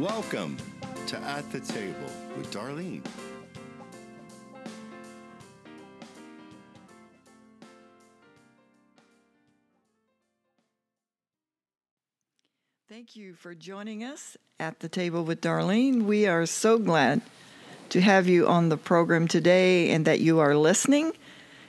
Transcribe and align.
Welcome 0.00 0.56
to 1.08 1.18
At 1.18 1.52
the 1.52 1.60
Table 1.60 2.10
with 2.34 2.50
Darlene. 2.50 3.04
Thank 12.88 13.14
you 13.14 13.34
for 13.34 13.54
joining 13.54 14.02
us 14.02 14.38
at 14.58 14.80
the 14.80 14.88
table 14.88 15.22
with 15.22 15.42
Darlene. 15.42 16.04
We 16.04 16.26
are 16.26 16.46
so 16.46 16.78
glad 16.78 17.20
to 17.90 18.00
have 18.00 18.26
you 18.26 18.48
on 18.48 18.70
the 18.70 18.78
program 18.78 19.28
today 19.28 19.90
and 19.90 20.06
that 20.06 20.20
you 20.20 20.38
are 20.38 20.56
listening. 20.56 21.12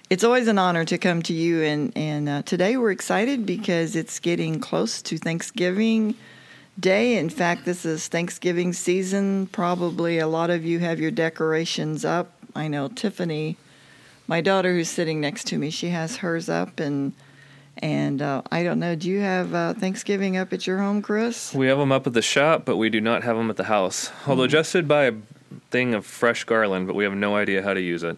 It's 0.09 0.23
always 0.23 0.47
an 0.47 0.57
honor 0.57 0.85
to 0.85 0.97
come 0.97 1.21
to 1.23 1.33
you, 1.33 1.63
and, 1.63 1.91
and 1.97 2.29
uh, 2.29 2.41
today 2.43 2.77
we're 2.77 2.91
excited 2.91 3.45
because 3.45 3.97
it's 3.97 4.19
getting 4.19 4.61
close 4.61 5.01
to 5.01 5.17
Thanksgiving 5.17 6.15
Day. 6.79 7.17
In 7.17 7.29
fact, 7.29 7.65
this 7.65 7.85
is 7.85 8.07
Thanksgiving 8.07 8.73
season. 8.73 9.47
Probably 9.47 10.19
a 10.19 10.27
lot 10.27 10.49
of 10.49 10.65
you 10.65 10.79
have 10.79 10.99
your 10.99 11.11
decorations 11.11 12.05
up. 12.05 12.31
I 12.55 12.67
know 12.67 12.87
Tiffany, 12.87 13.57
my 14.27 14.41
daughter 14.41 14.73
who's 14.73 14.89
sitting 14.89 15.21
next 15.21 15.45
to 15.47 15.57
me, 15.57 15.69
she 15.69 15.89
has 15.89 16.17
hers 16.17 16.49
up, 16.49 16.79
and 16.79 17.13
and 17.77 18.21
uh, 18.21 18.41
I 18.51 18.63
don't 18.63 18.79
know. 18.79 18.95
Do 18.95 19.09
you 19.09 19.19
have 19.19 19.53
uh, 19.53 19.73
Thanksgiving 19.73 20.37
up 20.37 20.53
at 20.53 20.65
your 20.65 20.77
home, 20.79 21.01
Chris? 21.01 21.53
We 21.53 21.67
have 21.67 21.77
them 21.77 21.91
up 21.91 22.07
at 22.07 22.13
the 22.13 22.21
shop, 22.21 22.65
but 22.65 22.77
we 22.77 22.89
do 22.89 22.99
not 23.01 23.23
have 23.23 23.37
them 23.37 23.49
at 23.49 23.57
the 23.57 23.65
house. 23.65 24.09
Although 24.27 24.47
Jess 24.47 24.71
did 24.71 24.87
buy 24.87 25.05
a 25.05 25.13
thing 25.69 25.93
of 25.93 26.05
fresh 26.05 26.43
garland, 26.45 26.87
but 26.87 26.95
we 26.95 27.03
have 27.03 27.13
no 27.13 27.35
idea 27.35 27.63
how 27.63 27.73
to 27.73 27.81
use 27.81 28.03
it. 28.03 28.17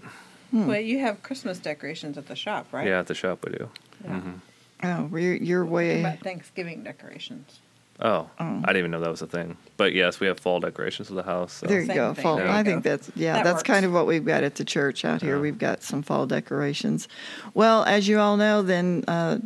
But 0.52 0.86
you 0.86 1.00
have 1.00 1.24
Christmas 1.24 1.58
decorations 1.58 2.16
at 2.18 2.28
the 2.28 2.36
shop, 2.36 2.68
right? 2.72 2.88
Yeah, 2.88 3.00
at 3.00 3.08
the 3.08 3.16
shop 3.16 3.44
we 3.44 3.54
do. 3.58 3.70
Yeah. 4.04 4.22
Oh, 4.84 5.18
you're, 5.18 5.36
you're 5.36 5.66
What 5.66 5.74
way. 5.74 6.00
about 6.02 6.20
Thanksgiving 6.20 6.84
decorations? 6.84 7.60
Oh, 8.04 8.30
I 8.38 8.60
didn't 8.68 8.78
even 8.78 8.92
know 8.92 9.00
that 9.00 9.10
was 9.10 9.22
a 9.22 9.28
thing. 9.28 9.56
But 9.78 9.94
yes, 9.94 10.20
we 10.20 10.28
have 10.28 10.38
fall 10.38 10.60
decorations 10.60 11.10
of 11.10 11.16
the 11.16 11.24
house. 11.24 11.54
So. 11.54 11.68
There 11.68 11.80
you 11.80 11.88
Same 11.88 11.96
go. 11.96 12.14
Fall. 12.14 12.36
There 12.36 12.46
you 12.46 12.52
I 12.52 12.62
go. 12.62 12.70
think 12.72 12.84
that's 12.84 13.10
yeah. 13.16 13.36
That 13.36 13.44
that's 13.46 13.56
works. 13.60 13.64
kind 13.64 13.86
of 13.86 13.94
what 13.94 14.06
we've 14.08 14.26
got 14.26 14.44
at 14.44 14.56
the 14.56 14.66
church 14.66 15.06
out 15.06 15.22
here. 15.22 15.36
Yeah. 15.38 15.42
We've 15.42 15.58
got 15.58 15.84
some 15.84 16.04
fall 16.04 16.26
decorations. 16.26 17.08
Well, 17.54 17.84
as 17.86 18.08
you 18.10 18.20
all 18.20 18.36
know, 18.36 18.62
then 18.62 19.06
uh, 19.08 19.40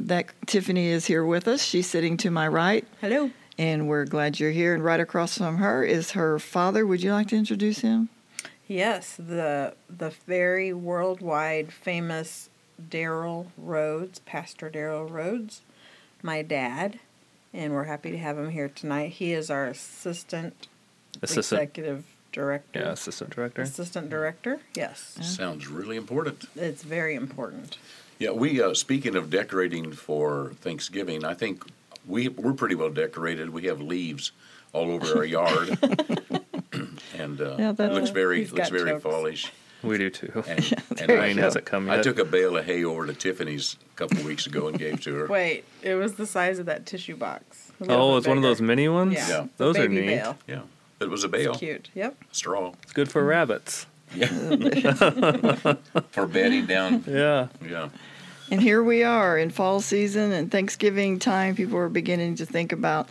that 0.00 0.26
Tiffany 0.46 0.88
is 0.88 1.06
here 1.06 1.24
with 1.24 1.46
us. 1.46 1.62
She's 1.62 1.86
sitting 1.88 2.16
to 2.18 2.30
my 2.32 2.48
right, 2.48 2.84
Hello. 3.00 3.30
and 3.58 3.88
we're 3.88 4.06
glad 4.06 4.40
you're 4.40 4.50
here. 4.50 4.74
And 4.74 4.84
right 4.84 4.98
across 5.00 5.38
from 5.38 5.58
her 5.58 5.84
is 5.84 6.10
her 6.12 6.40
father. 6.40 6.84
Would 6.84 7.00
you 7.00 7.12
like 7.12 7.28
to 7.28 7.36
introduce 7.36 7.78
him? 7.78 8.08
Yes, 8.66 9.14
the 9.16 9.74
the 9.88 10.10
very 10.26 10.72
worldwide 10.72 11.72
famous 11.72 12.50
Daryl 12.90 13.46
Rhodes, 13.56 14.18
Pastor 14.20 14.68
Daryl 14.68 15.08
Rhodes, 15.08 15.60
my 16.22 16.42
dad, 16.42 16.98
and 17.54 17.72
we're 17.72 17.84
happy 17.84 18.10
to 18.10 18.18
have 18.18 18.36
him 18.36 18.50
here 18.50 18.68
tonight. 18.68 19.12
He 19.12 19.32
is 19.32 19.48
our 19.50 19.66
assistant, 19.66 20.66
Assistant. 21.22 21.62
executive 21.62 22.04
director. 22.32 22.80
Yeah, 22.80 22.90
assistant 22.90 23.30
director. 23.30 23.62
Assistant 23.62 24.10
director. 24.10 24.60
Yes, 24.74 25.16
Sounds 25.22 25.68
really 25.68 25.96
important. 25.96 26.44
it's 26.56 26.82
very 26.82 27.14
important. 27.14 27.78
Yeah, 28.18 28.30
we 28.32 28.60
uh, 28.60 28.74
speaking 28.74 29.16
of 29.16 29.30
decorating 29.30 29.92
for 29.92 30.52
Thanksgiving, 30.60 31.24
I 31.24 31.34
think 31.34 31.64
we 32.06 32.28
we're 32.28 32.52
pretty 32.52 32.74
well 32.74 32.90
decorated. 32.90 33.50
We 33.50 33.64
have 33.66 33.80
leaves 33.80 34.32
all 34.72 34.90
over 34.90 35.18
our 35.18 35.24
yard, 35.24 35.78
and 37.16 37.40
uh, 37.40 37.56
Yeah, 37.58 37.72
that- 37.72 37.90
it 37.90 37.94
looks 37.94 38.10
very 38.10 38.46
looks 38.46 38.68
very 38.68 38.90
jokes. 38.90 39.02
fallish. 39.02 39.52
We 39.84 39.98
do 39.98 40.10
too. 40.10 40.44
And, 40.46 40.84
and 40.98 41.10
I, 41.10 41.14
Rain 41.14 41.36
hasn't 41.36 41.64
come 41.64 41.86
yet. 41.86 41.98
I 41.98 42.02
took 42.02 42.18
a 42.18 42.24
bale 42.24 42.56
of 42.56 42.64
hay 42.64 42.84
over 42.84 43.06
to 43.06 43.14
Tiffany's 43.14 43.76
a 43.92 43.96
couple 43.96 44.22
weeks 44.24 44.46
ago 44.46 44.68
and 44.68 44.78
gave 44.78 45.00
to 45.02 45.14
her. 45.14 45.26
Wait, 45.26 45.64
it 45.82 45.94
was 45.94 46.14
the 46.14 46.26
size 46.26 46.58
of 46.58 46.66
that 46.66 46.86
tissue 46.86 47.16
box. 47.16 47.72
A 47.80 47.86
oh, 47.90 48.12
bit 48.12 48.18
it's 48.18 48.26
one 48.28 48.36
of 48.36 48.42
those 48.42 48.60
mini 48.60 48.88
ones. 48.88 49.14
Yeah, 49.14 49.28
Yeah. 49.28 49.40
the 49.56 49.64
those 49.64 49.78
are 49.78 49.88
neat. 49.88 50.06
bale. 50.06 50.38
Yeah, 50.46 50.62
it 51.00 51.10
was 51.10 51.24
a 51.24 51.28
bale, 51.28 51.50
It's 51.50 51.60
cute. 51.60 51.90
Yep. 51.94 52.16
straw. 52.32 52.72
It's 52.82 52.92
good 52.92 53.10
for 53.10 53.24
rabbits. 53.24 53.86
Yeah, 54.14 54.28
for 56.10 56.26
bedding 56.26 56.66
down. 56.66 57.04
Yeah. 57.06 57.48
Yeah, 57.68 57.88
And 58.50 58.60
here 58.60 58.82
we 58.82 59.02
are 59.02 59.36
in 59.36 59.50
fall 59.50 59.80
season 59.80 60.30
and 60.32 60.50
Thanksgiving 60.50 61.18
time. 61.18 61.56
People 61.56 61.78
are 61.78 61.88
beginning 61.88 62.36
to 62.36 62.46
think 62.46 62.70
about 62.72 63.08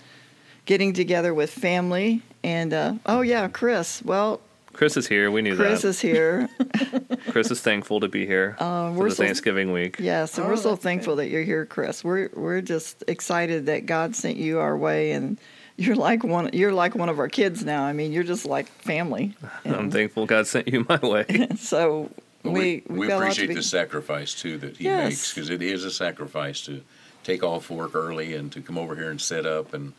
getting 0.66 0.94
together 0.94 1.34
with 1.34 1.50
family. 1.50 2.22
And 2.44 2.74
uh, 2.74 2.94
oh 3.06 3.22
yeah, 3.22 3.48
Chris. 3.50 4.02
Well, 4.04 4.40
Chris 4.74 4.98
is 4.98 5.08
here. 5.08 5.32
We 5.32 5.42
knew 5.42 5.56
that 5.56 5.64
Chris 5.64 5.84
is 5.84 6.02
here. 6.02 6.50
Chris 7.30 7.52
is 7.52 7.62
thankful 7.62 8.00
to 8.02 8.08
be 8.08 8.26
here 8.26 8.56
Uh, 8.60 8.92
for 8.92 8.98
we're 9.00 9.10
the 9.10 9.16
so- 9.16 9.24
Thanksgiving 9.24 9.72
week. 9.72 9.98
Yeah, 10.00 10.26
so 10.26 10.44
Oh, 10.44 10.48
we're 10.50 10.58
so 10.58 10.72
that's 10.72 10.84
thankful 10.84 11.16
that 11.18 11.30
you're 11.30 11.44
here, 11.44 11.66
Chris. 11.66 12.04
We're 12.04 12.30
we're 12.34 12.62
just 12.62 13.04
excited 13.08 13.68
that 13.68 13.86
God 13.86 14.16
sent 14.16 14.38
you 14.38 14.60
our 14.60 14.76
way, 14.78 15.12
and 15.12 15.38
you're 15.78 15.96
like 15.96 16.24
one 16.24 16.50
you're 16.54 16.74
like 16.74 16.96
one 16.96 17.10
of 17.10 17.20
our 17.20 17.30
kids 17.30 17.64
now. 17.64 17.84
I 17.84 17.94
mean, 17.94 18.12
you're 18.12 18.24
just 18.24 18.46
like 18.46 18.68
family. 18.68 19.36
I'm 19.66 19.90
thankful 19.92 20.26
God 20.26 20.48
sent 20.48 20.68
you 20.68 20.86
my 20.90 20.98
way. 21.00 21.48
so 21.58 22.10
Well, 22.44 22.54
we 22.54 22.60
we, 22.60 22.84
we've 22.90 22.98
we 23.00 23.08
got 23.08 23.16
a 23.16 23.18
lot 23.18 23.20
to 23.20 23.26
appreciate 23.28 23.48
be- 23.50 23.54
the 23.56 23.64
sacrifice 23.64 24.34
too 24.34 24.58
that 24.58 24.78
he 24.78 24.86
Yes. 24.86 25.10
makes 25.10 25.34
because 25.34 25.50
it 25.50 25.62
is 25.62 25.84
a 25.86 25.92
sacrifice 25.92 26.62
to 26.66 26.82
take 27.24 27.42
off 27.44 27.70
work 27.70 27.96
early 27.96 28.34
and 28.34 28.52
to 28.52 28.62
come 28.62 28.78
over 28.78 28.96
here 28.96 29.10
and 29.10 29.22
set 29.22 29.46
up 29.46 29.74
and 29.74 29.94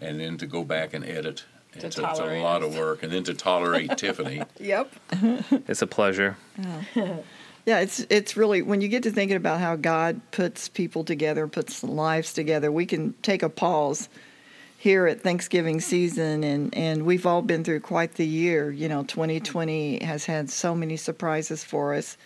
and 0.00 0.18
then 0.20 0.38
to 0.38 0.46
go 0.46 0.64
back 0.64 0.94
and 0.94 1.04
edit. 1.04 1.44
To 1.78 1.86
It's, 1.86 1.98
a, 1.98 2.10
it's 2.10 2.18
a 2.18 2.42
lot 2.42 2.62
of 2.62 2.76
work, 2.76 3.02
and 3.02 3.12
then 3.12 3.22
to 3.24 3.34
tolerate 3.34 3.90
Tiffany. 3.96 4.42
Yep. 4.58 4.92
It's 5.68 5.82
a 5.82 5.86
pleasure. 5.86 6.36
Yeah, 7.66 7.80
it's 7.80 8.00
it's 8.08 8.36
really 8.36 8.62
when 8.62 8.80
you 8.80 8.88
get 8.88 9.02
to 9.02 9.10
thinking 9.10 9.36
about 9.36 9.60
how 9.60 9.76
God 9.76 10.20
puts 10.30 10.68
people 10.68 11.04
together, 11.04 11.46
puts 11.46 11.84
lives 11.84 12.32
together, 12.32 12.72
we 12.72 12.86
can 12.86 13.12
take 13.22 13.42
a 13.42 13.48
pause 13.48 14.08
here 14.78 15.06
at 15.06 15.20
Thanksgiving 15.20 15.80
season 15.80 16.42
and 16.42 16.74
and 16.74 17.04
we've 17.04 17.26
all 17.26 17.42
been 17.42 17.62
through 17.62 17.80
quite 17.80 18.14
the 18.14 18.26
year. 18.26 18.70
You 18.70 18.88
know, 18.88 19.04
2020 19.04 20.02
has 20.02 20.24
had 20.24 20.48
so 20.48 20.74
many 20.74 20.96
surprises 20.96 21.62
for 21.62 21.94
us. 21.94 22.16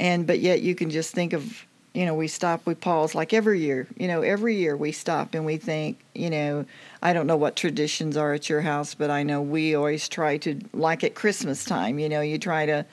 And 0.00 0.26
but 0.26 0.40
yet 0.40 0.60
you 0.60 0.74
can 0.74 0.90
just 0.90 1.14
think 1.14 1.32
of, 1.32 1.66
you 1.94 2.04
know, 2.04 2.14
we 2.14 2.28
stop, 2.28 2.66
we 2.66 2.74
pause 2.74 3.14
like 3.14 3.32
every 3.32 3.60
year. 3.60 3.86
You 3.96 4.08
know, 4.08 4.22
every 4.22 4.56
year 4.56 4.76
we 4.76 4.92
stop 4.92 5.34
and 5.34 5.44
we 5.44 5.56
think, 5.56 5.98
you 6.14 6.30
know, 6.30 6.64
I 7.02 7.12
don't 7.12 7.26
know 7.26 7.36
what 7.36 7.56
traditions 7.56 8.16
are 8.16 8.34
at 8.34 8.48
your 8.48 8.60
house, 8.60 8.94
but 8.94 9.10
I 9.10 9.22
know 9.22 9.42
we 9.42 9.74
always 9.74 10.08
try 10.08 10.36
to 10.38 10.60
like 10.72 11.02
at 11.04 11.14
Christmas 11.14 11.64
time, 11.64 11.98
you 11.98 12.08
know, 12.08 12.20
you 12.20 12.38
try 12.38 12.66
to 12.66 12.84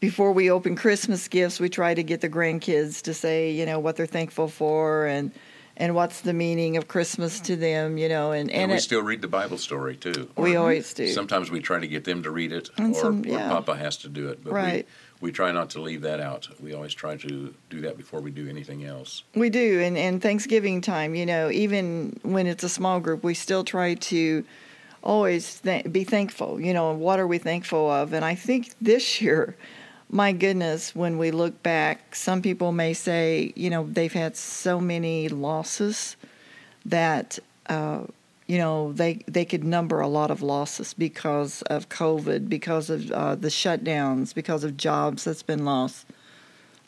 before 0.00 0.32
we 0.32 0.50
open 0.50 0.76
Christmas 0.76 1.26
gifts, 1.26 1.58
we 1.58 1.68
try 1.68 1.92
to 1.92 2.02
get 2.02 2.20
the 2.20 2.28
grandkids 2.28 3.02
to 3.02 3.12
say, 3.12 3.50
you 3.50 3.66
know, 3.66 3.80
what 3.80 3.96
they're 3.96 4.06
thankful 4.06 4.46
for 4.48 5.06
and 5.06 5.32
and 5.80 5.94
what's 5.94 6.20
the 6.22 6.32
meaning 6.32 6.76
of 6.76 6.88
Christmas 6.88 7.38
to 7.40 7.54
them, 7.56 7.96
you 7.96 8.08
know, 8.08 8.32
and 8.32 8.50
And, 8.50 8.62
and 8.62 8.70
we 8.72 8.78
it, 8.78 8.80
still 8.80 9.00
read 9.02 9.22
the 9.22 9.28
Bible 9.28 9.56
story 9.58 9.96
too. 9.96 10.28
we 10.36 10.56
always 10.56 10.92
do. 10.92 11.06
Sometimes 11.08 11.50
we 11.50 11.60
try 11.60 11.78
to 11.78 11.86
get 11.86 12.04
them 12.04 12.22
to 12.24 12.30
read 12.30 12.52
it, 12.52 12.68
or, 12.78 12.92
some- 12.94 13.24
or. 13.26 13.38
Papa 13.38 13.76
has 13.76 13.96
to 13.98 14.08
do 14.08 14.28
it. 14.28 14.42
But 14.42 14.52
Right. 14.52 14.86
we, 15.20 15.28
we 15.28 15.32
try 15.32 15.52
not 15.52 15.70
to 15.70 15.80
leave 15.80 16.02
that 16.02 16.18
out. 16.20 16.48
We 16.60 16.74
always 16.74 16.94
try 16.94 17.16
to 17.16 17.54
do 17.70 17.80
that 17.82 17.96
before 17.96 18.20
we 18.20 18.30
do 18.32 18.48
anything 18.48 18.84
else. 18.84 19.22
We 19.34 19.50
do, 19.50 19.80
and 19.80 19.96
and 19.96 20.20
Thanksgiving 20.20 20.80
time, 20.80 21.14
you 21.14 21.24
know, 21.26 21.50
even 21.50 22.18
when 22.22 22.46
it's 22.48 22.64
a 22.64 22.68
small 22.68 22.98
group, 23.00 23.22
we 23.24 23.34
still 23.34 23.62
try 23.64 23.94
to 23.94 24.44
always 25.02 25.60
th- 25.60 25.90
be 25.92 26.02
thankful. 26.04 26.60
You 26.60 26.74
know, 26.74 26.92
what 26.92 27.20
are 27.20 27.26
we 27.26 27.38
thankful 27.38 27.88
of? 27.90 28.12
And 28.12 28.24
I 28.24 28.34
think 28.34 28.74
this 28.80 29.20
year, 29.20 29.56
my 30.10 30.32
goodness, 30.32 30.94
when 30.94 31.18
we 31.18 31.30
look 31.30 31.62
back, 31.62 32.14
some 32.14 32.42
people 32.42 32.72
may 32.72 32.94
say, 32.94 33.52
you 33.56 33.70
know, 33.70 33.86
they've 33.90 34.12
had 34.12 34.36
so 34.36 34.80
many 34.80 35.28
losses 35.28 36.16
that. 36.86 37.38
Uh, 37.66 38.04
you 38.48 38.56
know 38.56 38.92
they 38.94 39.20
they 39.28 39.44
could 39.44 39.62
number 39.62 40.00
a 40.00 40.08
lot 40.08 40.30
of 40.30 40.42
losses 40.42 40.94
because 40.94 41.62
of 41.62 41.90
COVID, 41.90 42.48
because 42.48 42.90
of 42.90 43.10
uh, 43.12 43.34
the 43.36 43.48
shutdowns, 43.48 44.34
because 44.34 44.64
of 44.64 44.76
jobs 44.76 45.24
that's 45.24 45.42
been 45.42 45.64
lost, 45.64 46.06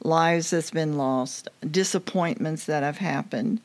lives 0.03 0.51
that's 0.51 0.71
been 0.71 0.97
lost, 0.97 1.49
disappointments 1.71 2.65
that 2.65 2.83
have 2.83 2.97
happened. 2.97 3.61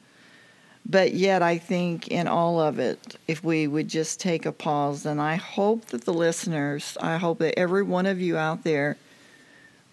But 0.88 1.14
yet, 1.14 1.42
I 1.42 1.58
think 1.58 2.10
in 2.10 2.28
all 2.28 2.60
of 2.60 2.78
it, 2.78 3.18
if 3.28 3.44
we 3.44 3.66
would 3.66 3.88
just 3.88 4.20
take 4.20 4.46
a 4.46 4.52
pause, 4.52 5.06
and 5.06 5.20
I 5.20 5.36
hope 5.36 5.86
that 5.86 6.06
the 6.06 6.14
listeners, 6.14 6.96
I 7.02 7.18
hope 7.18 7.40
that 7.40 7.58
every 7.58 7.82
one 7.82 8.06
of 8.06 8.20
you 8.20 8.38
out 8.38 8.64
there, 8.64 8.98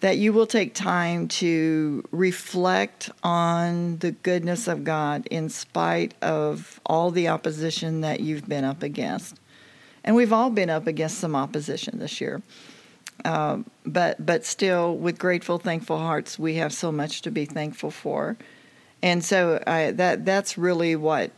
that 0.03 0.17
you 0.17 0.33
will 0.33 0.45
take 0.45 0.73
time 0.73 1.29
to 1.29 2.03
reflect 2.11 3.09
on 3.23 3.95
the 3.99 4.11
goodness 4.11 4.67
of 4.67 4.83
God 4.83 5.25
in 5.31 5.47
spite 5.47 6.13
of 6.21 6.81
all 6.85 7.09
the 7.09 7.29
opposition 7.29 8.01
that 8.01 8.19
you've 8.19 8.45
been 8.45 8.65
up 8.65 8.83
against. 8.83 9.39
And 10.03 10.13
we've 10.13 10.33
all 10.33 10.49
been 10.49 10.69
up 10.69 10.87
against 10.87 11.19
some 11.19 11.37
opposition 11.37 11.99
this 11.99 12.19
year. 12.19 12.41
Um, 13.23 13.65
but 13.85 14.25
but 14.25 14.43
still, 14.43 14.97
with 14.97 15.17
grateful, 15.17 15.57
thankful 15.57 15.99
hearts, 15.99 16.37
we 16.37 16.55
have 16.55 16.73
so 16.73 16.91
much 16.91 17.21
to 17.21 17.31
be 17.31 17.45
thankful 17.45 17.89
for. 17.89 18.35
And 19.01 19.23
so 19.23 19.63
I, 19.65 19.91
that 19.91 20.25
that's 20.25 20.57
really 20.57 20.97
what 20.97 21.31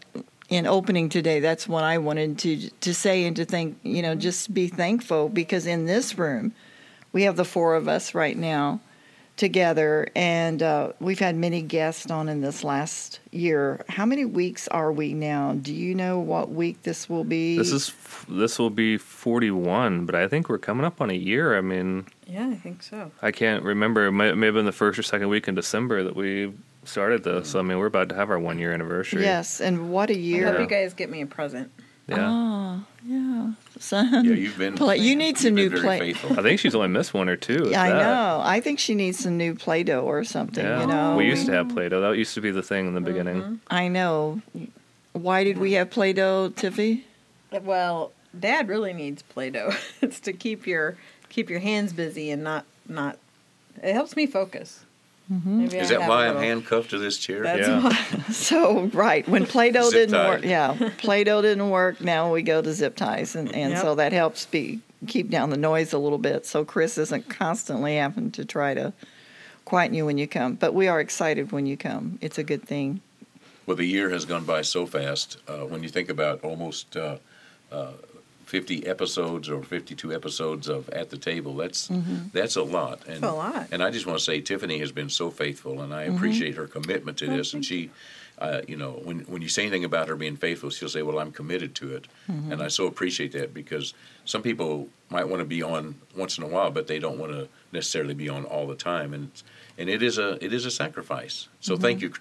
in 0.49 0.65
opening 0.65 1.09
today. 1.09 1.39
That's 1.39 1.67
what 1.67 1.83
I 1.83 1.99
wanted 1.99 2.39
to 2.39 2.71
to 2.71 2.95
say 2.95 3.25
and 3.25 3.35
to 3.35 3.45
think. 3.45 3.77
You 3.83 4.01
know, 4.01 4.15
just 4.15 4.55
be 4.55 4.69
thankful 4.69 5.29
because 5.29 5.67
in 5.67 5.85
this 5.85 6.17
room, 6.17 6.55
we 7.15 7.23
have 7.23 7.37
the 7.37 7.45
four 7.45 7.75
of 7.75 7.87
us 7.87 8.13
right 8.13 8.35
now 8.35 8.81
together, 9.37 10.05
and 10.17 10.61
uh, 10.61 10.91
we've 10.99 11.19
had 11.19 11.37
many 11.37 11.61
guests 11.61 12.11
on 12.11 12.27
in 12.27 12.41
this 12.41 12.61
last 12.61 13.21
year. 13.31 13.85
How 13.87 14.05
many 14.05 14.25
weeks 14.25 14.67
are 14.67 14.91
we 14.91 15.13
now? 15.13 15.53
Do 15.53 15.73
you 15.73 15.95
know 15.95 16.19
what 16.19 16.51
week 16.51 16.83
this 16.83 17.09
will 17.09 17.23
be? 17.23 17.57
This 17.57 17.71
is 17.71 17.93
this 18.27 18.59
will 18.59 18.69
be 18.69 18.97
41, 18.97 20.05
but 20.05 20.13
I 20.13 20.27
think 20.27 20.49
we're 20.49 20.57
coming 20.57 20.85
up 20.85 20.99
on 20.99 21.09
a 21.09 21.13
year. 21.13 21.57
I 21.57 21.61
mean, 21.61 22.05
Yeah, 22.27 22.49
I 22.49 22.55
think 22.55 22.83
so. 22.83 23.11
I 23.21 23.31
can't 23.31 23.63
remember. 23.63 24.07
It 24.07 24.11
may, 24.11 24.33
may 24.33 24.47
have 24.47 24.55
been 24.55 24.65
the 24.65 24.73
first 24.73 24.99
or 24.99 25.03
second 25.03 25.29
week 25.29 25.47
in 25.47 25.55
December 25.55 26.03
that 26.03 26.17
we 26.17 26.51
started 26.83 27.23
this. 27.23 27.51
So, 27.51 27.59
I 27.59 27.61
mean, 27.61 27.77
we're 27.77 27.85
about 27.85 28.09
to 28.09 28.15
have 28.15 28.29
our 28.29 28.39
one 28.39 28.59
year 28.59 28.73
anniversary. 28.73 29.21
yes, 29.21 29.61
and 29.61 29.89
what 29.89 30.09
a 30.09 30.17
year! 30.17 30.49
I 30.49 30.51
hope 30.51 30.59
you 30.59 30.67
guys 30.67 30.93
get 30.93 31.09
me 31.09 31.21
a 31.21 31.27
present. 31.27 31.71
Yeah. 32.07 32.29
Oh, 32.29 32.83
yeah, 33.03 33.51
son. 33.79 34.25
Yeah, 34.25 34.33
you've 34.33 34.57
been. 34.57 34.75
Play- 34.75 34.97
you 34.97 35.15
need 35.15 35.37
some 35.37 35.55
new 35.55 35.71
play. 35.71 35.99
faithful. 35.99 36.39
I 36.39 36.43
think 36.43 36.59
she's 36.59 36.75
only 36.75 36.87
missed 36.87 37.13
one 37.13 37.29
or 37.29 37.35
two. 37.35 37.67
Yeah, 37.71 37.81
I 37.81 37.89
that. 37.89 37.97
know. 37.97 38.41
I 38.43 38.59
think 38.59 38.79
she 38.79 38.93
needs 38.93 39.17
some 39.19 39.37
new 39.37 39.55
Play-Doh 39.55 40.01
or 40.01 40.23
something. 40.23 40.63
Yeah. 40.63 40.81
You 40.81 40.87
know, 40.87 41.15
we 41.15 41.25
used 41.25 41.47
to 41.47 41.51
have 41.53 41.69
Play-Doh. 41.69 42.01
That 42.01 42.17
used 42.17 42.35
to 42.35 42.41
be 42.41 42.51
the 42.51 42.61
thing 42.63 42.87
in 42.87 42.93
the 42.93 43.01
beginning. 43.01 43.41
Mm-hmm. 43.41 43.55
I 43.69 43.87
know. 43.87 44.41
Why 45.13 45.43
did 45.43 45.57
we 45.57 45.73
have 45.73 45.89
Play-Doh, 45.89 46.51
Tiffy? 46.55 47.03
Well, 47.51 48.11
Dad 48.39 48.67
really 48.67 48.93
needs 48.93 49.23
Play-Doh. 49.23 49.71
it's 50.01 50.19
to 50.21 50.33
keep 50.33 50.67
your 50.67 50.97
keep 51.29 51.49
your 51.49 51.59
hands 51.59 51.91
busy 51.93 52.29
and 52.29 52.43
not 52.43 52.65
not. 52.87 53.17
It 53.81 53.93
helps 53.93 54.15
me 54.15 54.25
focus. 54.27 54.84
Maybe 55.27 55.77
Is 55.77 55.89
that 55.89 56.07
why 56.07 56.27
I'm 56.27 56.37
handcuffed 56.37 56.91
to 56.91 56.99
this 56.99 57.17
chair? 57.17 57.41
That's 57.43 57.67
Yeah. 57.67 57.81
why. 57.83 58.05
So 58.31 58.83
right 58.93 59.27
when 59.27 59.45
Play-Doh 59.55 59.89
didn't 59.89 60.13
work, 60.15 60.43
yeah, 60.45 60.91
Play-Doh 60.97 61.41
didn't 61.41 61.69
work. 61.69 61.99
Now 62.01 62.31
we 62.31 62.43
go 62.43 62.61
to 62.61 62.73
zip 62.73 62.95
ties, 62.95 63.35
and, 63.35 63.53
and 63.55 63.71
Yep. 63.73 63.81
so 63.81 63.95
that 63.95 64.13
helps 64.13 64.45
be 64.45 64.81
keep 65.07 65.29
down 65.29 65.49
the 65.49 65.57
noise 65.57 65.93
a 65.93 65.97
little 65.97 66.17
bit. 66.19 66.45
So 66.45 66.63
Chris 66.63 66.97
isn't 66.97 67.27
constantly 67.29 67.95
having 67.97 68.31
to 68.31 68.45
try 68.45 68.73
to 68.75 68.93
quieten 69.65 69.95
you 69.95 70.05
when 70.05 70.17
you 70.19 70.27
come. 70.27 70.53
But 70.55 70.73
we 70.75 70.87
are 70.87 70.99
excited 70.99 71.51
when 71.51 71.65
you 71.65 71.75
come. 71.77 72.19
It's 72.21 72.37
a 72.37 72.43
good 72.43 72.63
thing. 72.63 73.01
Well, 73.65 73.75
the 73.77 73.85
year 73.85 74.11
has 74.11 74.25
gone 74.25 74.45
by 74.45 74.61
so 74.61 74.85
fast. 74.85 75.37
Uh, 75.47 75.65
when 75.65 75.81
you 75.81 75.89
think 75.89 76.09
about 76.09 76.43
almost 76.43 76.95
uh, 76.95 77.17
uh, 77.71 77.93
50 78.45 78.85
episodes 78.85 79.49
or 79.49 79.63
52 79.63 80.13
episodes 80.13 80.67
of 80.67 80.87
At 80.89 81.09
the 81.09 81.17
Table, 81.17 81.55
that's 81.55 81.87
mm-hmm. 81.87 82.27
that's 82.31 82.55
a 82.55 82.63
lot. 82.63 83.05
And, 83.07 83.23
a 83.23 83.31
lot. 83.31 83.67
And 83.71 83.83
I 83.83 83.89
just 83.89 84.05
want 84.05 84.19
to 84.19 84.23
say 84.23 84.39
Tiffany 84.39 84.79
has 84.79 84.91
been 84.91 85.09
so 85.09 85.29
faithful, 85.31 85.81
and 85.81 85.93
I 85.93 86.05
mm-hmm. 86.05 86.15
appreciate 86.15 86.55
her 86.55 86.67
commitment 86.67 87.17
to 87.19 87.27
this. 87.27 87.53
And 87.53 87.65
she, 87.65 87.89
uh, 88.37 88.61
you 88.67 88.77
know, 88.77 89.01
when 89.03 89.21
when 89.21 89.41
you 89.41 89.49
say 89.49 89.63
anything 89.63 89.83
about 89.83 90.07
her 90.07 90.15
being 90.15 90.37
faithful, 90.37 90.69
she'll 90.69 90.89
say, 90.89 91.01
"Well, 91.01 91.19
I'm 91.19 91.31
committed 91.31 91.73
to 91.75 91.95
it," 91.95 92.07
mm-hmm. 92.29 92.51
and 92.51 92.61
I 92.61 92.67
so 92.67 92.85
appreciate 92.85 93.31
that 93.31 93.53
because 93.53 93.93
some 94.25 94.43
people 94.43 94.89
might 95.09 95.27
want 95.27 95.39
to 95.39 95.45
be 95.45 95.63
on 95.63 95.95
once 96.15 96.37
in 96.37 96.43
a 96.43 96.47
while, 96.47 96.69
but 96.69 96.87
they 96.87 96.99
don't 96.99 97.17
want 97.17 97.31
to 97.31 97.47
necessarily 97.71 98.13
be 98.13 98.29
on 98.29 98.45
all 98.45 98.67
the 98.67 98.75
time, 98.75 99.13
and 99.13 99.31
and 99.77 99.89
it 99.89 100.03
is 100.03 100.19
a 100.19 100.43
it 100.43 100.53
is 100.53 100.65
a 100.65 100.71
sacrifice. 100.71 101.47
So 101.61 101.77
thank 101.77 102.01
you, 102.01 102.13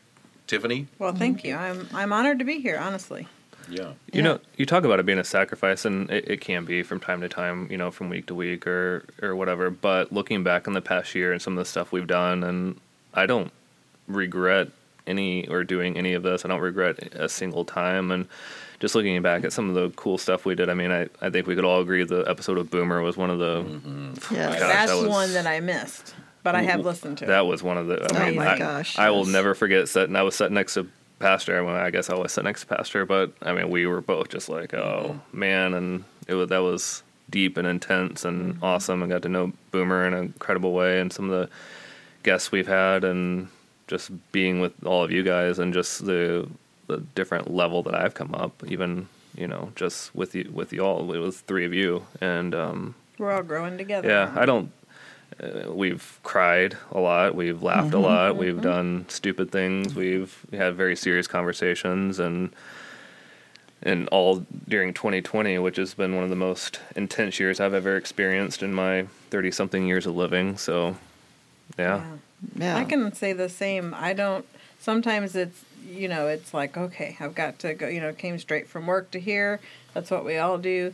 Tiffany. 0.46 0.86
Well, 0.98 1.12
thank 1.12 1.44
you. 1.44 1.54
I'm 1.54 1.86
I'm 1.92 2.14
honored 2.14 2.38
to 2.38 2.46
be 2.46 2.60
here. 2.60 2.78
Honestly. 2.78 3.28
Yeah. 3.68 3.92
You 4.12 4.22
know, 4.22 4.38
you 4.56 4.66
talk 4.66 4.84
about 4.84 5.00
it 5.00 5.06
being 5.06 5.18
a 5.18 5.24
sacrifice, 5.24 5.84
and 5.84 6.10
it, 6.10 6.28
it 6.28 6.40
can 6.40 6.64
be 6.64 6.82
from 6.82 7.00
time 7.00 7.20
to 7.22 7.28
time, 7.28 7.68
you 7.70 7.76
know, 7.76 7.90
from 7.90 8.08
week 8.08 8.26
to 8.26 8.34
week 8.34 8.66
or 8.66 9.04
or 9.22 9.34
whatever. 9.36 9.70
But 9.70 10.12
looking 10.12 10.42
back 10.44 10.66
on 10.68 10.74
the 10.74 10.80
past 10.82 11.14
year 11.14 11.32
and 11.32 11.40
some 11.42 11.54
of 11.56 11.64
the 11.64 11.68
stuff 11.68 11.92
we've 11.92 12.06
done, 12.06 12.42
and 12.44 12.78
I 13.14 13.26
don't 13.26 13.50
regret 14.08 14.68
any 15.06 15.46
or 15.48 15.64
doing 15.64 15.96
any 15.96 16.14
of 16.14 16.22
this. 16.22 16.44
I 16.44 16.48
don't 16.48 16.60
regret 16.60 16.98
a 17.14 17.28
single 17.28 17.64
time. 17.64 18.10
And 18.10 18.26
just 18.80 18.94
looking 18.94 19.20
back 19.22 19.44
at 19.44 19.52
some 19.52 19.68
of 19.68 19.74
the 19.74 19.90
cool 19.96 20.18
stuff 20.18 20.44
we 20.44 20.54
did, 20.54 20.68
I 20.70 20.74
mean, 20.74 20.90
I, 20.90 21.08
I 21.20 21.30
think 21.30 21.46
we 21.46 21.54
could 21.54 21.64
all 21.64 21.80
agree 21.80 22.04
the 22.04 22.24
episode 22.28 22.58
of 22.58 22.70
Boomer 22.70 23.02
was 23.02 23.16
one 23.16 23.30
of 23.30 23.38
the 23.38 23.62
mm-hmm. 23.62 24.34
Yeah, 24.34 24.50
Gosh, 24.50 24.58
That's 24.60 24.90
that 24.92 24.98
was- 24.98 25.08
one 25.08 25.32
that 25.34 25.46
I 25.46 25.60
missed, 25.60 26.14
but 26.42 26.54
I 26.54 26.62
have 26.62 26.80
listened 26.84 27.18
to. 27.18 27.26
that 27.26 27.46
was 27.46 27.62
one 27.62 27.78
of 27.78 27.86
the. 27.86 28.02
I 28.14 28.22
Oh 28.22 28.26
mean, 28.26 28.36
my 28.36 28.54
I, 28.54 28.58
gosh, 28.58 28.98
I 28.98 29.10
will 29.10 29.24
never 29.26 29.54
forget 29.54 29.88
sitting. 29.88 30.16
I 30.16 30.22
was 30.22 30.34
sitting 30.34 30.54
next 30.54 30.74
to 30.74 30.86
Pastor. 31.24 31.64
Well, 31.64 31.74
I 31.74 31.88
guess 31.88 32.10
I 32.10 32.14
was 32.16 32.32
sitting 32.32 32.44
next 32.44 32.60
to 32.60 32.66
Pastor, 32.66 33.06
but 33.06 33.32
I 33.40 33.54
mean, 33.54 33.70
we 33.70 33.86
were 33.86 34.02
both 34.02 34.28
just 34.28 34.50
like, 34.50 34.74
oh 34.74 35.18
man, 35.32 35.72
and 35.72 36.04
it 36.28 36.34
was 36.34 36.50
that 36.50 36.58
was 36.58 37.02
deep 37.30 37.56
and 37.56 37.66
intense 37.66 38.26
and 38.26 38.58
awesome. 38.62 39.02
and 39.02 39.10
got 39.10 39.22
to 39.22 39.30
know 39.30 39.50
Boomer 39.70 40.06
in 40.06 40.12
an 40.12 40.20
incredible 40.20 40.74
way, 40.74 41.00
and 41.00 41.10
some 41.10 41.30
of 41.30 41.40
the 41.40 41.48
guests 42.24 42.52
we've 42.52 42.66
had, 42.68 43.04
and 43.04 43.48
just 43.86 44.10
being 44.32 44.60
with 44.60 44.72
all 44.84 45.02
of 45.02 45.10
you 45.10 45.22
guys, 45.22 45.58
and 45.58 45.72
just 45.72 46.04
the 46.04 46.46
the 46.88 46.98
different 47.14 47.50
level 47.50 47.82
that 47.84 47.94
I've 47.94 48.12
come 48.12 48.34
up, 48.34 48.62
even 48.66 49.08
you 49.34 49.48
know, 49.48 49.72
just 49.76 50.14
with 50.14 50.34
you 50.34 50.50
with 50.52 50.74
you 50.74 50.80
all, 50.80 51.10
it 51.14 51.18
was 51.18 51.40
three 51.40 51.64
of 51.64 51.72
you, 51.72 52.04
and 52.20 52.54
um, 52.54 52.94
We're 53.16 53.32
all 53.32 53.42
growing 53.42 53.78
together. 53.78 54.10
yeah, 54.10 54.30
I 54.36 54.44
don't. 54.44 54.70
Uh, 55.42 55.72
we've 55.72 56.18
cried 56.22 56.76
a 56.92 56.98
lot. 57.00 57.34
We've 57.34 57.62
laughed 57.62 57.94
a 57.94 57.98
lot. 57.98 58.36
We've 58.36 58.60
done 58.60 59.06
stupid 59.08 59.50
things. 59.50 59.94
We've 59.94 60.34
had 60.52 60.74
very 60.74 60.96
serious 60.96 61.26
conversations, 61.26 62.18
and 62.18 62.50
and 63.82 64.08
all 64.08 64.46
during 64.68 64.94
2020, 64.94 65.58
which 65.58 65.76
has 65.76 65.92
been 65.94 66.14
one 66.14 66.24
of 66.24 66.30
the 66.30 66.36
most 66.36 66.80
intense 66.96 67.38
years 67.38 67.60
I've 67.60 67.74
ever 67.74 67.96
experienced 67.96 68.62
in 68.62 68.72
my 68.72 69.06
30 69.30 69.50
something 69.50 69.86
years 69.86 70.06
of 70.06 70.16
living. 70.16 70.56
So, 70.56 70.96
yeah, 71.78 72.02
Yeah. 72.56 72.76
I 72.78 72.84
can 72.84 73.12
say 73.12 73.32
the 73.34 73.48
same. 73.50 73.94
I 73.94 74.12
don't. 74.14 74.46
Sometimes 74.78 75.34
it's 75.36 75.64
you 75.86 76.08
know 76.08 76.28
it's 76.28 76.54
like 76.54 76.76
okay, 76.76 77.16
I've 77.20 77.34
got 77.34 77.58
to 77.60 77.74
go. 77.74 77.88
You 77.88 78.00
know, 78.00 78.12
came 78.12 78.38
straight 78.38 78.68
from 78.68 78.86
work 78.86 79.10
to 79.12 79.20
here. 79.20 79.60
That's 79.92 80.10
what 80.10 80.24
we 80.24 80.36
all 80.38 80.58
do. 80.58 80.92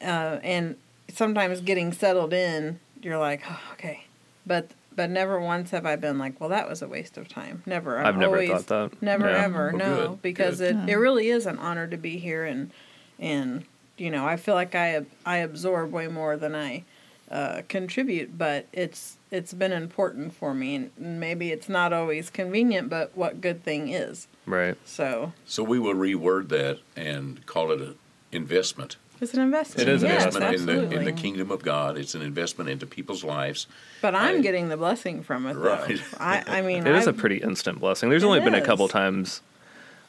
Uh, 0.00 0.38
and 0.42 0.76
sometimes 1.12 1.60
getting 1.60 1.92
settled 1.92 2.32
in, 2.32 2.78
you're 3.02 3.18
like, 3.18 3.42
oh, 3.48 3.60
okay, 3.74 4.04
but 4.46 4.70
but 4.94 5.10
never 5.10 5.38
once 5.40 5.70
have 5.70 5.86
I 5.86 5.94
been 5.96 6.18
like, 6.18 6.40
well, 6.40 6.48
that 6.48 6.68
was 6.68 6.82
a 6.82 6.88
waste 6.88 7.16
of 7.18 7.28
time. 7.28 7.62
Never. 7.66 7.98
I'm 7.98 8.06
I've 8.06 8.16
never 8.16 8.34
always, 8.36 8.48
thought 8.48 8.66
that. 8.90 9.02
Never 9.02 9.28
Yeah. 9.28 9.44
ever. 9.44 9.68
Well, 9.68 9.78
no, 9.78 10.08
good, 10.08 10.22
because 10.22 10.58
good. 10.58 10.76
it 10.76 10.90
it 10.90 10.94
really 10.96 11.28
is 11.28 11.46
an 11.46 11.58
honor 11.58 11.86
to 11.86 11.96
be 11.96 12.18
here 12.18 12.44
and 12.44 12.70
and 13.18 13.64
you 13.96 14.10
know 14.10 14.26
I 14.26 14.36
feel 14.36 14.54
like 14.54 14.74
I 14.74 15.04
I 15.24 15.36
absorb 15.38 15.92
way 15.92 16.08
more 16.08 16.36
than 16.36 16.54
I 16.54 16.84
uh, 17.30 17.62
contribute, 17.68 18.36
but 18.38 18.66
it's 18.72 19.16
it's 19.30 19.52
been 19.52 19.72
important 19.72 20.32
for 20.32 20.54
me, 20.54 20.74
and 20.74 21.20
maybe 21.20 21.52
it's 21.52 21.68
not 21.68 21.92
always 21.92 22.30
convenient, 22.30 22.88
but 22.88 23.16
what 23.16 23.40
good 23.40 23.62
thing 23.62 23.90
is. 23.90 24.26
right. 24.46 24.76
So 24.84 25.32
So 25.46 25.62
we 25.62 25.78
will 25.78 25.94
reword 25.94 26.48
that 26.48 26.78
and 26.96 27.44
call 27.46 27.70
it 27.70 27.80
an 27.80 27.96
investment. 28.32 28.96
It's 29.20 29.34
an 29.34 29.40
investment. 29.40 29.88
It 29.88 29.92
is 29.92 30.02
an 30.02 30.08
yes, 30.10 30.34
investment 30.34 30.54
in 30.54 30.90
the 30.90 30.96
in 30.98 31.04
the 31.04 31.12
kingdom 31.12 31.50
of 31.50 31.62
God. 31.62 31.96
It's 31.98 32.14
an 32.14 32.22
investment 32.22 32.70
into 32.70 32.86
people's 32.86 33.24
lives. 33.24 33.66
but 34.02 34.14
I'm 34.14 34.38
I- 34.38 34.40
getting 34.40 34.68
the 34.68 34.76
blessing 34.76 35.22
from 35.22 35.46
it. 35.46 35.54
Though. 35.54 35.60
Right. 35.60 36.00
I 36.18 36.44
I 36.46 36.62
mean 36.62 36.86
It 36.86 36.94
is 36.94 37.06
a 37.06 37.10
I've- 37.10 37.18
pretty 37.18 37.36
instant 37.38 37.80
blessing. 37.80 38.08
There's 38.10 38.22
It 38.22 38.26
only 38.26 38.40
been 38.40 38.54
a 38.54 38.64
couple 38.64 38.88
times 38.88 39.42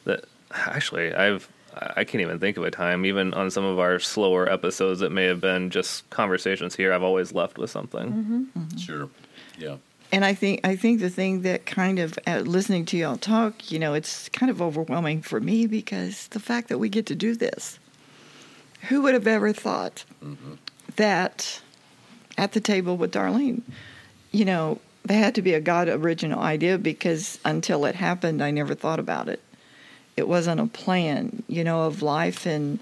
that 0.04 0.24
actually 0.54 1.14
I've 1.14 1.48
I 1.72 2.02
can't 2.04 2.20
even 2.20 2.40
think 2.40 2.56
of 2.56 2.64
a 2.64 2.70
time, 2.70 3.06
even 3.06 3.32
on 3.34 3.50
some 3.50 3.64
of 3.64 3.78
our 3.78 4.00
slower 4.00 4.50
episodes 4.50 4.98
that 5.00 5.10
may 5.10 5.24
have 5.26 5.40
been 5.40 5.70
just 5.70 6.08
conversations 6.10 6.74
here. 6.74 6.92
I've 6.92 7.04
always 7.04 7.32
left 7.32 7.58
with 7.58 7.70
something. 7.70 8.12
Mm-hmm. 8.54 8.76
Sure. 8.76 9.08
Yeah. 9.56 9.76
And 10.12 10.24
I 10.24 10.34
think 10.34 10.60
I 10.66 10.74
think 10.74 10.98
the 11.00 11.10
thing 11.10 11.42
that 11.42 11.66
kind 11.66 12.00
of 12.00 12.18
uh, 12.26 12.38
listening 12.40 12.84
to 12.86 12.96
y'all 12.96 13.16
talk, 13.16 13.70
you 13.70 13.78
know, 13.78 13.94
it's 13.94 14.28
kind 14.30 14.50
of 14.50 14.60
overwhelming 14.60 15.22
for 15.22 15.40
me 15.40 15.66
because 15.68 16.26
the 16.28 16.40
fact 16.40 16.68
that 16.70 16.78
we 16.78 16.88
get 16.88 17.06
to 17.06 17.14
do 17.14 17.36
this. 17.36 17.78
Who 18.88 19.02
would 19.02 19.14
have 19.14 19.26
ever 19.26 19.52
thought 19.52 20.04
that 20.96 21.60
at 22.38 22.52
the 22.52 22.60
table 22.60 22.96
with 22.96 23.12
Darlene, 23.12 23.62
you 24.32 24.44
know, 24.44 24.80
there 25.04 25.18
had 25.18 25.34
to 25.36 25.42
be 25.42 25.54
a 25.54 25.60
God 25.60 25.88
original 25.88 26.40
idea 26.40 26.78
because 26.78 27.38
until 27.44 27.84
it 27.84 27.94
happened, 27.94 28.42
I 28.42 28.50
never 28.50 28.74
thought 28.74 28.98
about 28.98 29.28
it. 29.28 29.40
It 30.16 30.28
wasn't 30.28 30.60
a 30.60 30.66
plan, 30.66 31.42
you 31.48 31.64
know, 31.64 31.82
of 31.82 32.02
life 32.02 32.46
and 32.46 32.78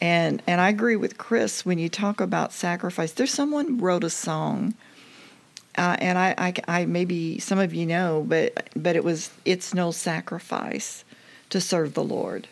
and 0.00 0.42
and 0.46 0.60
I 0.60 0.68
agree 0.68 0.96
with 0.96 1.18
Chris 1.18 1.66
when 1.66 1.78
you 1.78 1.88
talk 1.88 2.20
about 2.20 2.52
sacrifice. 2.52 3.12
There's 3.12 3.32
someone 3.32 3.78
wrote 3.78 4.04
a 4.04 4.10
song 4.10 4.74
uh, 5.78 5.96
and 6.00 6.18
I, 6.18 6.34
I, 6.36 6.54
I 6.66 6.86
maybe 6.86 7.38
some 7.38 7.60
of 7.60 7.72
you 7.72 7.86
know, 7.86 8.24
but 8.26 8.68
but 8.74 8.96
it 8.96 9.04
was 9.04 9.30
it's 9.44 9.72
no 9.72 9.92
sacrifice 9.92 11.04
to 11.50 11.60
serve 11.60 11.94
the 11.94 12.02
Lord. 12.02 12.48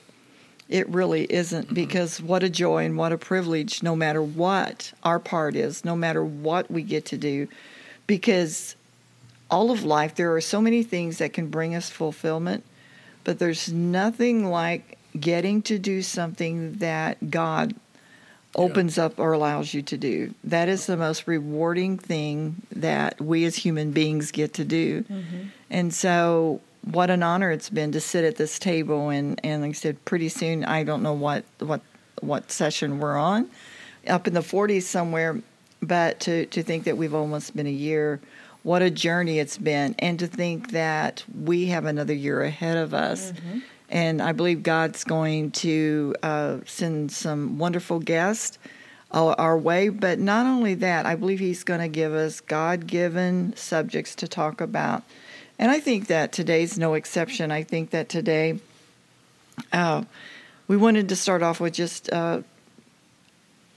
It 0.69 0.89
really 0.89 1.25
isn't 1.33 1.67
mm-hmm. 1.67 1.75
because 1.75 2.21
what 2.21 2.43
a 2.43 2.51
joy 2.51 2.85
and 2.85 2.97
what 2.97 3.13
a 3.13 3.19
privilege, 3.19 3.83
no 3.83 3.95
matter 3.95 4.23
what 4.23 4.93
our 5.03 5.19
part 5.19 5.55
is, 5.55 5.85
no 5.85 5.95
matter 5.95 6.25
what 6.25 6.71
we 6.71 6.83
get 6.83 7.05
to 7.07 7.19
do, 7.19 7.49
because 8.07 8.75
all 9.51 9.71
of 9.71 9.85
life 9.85 10.15
there 10.15 10.35
are 10.35 10.41
so 10.41 10.61
many 10.61 10.83
things 10.83 11.19
that 11.19 11.33
can 11.33 11.49
bring 11.49 11.75
us 11.75 11.89
fulfillment, 11.89 12.65
but 13.25 13.39
there's 13.39 13.73
nothing 13.73 14.51
like 14.51 14.99
getting 15.19 15.63
to 15.63 15.79
do 15.79 16.03
something 16.03 16.75
that 16.75 17.31
God 17.31 17.75
opens 18.55 18.99
up 18.99 19.19
or 19.19 19.33
allows 19.33 19.75
you 19.75 19.83
to 19.83 19.97
do. 19.97 20.35
That 20.43 20.69
is 20.69 20.87
the 20.87 20.97
most 20.97 21.27
rewarding 21.27 21.99
thing 21.99 22.63
that 22.73 23.21
we 23.21 23.45
as 23.45 23.57
human 23.57 23.93
beings 23.93 24.31
get 24.31 24.55
to 24.55 24.65
do. 24.65 25.03
Mm-hmm. 25.03 25.43
And 25.71 25.93
so 25.93 26.61
what 26.87 27.11
an 27.11 27.23
honor 27.23 27.51
it's 27.51 27.71
been 27.71 27.93
to 27.93 28.01
sit 28.01 28.25
at 28.25 28.37
this 28.37 28.59
table 28.59 29.11
and, 29.11 29.41
and 29.45 29.63
like 29.63 29.71
I 29.71 29.73
said, 29.73 30.05
pretty 30.05 30.29
soon 30.29 30.65
I 30.65 30.85
don't 30.85 31.03
know 31.03 31.13
what 31.13 31.45
what 31.59 31.83
what 32.21 32.51
session 32.51 32.99
we're 32.99 33.17
on. 33.19 33.51
Up 34.07 34.27
in 34.27 34.35
the 34.35 34.43
forties 34.43 34.87
somewhere, 34.87 35.41
but 35.83 36.21
to, 36.21 36.47
to 36.47 36.63
think 36.63 36.85
that 36.85 36.97
we've 36.97 37.15
almost 37.15 37.55
been 37.57 37.67
a 37.67 37.71
year 37.71 38.21
what 38.67 38.83
a 38.83 38.91
journey 38.91 39.39
it's 39.39 39.59
been, 39.59 39.95
and 40.01 40.19
to 40.19 40.27
think 40.27 40.73
that 40.73 41.23
we 41.41 41.67
have 41.67 41.85
another 41.85 42.13
year 42.13 42.43
ahead 42.43 42.77
of 42.77 42.95
us. 42.95 43.33
And 43.89 44.21
I 44.21 44.33
believe 44.33 44.65
God's 44.65 45.05
going 45.05 45.53
to 45.53 46.17
uh, 46.25 46.59
send 46.67 47.13
some 47.13 47.59
wonderful 47.59 48.01
guests 48.01 48.59
our 49.13 49.39
our 49.39 49.57
way. 49.57 49.89
But 49.89 50.19
not 50.19 50.47
only 50.47 50.75
that, 50.75 51.07
I 51.07 51.15
believe 51.15 51.39
He's 51.39 51.63
going 51.63 51.79
to 51.79 51.87
give 51.87 52.13
us 52.13 52.41
God 52.41 52.89
given 52.89 53.55
subjects 53.55 54.17
to 54.17 54.27
talk 54.27 54.61
about. 54.61 55.05
And 55.59 55.71
I 55.71 55.81
think 55.81 56.09
that 56.09 56.33
today's 56.33 56.79
no 56.79 56.95
exception. 56.95 57.51
I 57.51 57.63
think 57.63 57.91
that 57.91 58.09
today 58.09 58.59
uh, 59.73 60.05
we 60.69 60.77
wanted 60.77 61.09
to 61.09 61.17
start 61.17 61.43
off 61.43 61.61
with 61.61 61.73
just 61.73 62.13
uh, 62.13 62.43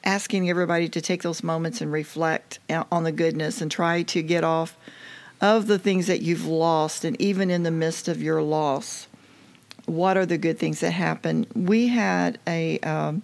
asking 0.03 0.49
everybody 0.49 0.89
to 0.89 1.01
take 1.01 1.21
those 1.21 1.43
moments 1.43 1.81
and 1.81 1.91
reflect 1.91 2.59
on 2.91 3.03
the 3.03 3.11
goodness 3.11 3.61
and 3.61 3.71
try 3.71 4.03
to 4.03 4.21
get 4.21 4.43
off 4.43 4.75
of 5.41 5.67
the 5.67 5.79
things 5.79 6.07
that 6.07 6.21
you've 6.21 6.45
lost. 6.45 7.05
And 7.05 7.19
even 7.21 7.49
in 7.49 7.63
the 7.63 7.71
midst 7.71 8.07
of 8.07 8.21
your 8.21 8.41
loss, 8.41 9.07
what 9.85 10.17
are 10.17 10.25
the 10.25 10.37
good 10.37 10.59
things 10.59 10.81
that 10.81 10.91
happen? 10.91 11.47
We 11.55 11.87
had 11.87 12.39
a 12.45 12.79
um, 12.79 13.23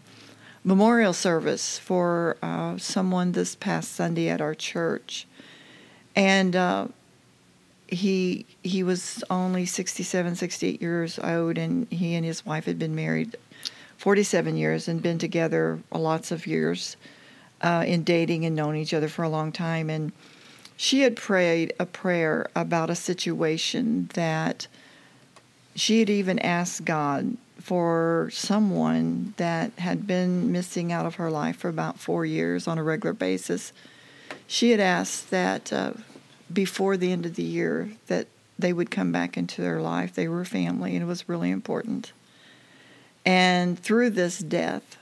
memorial 0.64 1.14
service 1.14 1.78
for 1.78 2.38
uh, 2.42 2.78
someone 2.78 3.34
this 3.34 3.56
past 3.56 3.92
Sunday 3.92 4.30
at 4.30 4.42
our 4.42 4.56
church, 4.56 5.28
and 6.16 6.56
uh, 6.56 6.88
he 7.96 8.46
he 8.62 8.84
was 8.84 9.24
only 9.30 9.66
67, 9.66 10.36
68 10.36 10.82
years 10.82 11.20
old, 11.20 11.58
and 11.58 11.88
he 11.92 12.16
and 12.16 12.26
his 12.26 12.46
wife 12.46 12.66
had 12.66 12.78
been 12.78 12.96
married 12.96 13.36
47 13.98 14.58
years 14.58 14.88
and 14.88 15.02
been 15.02 15.18
together 15.18 15.80
lots 15.92 16.32
of 16.32 16.46
years 16.46 16.98
uh, 17.62 17.84
in 17.88 18.04
dating 18.04 18.46
and 18.46 18.56
known 18.56 18.76
each 18.76 18.94
other 18.94 19.08
for 19.08 19.24
a 19.24 19.30
long 19.30 19.52
time, 19.52 19.90
and 19.90 20.12
she 20.78 21.02
had 21.02 21.16
prayed 21.16 21.74
a 21.80 21.86
prayer 21.86 22.48
about 22.56 22.90
a 22.90 22.96
situation 22.96 24.10
that 24.14 24.68
she 25.74 26.00
had 26.00 26.10
even 26.10 26.38
asked 26.40 26.84
God 26.86 27.38
for 27.60 28.30
someone 28.32 29.34
that 29.38 29.72
had 29.80 30.06
been 30.06 30.52
missing 30.52 30.92
out 30.92 31.06
of 31.06 31.16
her 31.16 31.32
life 31.32 31.58
for 31.58 31.70
about 31.70 31.98
four 31.98 32.26
years 32.26 32.68
on 32.68 32.78
a 32.78 32.84
regular 32.84 33.14
basis. 33.14 33.74
She 34.48 34.72
had 34.72 34.80
asked 34.80 35.32
that 35.32 35.72
uh, 35.74 35.94
before 36.52 36.98
the 36.98 37.12
end 37.12 37.26
of 37.26 37.36
the 37.36 37.44
year 37.44 37.92
that 38.08 38.28
they 38.58 38.74
would 38.74 38.92
come 38.92 39.12
back 39.12 39.38
into 39.38 39.62
their 39.62 39.82
life. 39.82 40.14
They 40.14 40.28
were 40.28 40.46
family, 40.46 40.94
and 40.94 41.04
it 41.04 41.08
was 41.08 41.28
really 41.28 41.52
important. 41.52 42.14
And 43.26 43.78
through 43.78 44.12
this 44.12 44.40
death, 44.40 44.98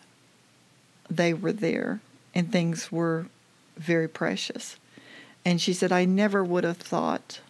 they 1.10 1.34
were 1.34 1.52
there, 1.52 2.00
and 2.34 2.52
things 2.52 2.92
were 2.92 3.28
very 3.78 4.08
precious. 4.08 4.78
And 5.46 5.60
she 5.60 5.74
said, 5.74 5.92
I 5.92 6.06
never 6.06 6.44
would 6.44 6.64
have 6.64 6.78
thought 6.78 7.42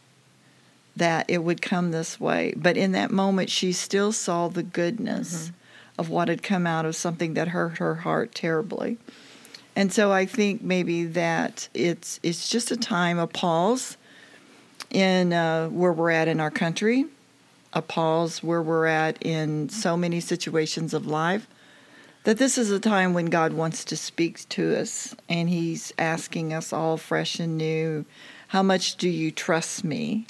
that 0.95 1.25
it 1.29 1.43
would 1.43 1.61
come 1.61 1.91
this 1.91 2.19
way. 2.19 2.53
But 2.55 2.77
in 2.77 2.91
that 2.93 3.11
moment, 3.11 3.49
she 3.49 3.71
still 3.71 4.11
saw 4.11 4.47
the 4.47 4.63
goodness 4.63 5.45
mm-hmm. 5.45 5.55
of 5.99 6.09
what 6.09 6.27
had 6.27 6.43
come 6.43 6.67
out 6.67 6.85
of 6.85 6.95
something 6.95 7.33
that 7.35 7.49
hurt 7.49 7.77
her 7.77 7.95
heart 7.95 8.33
terribly. 8.33 8.97
And 9.75 9.91
so 9.91 10.11
I 10.11 10.25
think 10.25 10.61
maybe 10.61 11.05
that 11.05 11.67
it's 11.73 12.19
it's 12.21 12.47
just 12.49 12.71
a 12.71 12.77
time, 12.77 13.17
a 13.17 13.27
pause 13.27 13.97
in 14.91 15.33
uh, 15.33 15.69
where 15.69 15.91
we're 15.91 16.11
at 16.11 16.27
in 16.27 16.39
our 16.39 16.51
country, 16.51 17.05
a 17.73 17.81
pause 17.81 18.43
where 18.43 18.61
we're 18.61 18.85
at 18.85 19.21
in 19.21 19.69
so 19.69 19.97
many 19.97 20.19
situations 20.19 20.93
of 20.93 21.07
life. 21.07 21.47
That 22.23 22.37
this 22.37 22.57
is 22.57 22.71
a 22.71 22.79
time 22.79 23.13
when 23.13 23.25
God 23.25 23.51
wants 23.51 23.83
to 23.85 23.97
speak 23.97 24.47
to 24.49 24.79
us, 24.79 25.13
and 25.27 25.49
He's 25.49 25.91
asking 25.97 26.53
us 26.53 26.71
all 26.71 26.95
fresh 26.95 27.39
and 27.39 27.57
new, 27.57 28.05
how 28.47 28.63
much 28.63 28.95
do 28.95 29.09
you 29.09 29.31
trust 29.31 29.83
me? 29.83 30.27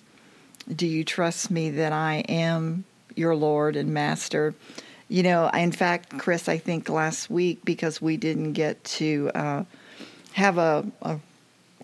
Do 0.73 0.87
you 0.87 1.03
trust 1.03 1.51
me 1.51 1.69
that 1.71 1.91
I 1.91 2.23
am 2.29 2.85
your 3.15 3.35
Lord 3.35 3.75
and 3.75 3.93
Master? 3.93 4.55
You 5.13 5.21
know, 5.21 5.47
in 5.49 5.71
fact, 5.71 6.17
Chris, 6.17 6.49
I 6.49 6.57
think 6.57 6.89
last 6.89 7.29
week, 7.29 7.63
because 7.63 8.01
we 8.01 8.17
didn't 8.17 8.53
get 8.53 8.83
to 8.85 9.29
uh, 9.35 9.63
have 10.31 10.57
a, 10.57 10.83
a, 11.03 11.19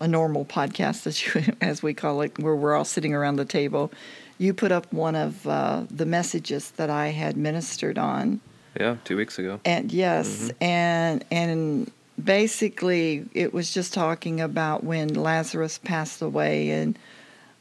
a 0.00 0.08
normal 0.08 0.44
podcast, 0.44 1.06
as, 1.06 1.24
you, 1.24 1.54
as 1.60 1.80
we 1.80 1.94
call 1.94 2.22
it, 2.22 2.36
where 2.40 2.56
we're 2.56 2.74
all 2.74 2.84
sitting 2.84 3.14
around 3.14 3.36
the 3.36 3.44
table, 3.44 3.92
you 4.38 4.52
put 4.52 4.72
up 4.72 4.92
one 4.92 5.14
of 5.14 5.46
uh, 5.46 5.84
the 5.88 6.06
messages 6.06 6.72
that 6.72 6.90
I 6.90 7.10
had 7.10 7.36
ministered 7.36 7.98
on. 7.98 8.40
Yeah, 8.80 8.96
two 9.04 9.16
weeks 9.16 9.38
ago. 9.38 9.60
And 9.64 9.92
yes, 9.92 10.48
mm-hmm. 10.48 10.64
and 10.64 11.24
and 11.30 11.92
basically 12.22 13.28
it 13.32 13.54
was 13.54 13.72
just 13.72 13.94
talking 13.94 14.40
about 14.40 14.82
when 14.82 15.14
Lazarus 15.14 15.78
passed 15.78 16.20
away 16.20 16.70
and 16.70 16.98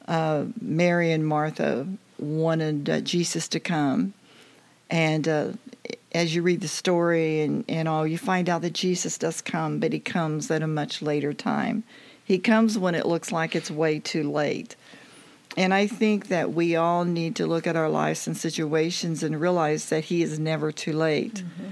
uh, 0.08 0.46
Mary 0.60 1.12
and 1.12 1.28
Martha 1.28 1.88
wanted 2.18 2.90
uh, 2.90 3.02
Jesus 3.02 3.48
to 3.50 3.60
come. 3.60 4.16
And 4.90 5.28
uh, 5.28 5.52
as 6.12 6.34
you 6.34 6.42
read 6.42 6.62
the 6.62 6.68
story 6.68 7.42
and, 7.42 7.64
and 7.68 7.88
all, 7.88 8.08
you 8.08 8.18
find 8.18 8.50
out 8.50 8.62
that 8.64 8.74
Jesus 8.74 9.18
does 9.18 9.42
come, 9.42 9.80
but 9.80 9.94
he 9.94 10.00
comes 10.00 10.50
at 10.50 10.62
a 10.62 10.68
much 10.68 11.02
later 11.02 11.34
time. 11.34 11.84
He 12.24 12.40
comes 12.40 12.78
when 12.78 12.96
it 12.96 13.06
looks 13.06 13.32
like 13.32 13.56
it's 13.56 13.72
way 13.72 14.00
too 14.00 14.30
late. 14.30 14.76
And 15.58 15.74
I 15.74 15.88
think 15.88 16.28
that 16.28 16.54
we 16.54 16.76
all 16.76 17.06
need 17.06 17.36
to 17.38 17.48
look 17.48 17.68
at 17.68 17.76
our 17.76 17.90
lives 17.90 18.28
and 18.28 18.38
situations 18.38 19.24
and 19.24 19.40
realize 19.40 19.90
that 19.90 20.06
he 20.06 20.22
is 20.22 20.40
never 20.40 20.72
too 20.72 20.94
late. 20.94 21.36
Mm-hmm. 21.36 21.66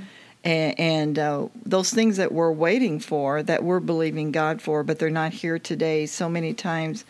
And, 0.44 0.80
and 0.80 1.20
uh, 1.20 1.48
those 1.66 1.92
things 1.92 2.18
that 2.18 2.32
we're 2.32 2.52
waiting 2.52 3.00
for, 3.00 3.44
that 3.44 3.64
we're 3.64 3.80
believing 3.80 4.32
God 4.32 4.62
for, 4.62 4.84
but 4.84 4.98
they're 5.00 5.10
not 5.10 5.34
here 5.34 5.60
today, 5.60 6.06
so 6.06 6.30
many 6.30 6.54
times 6.54 7.06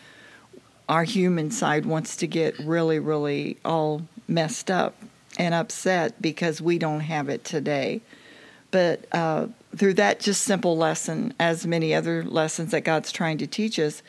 our 0.88 1.04
human 1.04 1.50
side 1.50 1.84
wants 1.84 2.16
to 2.16 2.26
get 2.26 2.58
really, 2.58 2.98
really 2.98 3.58
all 3.64 4.02
messed 4.26 4.70
up 4.70 4.94
and 5.38 5.54
upset 5.54 6.20
because 6.20 6.60
we 6.60 6.78
don't 6.78 7.00
have 7.00 7.28
it 7.28 7.44
today. 7.44 8.00
But 8.70 9.06
uh, 9.12 9.46
through 9.74 9.94
that 9.94 10.20
just 10.20 10.42
simple 10.42 10.76
lesson, 10.76 11.32
as 11.38 11.66
many 11.66 11.94
other 11.94 12.22
lessons 12.24 12.72
that 12.72 12.82
God's 12.84 13.12
trying 13.12 13.38
to 13.38 13.46
teach 13.46 13.78
us, 13.78 14.02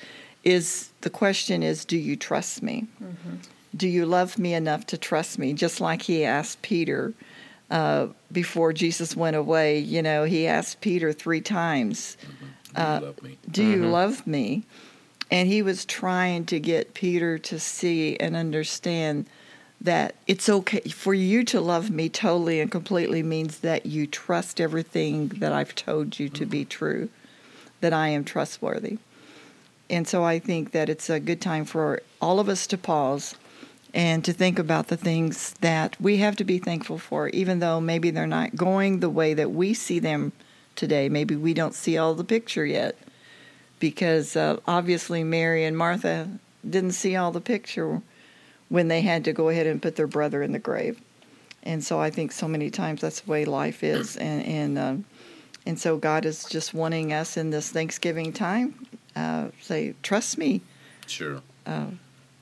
is 0.43 0.89
the 1.01 1.09
question 1.09 1.63
is, 1.63 1.85
do 1.85 1.97
you 1.97 2.15
trust 2.15 2.63
me? 2.63 2.87
Mm-hmm. 3.01 3.35
Do 3.75 3.87
you 3.87 4.05
love 4.05 4.37
me 4.37 4.53
enough 4.53 4.85
to 4.87 4.97
trust 4.97 5.37
me? 5.37 5.53
Just 5.53 5.79
like 5.79 6.01
he 6.01 6.25
asked 6.25 6.61
Peter 6.61 7.13
uh, 7.69 8.07
before 8.31 8.73
Jesus 8.73 9.15
went 9.15 9.35
away. 9.35 9.79
You 9.79 10.01
know, 10.01 10.23
he 10.23 10.47
asked 10.47 10.81
Peter 10.81 11.13
three 11.13 11.41
times, 11.41 12.17
mm-hmm. 12.21 12.45
Do 12.73 12.81
you 12.81 12.87
uh, 12.87 12.99
love 13.01 13.23
me? 13.23 13.37
Do 13.49 13.61
mm-hmm. 13.61 13.83
you 13.83 13.89
love 13.89 14.27
me? 14.27 14.63
And 15.31 15.47
he 15.47 15.61
was 15.61 15.85
trying 15.85 16.45
to 16.45 16.59
get 16.59 16.93
Peter 16.93 17.37
to 17.37 17.59
see 17.59 18.17
and 18.17 18.35
understand 18.35 19.29
that 19.81 20.15
it's 20.27 20.49
okay 20.49 20.81
for 20.81 21.13
you 21.13 21.43
to 21.45 21.61
love 21.61 21.89
me 21.89 22.09
totally 22.09 22.59
and 22.59 22.69
completely 22.69 23.23
means 23.23 23.59
that 23.59 23.85
you 23.85 24.05
trust 24.05 24.59
everything 24.59 25.29
that 25.29 25.53
I've 25.53 25.75
told 25.75 26.19
you 26.19 26.27
to 26.29 26.45
be 26.45 26.65
true, 26.65 27.09
that 27.79 27.93
I 27.93 28.09
am 28.09 28.23
trustworthy. 28.23 28.97
And 29.89 30.07
so 30.07 30.23
I 30.23 30.37
think 30.39 30.71
that 30.71 30.89
it's 30.89 31.09
a 31.09 31.19
good 31.19 31.41
time 31.41 31.65
for 31.65 32.01
all 32.21 32.39
of 32.39 32.49
us 32.49 32.67
to 32.67 32.77
pause 32.77 33.35
and 33.93 34.23
to 34.25 34.33
think 34.33 34.59
about 34.59 34.87
the 34.87 34.97
things 34.97 35.55
that 35.61 35.99
we 35.99 36.17
have 36.17 36.35
to 36.35 36.43
be 36.43 36.59
thankful 36.59 36.99
for, 36.99 37.29
even 37.29 37.59
though 37.59 37.81
maybe 37.81 38.11
they're 38.11 38.27
not 38.27 38.55
going 38.55 38.99
the 38.99 39.09
way 39.09 39.33
that 39.33 39.51
we 39.51 39.73
see 39.73 39.97
them 39.97 40.31
today. 40.75 41.09
Maybe 41.09 41.35
we 41.35 41.53
don't 41.53 41.73
see 41.73 41.97
all 41.97 42.13
the 42.13 42.23
picture 42.23 42.65
yet 42.65 42.97
because 43.79 44.35
uh, 44.35 44.57
obviously 44.67 45.23
Mary 45.23 45.65
and 45.65 45.77
Martha 45.77 46.29
didn't 46.69 46.91
see 46.91 47.15
all 47.15 47.31
the 47.31 47.41
picture 47.41 48.01
when 48.69 48.87
they 48.87 49.01
had 49.01 49.25
to 49.25 49.33
go 49.33 49.49
ahead 49.49 49.67
and 49.67 49.81
put 49.81 49.95
their 49.95 50.07
brother 50.07 50.41
in 50.41 50.51
the 50.51 50.59
grave. 50.59 51.01
And 51.63 51.83
so 51.83 51.99
I 51.99 52.09
think 52.09 52.31
so 52.31 52.47
many 52.47 52.69
times 52.69 53.01
that's 53.01 53.21
the 53.21 53.29
way 53.29 53.43
life 53.45 53.83
is, 53.83 54.15
and 54.15 54.45
and 54.45 54.77
uh, 54.77 54.95
and 55.65 55.77
so 55.77 55.97
God 55.97 56.25
is 56.25 56.45
just 56.45 56.73
wanting 56.73 57.11
us 57.11 57.35
in 57.35 57.49
this 57.49 57.69
Thanksgiving 57.69 58.31
time, 58.31 58.87
uh, 59.15 59.49
say, 59.61 59.93
trust 60.01 60.37
me. 60.37 60.61
Sure. 61.05 61.41
Uh, 61.65 61.87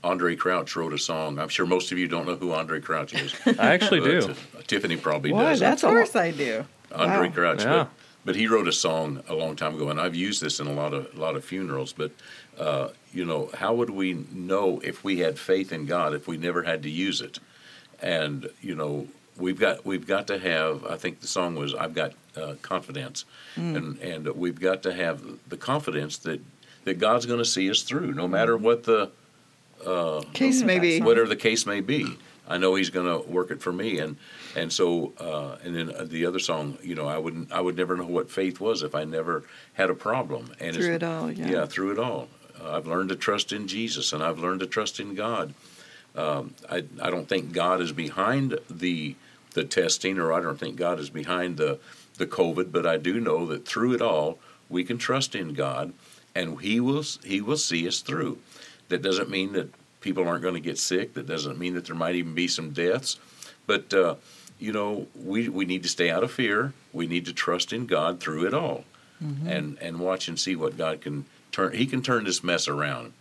Andraé 0.04 0.38
Crouch 0.38 0.76
wrote 0.76 0.94
a 0.94 0.98
song. 0.98 1.40
I'm 1.40 1.50
sure 1.50 1.66
most 1.66 1.92
of 1.92 1.98
you 1.98 2.08
don't 2.08 2.28
know 2.28 2.36
who 2.36 2.50
Andraé 2.50 2.82
Crouch 2.84 3.14
is. 3.16 3.34
I 3.60 3.74
actually 3.74 4.00
do. 4.22 4.34
Tiffany 4.68 4.98
probably 4.98 5.34
Why, 5.34 5.50
does. 5.50 5.60
That's 5.60 5.84
of 5.84 5.90
course 5.90 6.16
I 6.16 6.32
do. 6.32 6.66
Andraé 6.92 7.28
wow. 7.28 7.32
Crouch. 7.32 7.64
Yeah. 7.64 7.88
But 8.28 8.36
but 8.36 8.42
he 8.42 8.48
wrote 8.48 8.68
a 8.68 8.74
song 8.74 9.24
a 9.30 9.34
long 9.34 9.56
time 9.56 9.76
ago, 9.76 9.90
and 9.90 10.02
I've 10.02 10.14
used 10.14 10.42
this 10.42 10.60
in 10.60 10.68
a 10.68 10.74
lot 10.74 10.94
of 10.94 11.08
a 11.16 11.18
lot 11.18 11.38
of 11.38 11.46
funerals. 11.46 11.94
But 11.94 12.12
uh, 12.60 12.90
you 13.14 13.24
know, 13.24 13.50
how 13.54 13.74
would 13.74 13.90
we 13.90 14.26
know 14.34 14.82
if 14.84 15.02
we 15.02 15.20
had 15.20 15.40
faith 15.40 15.72
in 15.72 15.86
God 15.86 16.14
if 16.14 16.28
we 16.28 16.36
never 16.36 16.64
had 16.64 16.84
to 16.84 16.90
use 16.90 17.22
it? 17.22 17.40
And 18.02 18.50
you 18.62 18.76
know, 18.76 19.08
we've 19.38 19.58
got 19.58 19.86
we've 19.86 20.06
got 20.06 20.28
to 20.28 20.40
have. 20.40 20.86
I 20.86 20.98
think 20.98 21.22
the 21.22 21.28
song 21.28 21.56
was 21.56 21.74
"I've 21.74 21.96
got 21.96 22.16
uh, 22.36 22.56
confidence," 22.62 23.24
mm. 23.56 23.78
and 23.78 23.98
and 24.00 24.28
we've 24.36 24.60
got 24.60 24.84
to 24.84 24.94
have 24.94 25.24
the 25.48 25.58
confidence 25.58 26.18
that 26.18 26.42
that 26.84 27.00
God's 27.00 27.26
going 27.26 27.40
to 27.40 27.46
see 27.46 27.72
us 27.72 27.82
through, 27.82 28.14
no 28.14 28.28
matter 28.28 28.58
what 28.58 28.84
the 28.84 29.10
uh, 29.86 30.22
case 30.34 30.64
may 30.64 30.80
be, 30.80 31.02
whatever 31.02 31.30
the 31.30 31.38
case 31.38 31.66
may 31.66 31.80
be. 31.80 32.18
I 32.48 32.58
know 32.58 32.76
He's 32.76 32.90
going 32.90 33.06
to 33.06 33.30
work 33.30 33.52
it 33.52 33.62
for 33.62 33.72
me, 33.72 34.00
and 34.00 34.18
and 34.56 34.72
so, 34.72 35.14
uh, 35.20 35.58
and 35.64 35.76
then 35.76 35.94
uh, 35.94 36.06
the 36.06 36.26
other 36.26 36.40
song, 36.40 36.78
you 36.82 36.96
know, 36.96 37.08
I 37.08 37.18
wouldn't, 37.18 37.52
I 37.52 37.62
would 37.62 37.76
never 37.76 37.96
know 37.96 38.06
what 38.08 38.32
faith 38.32 38.60
was 38.60 38.84
if 38.84 38.96
I 38.96 39.04
never 39.04 39.44
had 39.74 39.90
a 39.90 39.96
problem. 39.96 40.52
And 40.60 40.76
through 40.76 40.96
it 40.96 41.04
all, 41.04 41.32
yeah. 41.32 41.48
Yeah, 41.48 41.66
through 41.66 41.92
it 41.92 42.00
all. 42.00 42.30
Uh, 42.60 42.78
I've 42.78 42.88
learned 42.88 43.10
to 43.10 43.16
trust 43.16 43.52
in 43.52 43.68
Jesus, 43.68 44.14
and 44.14 44.24
I've 44.24 44.40
learned 44.40 44.62
to 44.62 44.68
trust 44.68 45.00
in 45.00 45.14
God. 45.16 45.54
Um, 46.16 46.56
I, 46.70 46.84
I 47.02 47.10
don't 47.12 47.30
think 47.30 47.52
God 47.52 47.82
is 47.82 47.92
behind 47.92 48.60
the 48.70 49.16
the 49.54 49.64
testing, 49.64 50.18
or 50.20 50.34
I 50.34 50.40
don't 50.40 50.60
think 50.60 50.76
God 50.76 51.00
is 51.00 51.10
behind 51.10 51.58
the 51.58 51.80
the 52.18 52.26
COVID, 52.26 52.72
but 52.72 52.86
I 52.86 52.98
do 52.98 53.20
know 53.20 53.46
that 53.48 53.68
through 53.68 53.94
it 53.94 54.02
all, 54.02 54.40
we 54.70 54.84
can 54.84 54.98
trust 54.98 55.36
in 55.36 55.54
God, 55.54 55.94
and 56.34 56.60
He 56.62 56.80
will 56.80 57.04
He 57.24 57.42
will 57.42 57.58
see 57.58 57.88
us 57.88 58.00
through. 58.02 58.40
That 58.90 59.02
doesn't 59.02 59.30
mean 59.30 59.54
that 59.54 59.70
people 60.02 60.28
aren't 60.28 60.42
going 60.42 60.54
to 60.54 60.60
get 60.60 60.78
sick. 60.78 61.14
That 61.14 61.28
doesn't 61.28 61.58
mean 61.58 61.74
that 61.76 61.86
there 61.86 61.96
might 61.96 62.16
even 62.16 62.34
be 62.34 62.48
some 62.48 62.72
deaths, 62.72 63.18
but 63.66 63.94
uh, 63.94 64.16
you 64.60 64.72
know 64.72 65.08
we 65.16 65.50
we 65.50 65.66
need 65.66 65.84
to 65.84 65.90
stay 65.90 66.10
out 66.10 66.24
of 66.24 66.32
fear. 66.32 66.74
We 66.94 67.08
need 67.08 67.26
to 67.26 67.34
trust 67.34 67.74
in 67.74 67.86
God 67.86 68.20
through 68.20 68.48
it 68.48 68.54
all, 68.54 68.86
mm-hmm. 69.24 69.48
and 69.48 69.78
and 69.80 70.00
watch 70.00 70.28
and 70.28 70.40
see 70.40 70.56
what 70.56 70.78
God 70.78 71.02
can 71.02 71.26
turn. 71.52 71.74
He 71.74 71.86
can 71.86 72.02
turn 72.02 72.24
this 72.24 72.44
mess 72.44 72.68
around, 72.68 73.14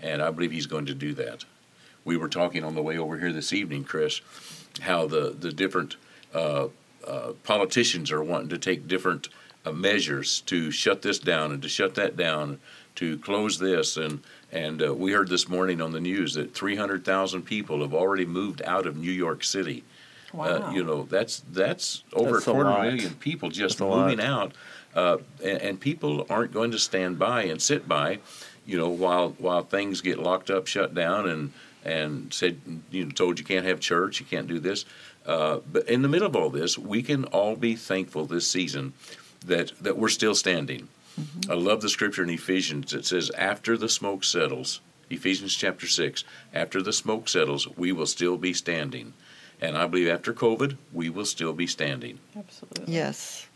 and 0.00 0.22
I 0.22 0.30
believe 0.30 0.52
He's 0.52 0.66
going 0.66 0.86
to 0.86 0.94
do 0.94 1.14
that. 1.14 1.44
We 2.04 2.16
were 2.16 2.28
talking 2.28 2.64
on 2.64 2.74
the 2.74 2.82
way 2.82 2.98
over 2.98 3.18
here 3.18 3.32
this 3.32 3.52
evening, 3.52 3.84
Chris, 3.84 4.20
how 4.80 5.06
the 5.06 5.30
the 5.38 5.52
different 5.52 5.96
uh, 6.34 6.68
uh, 7.06 7.32
politicians 7.44 8.10
are 8.10 8.22
wanting 8.22 8.48
to 8.50 8.58
take 8.58 8.88
different 8.88 9.28
uh, 9.64 9.72
measures 9.72 10.40
to 10.42 10.70
shut 10.70 11.02
this 11.02 11.18
down 11.18 11.52
and 11.52 11.62
to 11.62 11.68
shut 11.68 11.94
that 11.94 12.16
down, 12.16 12.58
to 12.96 13.18
close 13.18 13.58
this. 13.58 13.96
And 13.96 14.22
and 14.52 14.82
uh, 14.82 14.94
we 14.94 15.12
heard 15.12 15.28
this 15.28 15.48
morning 15.48 15.80
on 15.80 15.92
the 15.92 16.00
news 16.00 16.34
that 16.34 16.54
300,000 16.54 17.42
people 17.42 17.80
have 17.80 17.94
already 17.94 18.26
moved 18.26 18.62
out 18.62 18.86
of 18.86 18.96
New 18.96 19.10
York 19.10 19.42
City. 19.42 19.82
Uh, 20.34 20.36
wow. 20.36 20.70
you 20.70 20.82
know 20.82 21.02
that's 21.02 21.42
that's 21.52 22.04
over 22.14 22.32
that's 22.32 22.46
a 22.46 22.52
quarter 22.52 22.70
a 22.70 22.82
million 22.84 23.12
people 23.16 23.50
just 23.50 23.80
moving 23.80 24.18
out, 24.18 24.52
uh, 24.94 25.18
and, 25.44 25.60
and 25.60 25.80
people 25.80 26.26
aren't 26.30 26.52
going 26.52 26.70
to 26.70 26.78
stand 26.78 27.18
by 27.18 27.42
and 27.42 27.60
sit 27.60 27.86
by, 27.86 28.18
you 28.64 28.78
know, 28.78 28.88
while 28.88 29.30
while 29.32 29.62
things 29.62 30.00
get 30.00 30.18
locked 30.18 30.48
up, 30.48 30.66
shut 30.66 30.94
down, 30.94 31.28
and 31.28 31.52
and 31.84 32.32
said 32.32 32.58
you 32.90 33.04
know 33.04 33.10
told 33.10 33.38
you 33.38 33.44
can't 33.44 33.66
have 33.66 33.78
church, 33.78 34.20
you 34.20 34.26
can't 34.26 34.46
do 34.46 34.58
this. 34.58 34.86
Uh, 35.26 35.58
but 35.70 35.86
in 35.86 36.00
the 36.00 36.08
middle 36.08 36.28
of 36.28 36.34
all 36.34 36.48
this, 36.48 36.78
we 36.78 37.02
can 37.02 37.24
all 37.26 37.54
be 37.54 37.76
thankful 37.76 38.24
this 38.24 38.46
season 38.46 38.94
that 39.44 39.72
that 39.82 39.98
we're 39.98 40.08
still 40.08 40.34
standing. 40.34 40.88
Mm-hmm. 41.20 41.50
I 41.50 41.54
love 41.54 41.80
the 41.80 41.88
scripture 41.88 42.22
in 42.22 42.30
Ephesians. 42.30 42.92
It 42.94 43.06
says, 43.06 43.30
"After 43.30 43.76
the 43.76 43.88
smoke 43.88 44.24
settles." 44.24 44.80
Ephesians 45.10 45.54
chapter 45.54 45.86
six. 45.86 46.24
After 46.54 46.80
the 46.80 46.92
smoke 46.92 47.28
settles, 47.28 47.68
we 47.76 47.92
will 47.92 48.06
still 48.06 48.38
be 48.38 48.54
standing, 48.54 49.12
and 49.60 49.76
I 49.76 49.86
believe 49.86 50.08
after 50.08 50.32
COVID, 50.32 50.76
we 50.92 51.10
will 51.10 51.26
still 51.26 51.52
be 51.52 51.66
standing. 51.66 52.18
Absolutely. 52.36 52.94
Yes. 52.94 53.46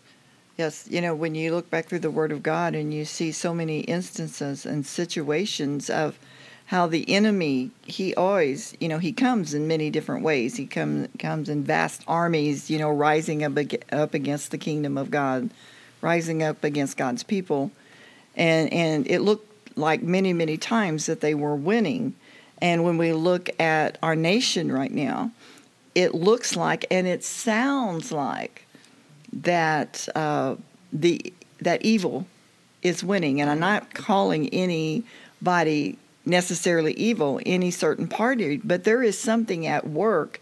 Yes, 0.59 0.87
you 0.89 1.03
know, 1.03 1.15
when 1.15 1.35
you 1.35 1.55
look 1.55 1.69
back 1.69 1.87
through 1.87 1.99
the 1.99 2.11
Word 2.11 2.33
of 2.33 2.43
God 2.43 2.75
and 2.75 2.93
you 2.93 3.05
see 3.05 3.31
so 3.31 3.53
many 3.53 3.81
instances 3.81 4.65
and 4.65 4.87
situations 4.87 5.91
of 5.91 6.19
how 6.67 6.87
the 6.87 7.09
enemy 7.11 7.71
he 7.85 8.15
always 8.15 8.75
you 8.81 8.89
know 8.89 8.99
he 8.99 9.13
comes 9.13 9.55
in 9.55 9.69
many 9.69 9.89
different 9.89 10.25
ways 10.25 10.57
he 10.57 10.67
comes 10.67 11.09
comes 11.19 11.49
in 11.49 11.63
vast 11.63 12.03
armies 12.09 12.69
you 12.69 12.79
know 12.79 12.91
rising 12.91 13.45
up 13.45 13.53
up 13.93 14.15
against 14.15 14.51
the 14.51 14.59
kingdom 14.59 14.99
of 14.99 15.11
God 15.11 15.49
rising 16.01 16.43
up 16.43 16.65
against 16.65 16.97
God's 16.97 17.23
people 17.23 17.71
and 18.35 18.73
and 18.73 19.07
it 19.09 19.21
looked 19.21 19.77
like 19.77 20.03
many 20.03 20.33
many 20.33 20.57
times 20.57 21.07
that 21.07 21.21
they 21.21 21.35
were 21.35 21.57
winning 21.57 22.15
and 22.61 22.85
when 22.85 22.99
we 22.99 23.13
look 23.13 23.49
at 23.61 23.99
our 24.03 24.17
nation 24.17 24.71
right 24.71 24.93
now 24.93 25.31
it 25.95 26.15
looks 26.15 26.57
like 26.57 26.85
and 26.91 27.07
it 27.07 27.25
sounds 27.25 28.13
like 28.13 28.67
that 29.33 30.09
uh, 30.15 30.57
the 30.93 31.33
that 31.61 31.83
evil 31.83 32.27
is 32.83 33.03
winning 33.03 33.41
and 33.41 33.51
I'm 33.51 33.59
not 33.59 33.95
calling 33.95 34.49
anybody 34.51 35.99
necessarily 36.27 36.93
evil, 36.95 37.41
any 37.47 37.71
certain 37.71 38.09
party, 38.09 38.59
but 38.59 38.85
there 38.85 39.03
is 39.03 39.19
something 39.19 39.67
at 39.67 39.89
work. 39.89 40.41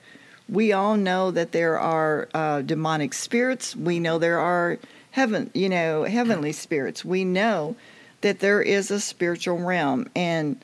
We 0.48 0.72
all 0.72 0.96
know 0.96 1.30
that 1.30 1.52
there 1.52 1.78
are 1.78 2.28
uh, 2.34 2.62
demonic 2.62 3.12
spirits. 3.14 3.76
We 3.76 4.00
know 4.00 4.18
there 4.18 4.40
are 4.40 4.78
heaven, 5.14 5.48
you 5.54 5.68
know, 5.68 6.02
heavenly 6.02 6.50
spirits. 6.50 7.04
We 7.04 7.24
know 7.24 7.76
that 8.22 8.40
there 8.40 8.60
is 8.60 8.90
a 8.90 8.98
spiritual 8.98 9.58
realm, 9.58 10.10
and 10.16 10.60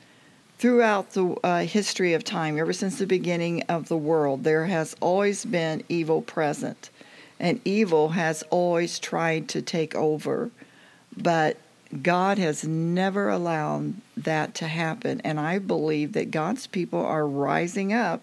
throughout 0.57 1.11
the 1.11 1.37
uh, 1.41 1.61
history 1.61 2.13
of 2.13 2.25
time, 2.25 2.59
ever 2.59 2.73
since 2.73 2.97
the 2.97 3.07
beginning 3.07 3.63
of 3.63 3.87
the 3.87 3.95
world, 3.95 4.43
there 4.43 4.65
has 4.65 4.93
always 4.99 5.45
been 5.45 5.81
evil 5.87 6.21
present, 6.21 6.89
and 7.39 7.61
evil 7.63 8.09
has 8.09 8.43
always 8.49 8.99
tried 8.99 9.47
to 9.47 9.61
take 9.61 9.95
over. 9.95 10.51
But 11.15 11.55
God 12.01 12.37
has 12.37 12.65
never 12.65 13.29
allowed 13.29 13.93
that 14.17 14.53
to 14.55 14.67
happen. 14.67 15.21
And 15.21 15.39
I 15.39 15.59
believe 15.59 16.11
that 16.11 16.29
God's 16.29 16.67
people 16.67 16.99
are 16.99 17.25
rising 17.25 17.93
up 17.93 18.21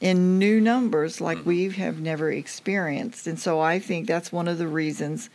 in 0.00 0.38
new 0.38 0.60
numbers 0.60 1.20
like 1.20 1.38
mm-hmm. 1.38 1.48
we 1.48 1.70
have 1.70 2.00
never 2.00 2.30
experienced. 2.30 3.26
And 3.26 3.38
so 3.38 3.60
I 3.60 3.78
think 3.78 4.06
that's 4.06 4.32
one 4.32 4.48
of 4.48 4.58
the 4.58 4.68
reasons 4.68 5.30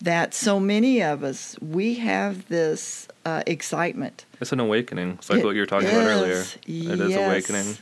that 0.00 0.32
so 0.32 0.60
many 0.60 1.02
of 1.02 1.24
us, 1.24 1.56
we 1.60 1.94
have 1.94 2.46
this 2.48 3.08
uh, 3.24 3.42
excitement. 3.46 4.26
It's 4.40 4.52
an 4.52 4.60
awakening. 4.60 5.12
It's 5.18 5.28
like 5.28 5.40
it 5.40 5.44
what 5.44 5.56
you 5.56 5.62
were 5.62 5.66
talking 5.66 5.88
is, 5.88 5.94
about 5.94 6.06
earlier. 6.06 6.40
It 6.40 6.58
yes. 6.66 7.00
is 7.00 7.16
awakening. 7.16 7.78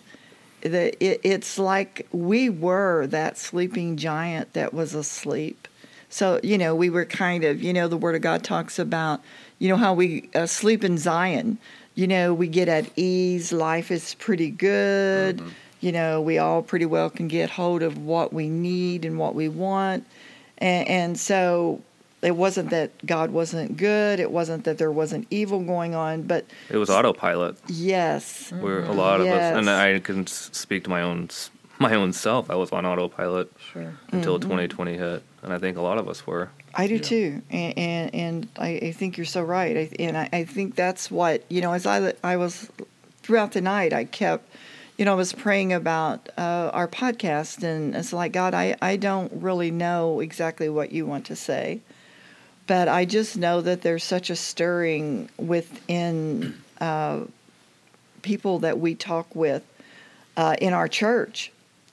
The, 0.62 1.04
it, 1.04 1.20
it's 1.22 1.58
like 1.58 2.06
we 2.12 2.48
were 2.48 3.06
that 3.08 3.36
sleeping 3.36 3.96
giant 3.98 4.54
that 4.54 4.72
was 4.72 4.94
asleep 4.94 5.68
so, 6.08 6.40
you 6.42 6.56
know, 6.56 6.74
we 6.74 6.90
were 6.90 7.04
kind 7.04 7.44
of, 7.44 7.62
you 7.62 7.72
know, 7.72 7.88
the 7.88 7.96
Word 7.96 8.14
of 8.14 8.22
God 8.22 8.44
talks 8.44 8.78
about, 8.78 9.20
you 9.58 9.68
know, 9.68 9.76
how 9.76 9.94
we 9.94 10.28
uh, 10.34 10.46
sleep 10.46 10.84
in 10.84 10.98
Zion. 10.98 11.58
You 11.94 12.06
know, 12.06 12.34
we 12.34 12.48
get 12.48 12.68
at 12.68 12.90
ease, 12.96 13.52
life 13.52 13.90
is 13.90 14.14
pretty 14.14 14.50
good. 14.50 15.38
Mm-hmm. 15.38 15.48
You 15.86 15.92
know, 15.92 16.20
we 16.20 16.38
all 16.38 16.62
pretty 16.62 16.86
well 16.86 17.10
can 17.10 17.28
get 17.28 17.50
hold 17.50 17.82
of 17.82 17.98
what 17.98 18.32
we 18.32 18.48
need 18.48 19.04
and 19.04 19.18
what 19.18 19.34
we 19.34 19.48
want. 19.48 20.06
And, 20.58 20.88
and 20.88 21.18
so 21.18 21.80
it 22.22 22.36
wasn't 22.36 22.70
that 22.70 22.90
God 23.06 23.30
wasn't 23.30 23.76
good. 23.76 24.18
It 24.18 24.30
wasn't 24.30 24.64
that 24.64 24.78
there 24.78 24.90
wasn't 24.90 25.26
evil 25.30 25.60
going 25.60 25.94
on, 25.94 26.22
but 26.22 26.44
it 26.70 26.76
was 26.76 26.90
autopilot. 26.90 27.56
Yes, 27.68 28.52
where 28.52 28.82
a 28.82 28.92
lot 28.92 29.20
of 29.20 29.26
yes. 29.26 29.52
us, 29.52 29.58
and 29.58 29.70
I 29.70 30.00
can 30.00 30.26
speak 30.26 30.84
to 30.84 30.90
my 30.90 31.02
own 31.02 31.28
my 31.78 31.94
own 31.94 32.12
self. 32.12 32.50
I 32.50 32.54
was 32.54 32.72
on 32.72 32.84
autopilot 32.84 33.52
sure. 33.72 33.94
until 34.10 34.38
mm-hmm. 34.38 34.48
2020 34.48 34.96
hit 34.96 35.22
and 35.46 35.54
I 35.54 35.58
think 35.58 35.78
a 35.78 35.80
lot 35.80 35.96
of 35.96 36.08
us 36.08 36.26
were. 36.26 36.50
I 36.74 36.88
do 36.88 36.96
yeah. 36.96 37.00
too, 37.00 37.42
and 37.50 37.78
and, 37.78 38.14
and 38.14 38.48
I, 38.58 38.68
I, 38.82 38.92
think 38.92 39.16
you're 39.16 39.24
so 39.24 39.42
right. 39.42 39.76
I, 39.76 39.90
and 40.00 40.16
I, 40.16 40.28
I 40.32 40.44
think 40.44 40.74
that's 40.74 41.10
what 41.10 41.44
you 41.48 41.62
know. 41.62 41.72
As 41.72 41.86
I 41.86 42.12
I 42.22 42.36
was 42.36 42.68
throughout 43.22 43.52
the 43.52 43.60
night, 43.60 43.92
I 43.92 44.04
kept, 44.04 44.44
you 44.96 45.04
know, 45.04 45.12
I 45.12 45.16
was 45.16 45.32
praying 45.32 45.72
about 45.72 46.28
uh, 46.38 46.70
our 46.72 46.88
podcast, 46.88 47.62
and 47.62 47.94
it's 47.94 48.12
like 48.12 48.32
God, 48.32 48.54
I 48.54 48.76
I 48.80 48.96
don't 48.96 49.32
really 49.34 49.70
know 49.70 50.20
exactly 50.20 50.68
what 50.68 50.92
you 50.92 51.06
want 51.06 51.26
to 51.26 51.36
say, 51.36 51.80
but 52.66 52.88
I 52.88 53.04
just 53.04 53.36
know 53.36 53.60
that 53.60 53.82
there's 53.82 54.04
such 54.04 54.30
a 54.30 54.36
stirring 54.36 55.28
within 55.36 56.54
uh, 56.80 57.20
people 58.22 58.60
that 58.60 58.78
we 58.78 58.94
talk 58.94 59.34
with 59.34 59.62
uh, 60.36 60.56
in 60.60 60.72
our 60.72 60.88
church 60.88 61.52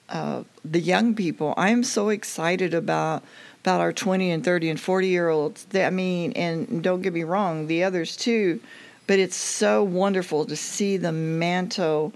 uh, 0.10 0.44
the 0.64 0.80
young 0.80 1.16
people. 1.16 1.54
I'm 1.58 1.84
so 1.84 2.10
excited 2.10 2.74
about 2.74 3.24
about 3.62 3.80
our 3.82 3.94
20 3.94 4.30
and 4.32 4.44
30 4.44 4.72
and 4.72 4.80
40 4.80 5.08
year 5.08 5.30
olds. 5.30 5.66
I 5.74 5.90
mean, 5.90 6.34
and 6.34 6.84
don't 6.84 7.02
get 7.02 7.14
me 7.14 7.24
wrong, 7.24 7.68
the 7.68 7.84
others 7.84 8.16
too, 8.16 8.60
but 9.08 9.20
it's 9.20 9.38
so 9.38 9.84
wonderful 9.84 10.46
to 10.46 10.56
see 10.56 10.98
the 10.98 11.12
mantle 11.12 12.14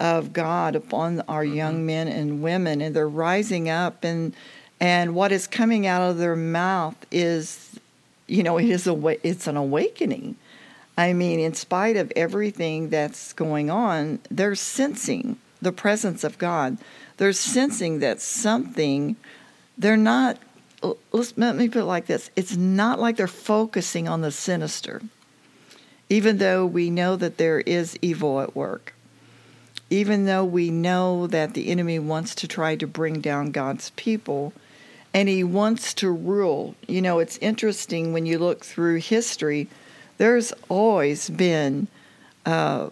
of 0.00 0.32
God 0.32 0.74
upon 0.74 1.20
our 1.28 1.44
mm-hmm. 1.44 1.54
young 1.54 1.86
men 1.86 2.08
and 2.08 2.42
women, 2.42 2.80
and 2.80 2.96
they're 2.96 3.08
rising 3.08 3.68
up, 3.68 4.02
and 4.02 4.34
and 4.80 5.14
what 5.14 5.30
is 5.30 5.46
coming 5.46 5.86
out 5.86 6.02
of 6.02 6.18
their 6.18 6.36
mouth 6.36 6.96
is, 7.12 7.78
you 8.26 8.42
know, 8.42 8.58
it 8.58 8.68
is 8.68 8.88
a 8.88 9.18
it's 9.22 9.46
an 9.46 9.56
awakening. 9.56 10.34
I 10.98 11.12
mean, 11.12 11.38
in 11.38 11.54
spite 11.54 11.96
of 11.96 12.12
everything 12.16 12.90
that's 12.90 13.32
going 13.32 13.70
on, 13.70 14.18
they're 14.30 14.56
sensing 14.56 15.38
the 15.62 15.72
presence 15.72 16.24
of 16.24 16.36
God 16.36 16.78
they're 17.20 17.34
sensing 17.34 17.98
that 17.98 18.18
something, 18.22 19.14
they're 19.76 19.94
not, 19.94 20.38
let's, 21.12 21.36
let 21.36 21.54
me 21.54 21.68
put 21.68 21.80
it 21.80 21.84
like 21.84 22.06
this 22.06 22.30
it's 22.34 22.56
not 22.56 22.98
like 22.98 23.18
they're 23.18 23.26
focusing 23.26 24.08
on 24.08 24.22
the 24.22 24.30
sinister, 24.30 25.02
even 26.08 26.38
though 26.38 26.64
we 26.64 26.88
know 26.88 27.16
that 27.16 27.36
there 27.36 27.60
is 27.60 27.98
evil 28.00 28.40
at 28.40 28.56
work. 28.56 28.94
Even 29.90 30.24
though 30.24 30.44
we 30.44 30.70
know 30.70 31.26
that 31.26 31.54
the 31.54 31.68
enemy 31.68 31.98
wants 31.98 32.34
to 32.36 32.48
try 32.48 32.76
to 32.76 32.86
bring 32.86 33.20
down 33.20 33.50
God's 33.50 33.90
people 33.96 34.52
and 35.12 35.28
he 35.28 35.42
wants 35.42 35.92
to 35.94 36.10
rule. 36.10 36.76
You 36.86 37.02
know, 37.02 37.18
it's 37.18 37.36
interesting 37.38 38.12
when 38.12 38.26
you 38.26 38.38
look 38.38 38.64
through 38.64 38.96
history, 38.96 39.68
there's 40.18 40.52
always 40.68 41.28
been 41.28 41.88
uh, 42.46 42.90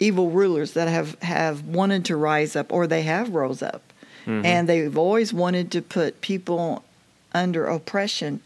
evil 0.00 0.30
rulers 0.30 0.72
that 0.72 0.88
have, 0.88 1.20
have 1.20 1.64
wanted 1.64 2.06
to 2.06 2.16
rise 2.16 2.56
up 2.56 2.72
or 2.72 2.86
they 2.86 3.02
have 3.02 3.34
rose 3.34 3.62
up. 3.62 3.82
Mm-hmm. 4.24 4.46
And 4.46 4.68
they've 4.68 4.96
always 4.96 5.34
wanted 5.34 5.70
to 5.72 5.82
put 5.82 6.22
people 6.22 6.82
under 7.34 7.66
oppression. 7.66 8.40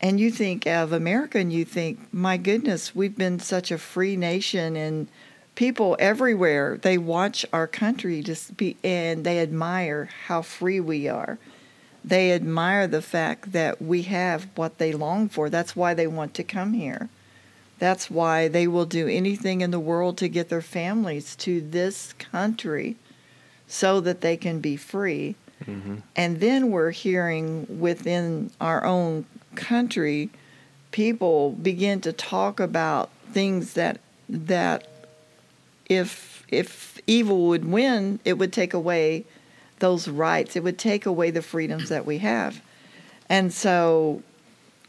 and 0.00 0.20
you 0.20 0.30
think 0.30 0.66
of 0.66 0.92
America 0.92 1.38
and 1.38 1.52
you 1.52 1.64
think, 1.64 1.98
my 2.12 2.36
goodness, 2.36 2.94
we've 2.94 3.16
been 3.16 3.40
such 3.40 3.70
a 3.70 3.78
free 3.78 4.16
nation 4.16 4.76
and 4.76 5.08
people 5.60 5.94
everywhere 5.98 6.78
they 6.80 6.96
watch 6.96 7.44
our 7.52 7.66
country 7.66 8.22
just 8.22 8.56
be 8.56 8.78
and 8.82 9.24
they 9.24 9.38
admire 9.40 10.08
how 10.24 10.40
free 10.40 10.80
we 10.80 11.06
are. 11.06 11.36
They 12.02 12.32
admire 12.32 12.86
the 12.86 13.02
fact 13.02 13.52
that 13.52 13.82
we 13.82 14.04
have 14.04 14.48
what 14.54 14.78
they 14.78 14.94
long 14.94 15.28
for. 15.28 15.50
That's 15.50 15.76
why 15.76 15.92
they 15.92 16.06
want 16.06 16.32
to 16.36 16.42
come 16.42 16.72
here. 16.72 17.10
That's 17.78 18.10
why 18.10 18.48
they 18.48 18.66
will 18.66 18.86
do 18.86 19.06
anything 19.06 19.60
in 19.60 19.70
the 19.70 19.78
world 19.78 20.16
to 20.18 20.28
get 20.28 20.48
their 20.48 20.62
families 20.62 21.36
to 21.36 21.60
this 21.60 22.14
country 22.14 22.96
so 23.68 24.00
that 24.00 24.22
they 24.22 24.38
can 24.38 24.60
be 24.60 24.78
free. 24.78 25.34
Mm-hmm. 25.66 25.96
And 26.16 26.40
then 26.40 26.70
we're 26.70 26.92
hearing 26.92 27.66
within 27.78 28.50
our 28.62 28.86
own 28.86 29.26
country 29.56 30.30
people 30.90 31.50
begin 31.50 32.00
to 32.00 32.14
talk 32.14 32.60
about 32.60 33.10
things 33.30 33.74
that 33.74 34.00
that 34.26 34.86
if 35.90 36.44
if 36.48 36.98
evil 37.06 37.48
would 37.48 37.64
win, 37.64 38.18
it 38.24 38.38
would 38.38 38.52
take 38.52 38.72
away 38.72 39.24
those 39.80 40.08
rights. 40.08 40.56
It 40.56 40.62
would 40.62 40.78
take 40.78 41.04
away 41.06 41.30
the 41.30 41.42
freedoms 41.42 41.88
that 41.90 42.06
we 42.06 42.18
have. 42.18 42.60
And 43.28 43.52
so 43.52 44.22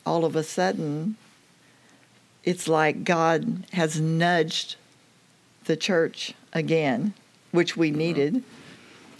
all 0.05 0.23
of 0.25 0.35
a 0.35 0.43
sudden 0.43 1.15
it's 2.43 2.67
like 2.67 3.03
God 3.03 3.65
has 3.73 3.99
nudged 4.01 4.75
the 5.65 5.75
church 5.77 6.33
again, 6.53 7.13
which 7.51 7.77
we 7.77 7.91
needed. 7.91 8.43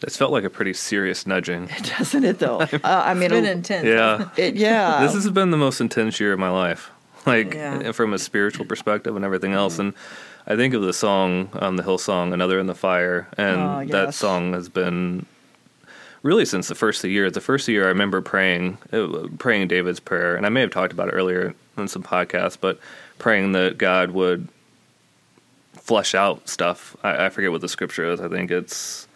It's 0.01 0.17
felt 0.17 0.31
like 0.31 0.43
a 0.43 0.49
pretty 0.49 0.73
serious 0.73 1.27
nudging. 1.27 1.67
Doesn't 1.97 2.23
it 2.23 2.39
though? 2.39 2.61
Uh, 2.83 3.03
I 3.05 3.13
mean, 3.13 3.25
It's 3.25 3.33
been 3.33 3.45
a- 3.45 3.51
intense. 3.51 3.85
Yeah. 3.85 4.29
it, 4.37 4.55
yeah. 4.55 5.01
this 5.03 5.13
has 5.13 5.29
been 5.29 5.51
the 5.51 5.57
most 5.57 5.79
intense 5.81 6.19
year 6.19 6.33
of 6.33 6.39
my 6.39 6.49
life 6.49 6.89
like 7.27 7.53
Yeah. 7.53 7.91
from 7.91 8.13
a 8.13 8.17
spiritual 8.19 8.65
perspective 8.65 9.15
and 9.15 9.23
everything 9.23 9.53
else 9.53 9.77
and 9.77 9.93
i 10.47 10.55
think 10.55 10.73
of 10.73 10.81
the 10.81 10.93
song 10.93 11.49
on 11.53 11.75
the 11.75 11.83
Hillsong 11.83 12.33
another 12.33 12.59
in 12.59 12.67
the 12.67 12.75
fire 12.75 13.27
and 13.37 13.61
Oh, 13.61 13.85
that 13.91 14.13
song 14.13 14.53
has 14.53 14.69
been 14.69 15.25
really 16.23 16.45
since 16.45 16.67
the 16.67 16.75
first 16.75 16.99
of 16.99 17.03
the 17.03 17.11
year 17.11 17.29
the 17.31 17.41
first 17.41 17.63
of 17.63 17.65
the 17.67 17.73
year 17.73 17.85
i 17.85 17.89
remember 17.89 18.21
praying 18.21 18.77
uh, 18.93 19.27
praying 19.37 19.67
david's 19.67 19.99
prayer 19.99 20.35
and 20.35 20.45
i 20.45 20.49
may 20.49 20.61
have 20.61 20.71
talked 20.71 20.93
about 20.93 21.07
it 21.07 21.11
earlier 21.11 21.53
in 21.77 21.87
some 21.87 22.03
podcasts 22.03 22.57
but 22.59 22.79
praying 23.19 23.51
that 23.53 23.77
god 23.77 24.11
would 24.11 24.47
flesh 25.73 26.13
out 26.15 26.47
stuff 26.47 26.95
i, 27.03 27.25
I 27.25 27.29
forget 27.29 27.51
what 27.51 27.61
the 27.61 27.69
scripture 27.69 28.05
is 28.11 28.19
i 28.21 28.27
think 28.27 28.51
it's 28.51 29.07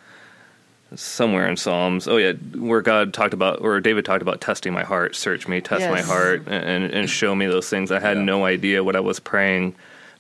somewhere 0.94 1.48
in 1.50 1.58
Psalms. 1.58 2.08
Oh 2.08 2.16
yeah, 2.18 2.34
where 2.34 2.80
God 2.80 3.14
talked 3.14 3.34
about, 3.34 3.60
or 3.60 3.82
David 3.82 4.06
talked 4.06 4.22
about 4.22 4.40
testing 4.40 4.72
my 4.72 4.84
heart, 4.84 5.16
search 5.16 5.46
me, 5.48 5.60
test 5.60 5.90
my 5.90 6.00
heart, 6.02 6.44
and 6.48 6.86
and 6.86 7.10
show 7.10 7.36
me 7.36 7.48
those 7.48 7.68
things. 7.70 7.92
I 7.92 8.00
had 8.00 8.18
Yeah. 8.18 8.24
no 8.24 8.46
idea 8.46 8.82
what 8.84 8.96
I 8.96 9.02
was 9.02 9.20
praying 9.20 9.76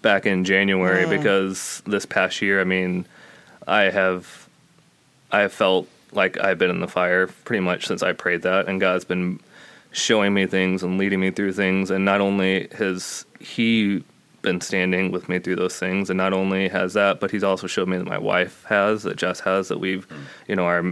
back 0.05 0.27
in 0.27 0.43
January 0.43 1.05
Mm. 1.05 1.09
because 1.09 1.81
this 1.87 2.05
past 2.05 2.39
year, 2.39 2.61
I 2.61 2.63
mean, 2.63 3.07
I 3.67 3.85
have, 3.89 4.47
I 5.31 5.39
have 5.41 5.51
felt 5.51 5.87
like 6.11 6.37
I've 6.39 6.59
been 6.59 6.69
in 6.69 6.79
the 6.79 6.87
fire 6.87 7.25
pretty 7.43 7.61
much 7.61 7.87
since 7.87 8.03
I 8.03 8.13
prayed 8.13 8.43
that, 8.43 8.67
and 8.67 8.79
God's 8.79 9.03
been 9.03 9.39
showing 9.91 10.31
me 10.31 10.45
things 10.45 10.83
and 10.83 10.99
leading 10.99 11.19
me 11.19 11.31
through 11.31 11.53
things, 11.53 11.89
and 11.89 12.05
not 12.05 12.21
only 12.21 12.67
has 12.77 13.25
He 13.39 14.03
been 14.43 14.61
standing 14.61 15.11
with 15.11 15.27
me 15.27 15.39
through 15.39 15.55
those 15.55 15.75
things, 15.79 16.11
and 16.11 16.17
not 16.17 16.33
only 16.33 16.67
has 16.69 16.93
that, 16.93 17.19
but 17.19 17.31
He's 17.31 17.43
also 17.43 17.65
showed 17.65 17.87
me 17.87 17.97
that 17.97 18.05
my 18.07 18.19
wife 18.19 18.63
has, 18.69 19.01
that 19.03 19.17
Jess 19.17 19.39
has, 19.39 19.69
that 19.69 19.79
we've, 19.79 20.05
you 20.47 20.55
know, 20.55 20.65
our 20.65 20.83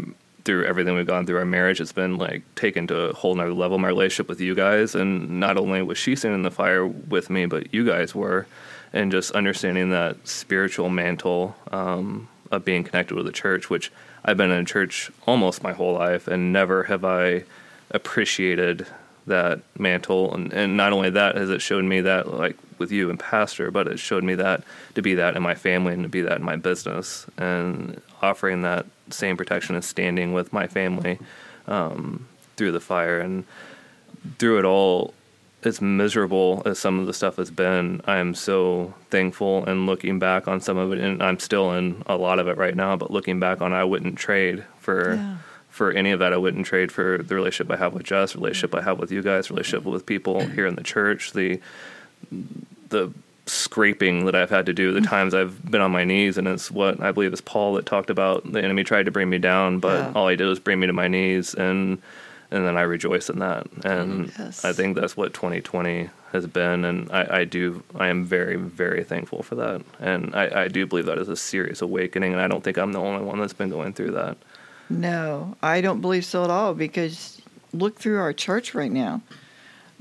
through 0.44 0.66
everything 0.66 0.96
we've 0.96 1.06
gone 1.08 1.26
through 1.28 1.38
our 1.38 1.46
marriage, 1.46 1.80
it's 1.80 1.94
been 1.94 2.18
like 2.18 2.42
taken 2.56 2.88
to 2.88 2.96
a 2.98 3.14
whole 3.14 3.36
nother 3.36 3.54
level. 3.54 3.78
My 3.78 3.90
relationship 3.90 4.28
with 4.28 4.42
you 4.42 4.56
guys, 4.56 4.96
and 4.96 5.40
not 5.40 5.56
only 5.56 5.84
was 5.84 6.00
she 6.00 6.16
standing 6.16 6.40
in 6.40 6.44
the 6.44 6.52
fire 6.52 6.86
with 6.86 7.30
me, 7.30 7.46
but 7.46 7.72
you 7.74 7.86
guys 7.86 8.14
were, 8.16 8.48
and 8.94 9.12
just 9.12 9.32
understanding 9.32 9.90
that 9.90 10.28
spiritual 10.28 10.90
mantle 10.90 11.56
um, 11.72 12.28
of 12.52 12.64
being 12.64 12.84
connected 12.84 13.16
with 13.16 13.26
the 13.26 13.32
church, 13.32 13.70
which 13.70 13.92
I've 14.24 14.38
been 14.38 14.52
in 14.52 14.62
a 14.62 14.66
church 14.66 15.12
almost 15.26 15.64
my 15.64 15.74
whole 15.74 15.94
life, 15.94 16.28
and 16.28 16.54
never 16.54 16.84
have 16.84 17.04
I 17.04 17.44
appreciated 17.92 18.86
that 19.26 19.62
mantle. 19.78 20.34
And, 20.34 20.54
and 20.54 20.78
not 20.78 20.94
only 20.94 21.10
that, 21.10 21.36
has 21.36 21.50
it 21.50 21.62
showed 21.62 21.86
me 21.86 22.02
that, 22.02 22.34
like 22.34 22.56
with 22.78 22.92
you 22.92 23.10
and 23.10 23.20
Pastor, 23.20 23.72
but 23.72 23.88
it 23.88 24.00
showed 24.00 24.24
me 24.24 24.36
that 24.36 24.64
to 24.96 25.02
be 25.02 25.16
that 25.16 25.36
in 25.36 25.42
my 25.42 25.56
family 25.56 25.94
and 25.94 26.04
to 26.04 26.10
be 26.10 26.22
that 26.22 26.38
in 26.38 26.44
my 26.44 26.56
business, 26.56 27.26
and 27.38 28.02
offering 28.22 28.62
that 28.62 28.86
same 29.10 29.38
protection 29.38 29.76
and 29.76 29.84
standing 29.84 30.34
with 30.34 30.54
my 30.54 30.68
family 30.68 31.20
um, 31.68 32.28
through 32.56 32.72
the 32.72 32.80
fire 32.80 33.20
and 33.20 33.46
through 34.38 34.60
it 34.60 34.66
all 34.66 35.14
as 35.66 35.82
miserable 35.82 36.62
as 36.66 36.80
some 36.80 37.00
of 37.00 37.06
the 37.08 37.14
stuff 37.14 37.38
has 37.38 37.52
been, 37.52 38.02
I 38.06 38.18
am 38.18 38.34
so 38.36 38.94
thankful 39.10 39.66
and 39.66 39.86
looking 39.86 40.20
back 40.20 40.48
on 40.48 40.62
some 40.62 40.78
of 40.78 40.92
it, 40.94 41.00
and 41.00 41.22
I'm 41.22 41.40
still 41.40 41.72
in 41.74 42.04
a 42.08 42.16
lot 42.18 42.40
of 42.40 42.48
it 42.48 42.58
right 42.58 42.76
now. 42.76 42.96
But 42.96 43.12
looking 43.12 43.40
back 43.40 43.62
on, 43.62 43.74
I 43.74 43.84
wouldn't 43.84 44.18
trade 44.18 44.64
for 44.80 45.16
Yeah. 45.16 45.36
for 45.70 45.92
any 45.92 46.12
of 46.12 46.20
that. 46.20 46.34
I 46.34 46.38
wouldn't 46.38 46.66
trade 46.66 46.92
for 46.92 47.18
the 47.18 47.34
relationship 47.36 47.72
I 47.72 47.78
have 47.78 47.94
with 47.94 48.04
Jess, 48.04 48.36
relationship 48.36 48.76
I 48.76 48.82
have 48.82 49.00
with 49.00 49.12
you 49.12 49.22
guys, 49.22 49.50
relationship 49.50 49.86
with 49.86 50.06
people 50.06 50.46
here 50.46 50.68
in 50.68 50.76
the 50.76 50.84
church, 50.84 51.34
the 51.34 51.60
the 52.90 53.12
scraping 53.46 54.26
that 54.26 54.36
I've 54.36 54.50
had 54.50 54.68
to 54.68 54.74
do, 54.74 54.94
the 54.94 55.00
mm-hmm. 55.00 55.10
times 55.10 55.34
I've 55.34 55.70
been 55.70 55.82
on 55.82 55.92
my 55.92 56.06
knees, 56.06 56.38
and 56.38 56.48
it's 56.48 56.72
what 56.72 57.02
I 57.02 57.12
believe 57.12 57.34
is 57.34 57.42
Paul 57.42 57.74
that 57.74 57.86
talked 57.86 58.10
about 58.10 58.50
the 58.50 58.62
enemy 58.64 58.84
tried 58.84 59.06
to 59.06 59.12
bring 59.12 59.30
me 59.30 59.38
down, 59.38 59.80
but 59.80 60.00
Yeah. 60.00 60.12
all 60.16 60.28
he 60.30 60.36
did 60.38 60.46
was 60.46 60.60
bring 60.60 60.80
me 60.80 60.88
to 60.88 60.94
my 60.94 61.08
knees, 61.08 61.54
and 61.54 61.98
and 62.54 62.66
then 62.66 62.78
I 62.78 62.84
rejoice 62.84 63.30
in 63.30 63.40
that, 63.40 63.68
and 63.84 64.28
mm-hmm. 64.28 64.42
Yes. 64.44 64.64
I 64.64 64.72
think 64.72 64.96
that's 64.96 65.18
what 65.18 65.34
2020 65.34 66.10
has 66.32 66.48
been, 66.48 66.86
and 66.86 67.12
I, 67.12 67.40
I 67.40 67.44
do 67.44 67.84
I 67.96 68.08
am 68.08 68.24
very 68.24 68.56
very 68.56 69.04
thankful 69.04 69.44
for 69.44 69.56
that, 69.56 69.82
and 70.00 70.34
I, 70.36 70.64
I 70.64 70.68
do 70.68 70.86
believe 70.86 71.06
that 71.08 71.18
is 71.18 71.30
a 71.30 71.36
serious 71.36 71.82
awakening, 71.82 72.32
and 72.34 72.42
I 72.42 72.48
don't 72.48 72.64
think 72.64 72.78
I'm 72.78 72.94
the 72.94 73.00
only 73.00 73.24
one 73.24 73.40
that's 73.40 73.54
been 73.54 73.70
going 73.70 73.94
through 73.94 74.12
that. 74.12 74.38
No, 74.90 75.56
I 75.62 75.82
don't 75.82 76.02
believe 76.02 76.26
so 76.26 76.44
at 76.44 76.50
all 76.50 76.74
because 76.74 77.42
look 77.74 77.98
through 77.98 78.20
our 78.20 78.34
church 78.34 78.76
right 78.76 78.92
now. 78.92 79.22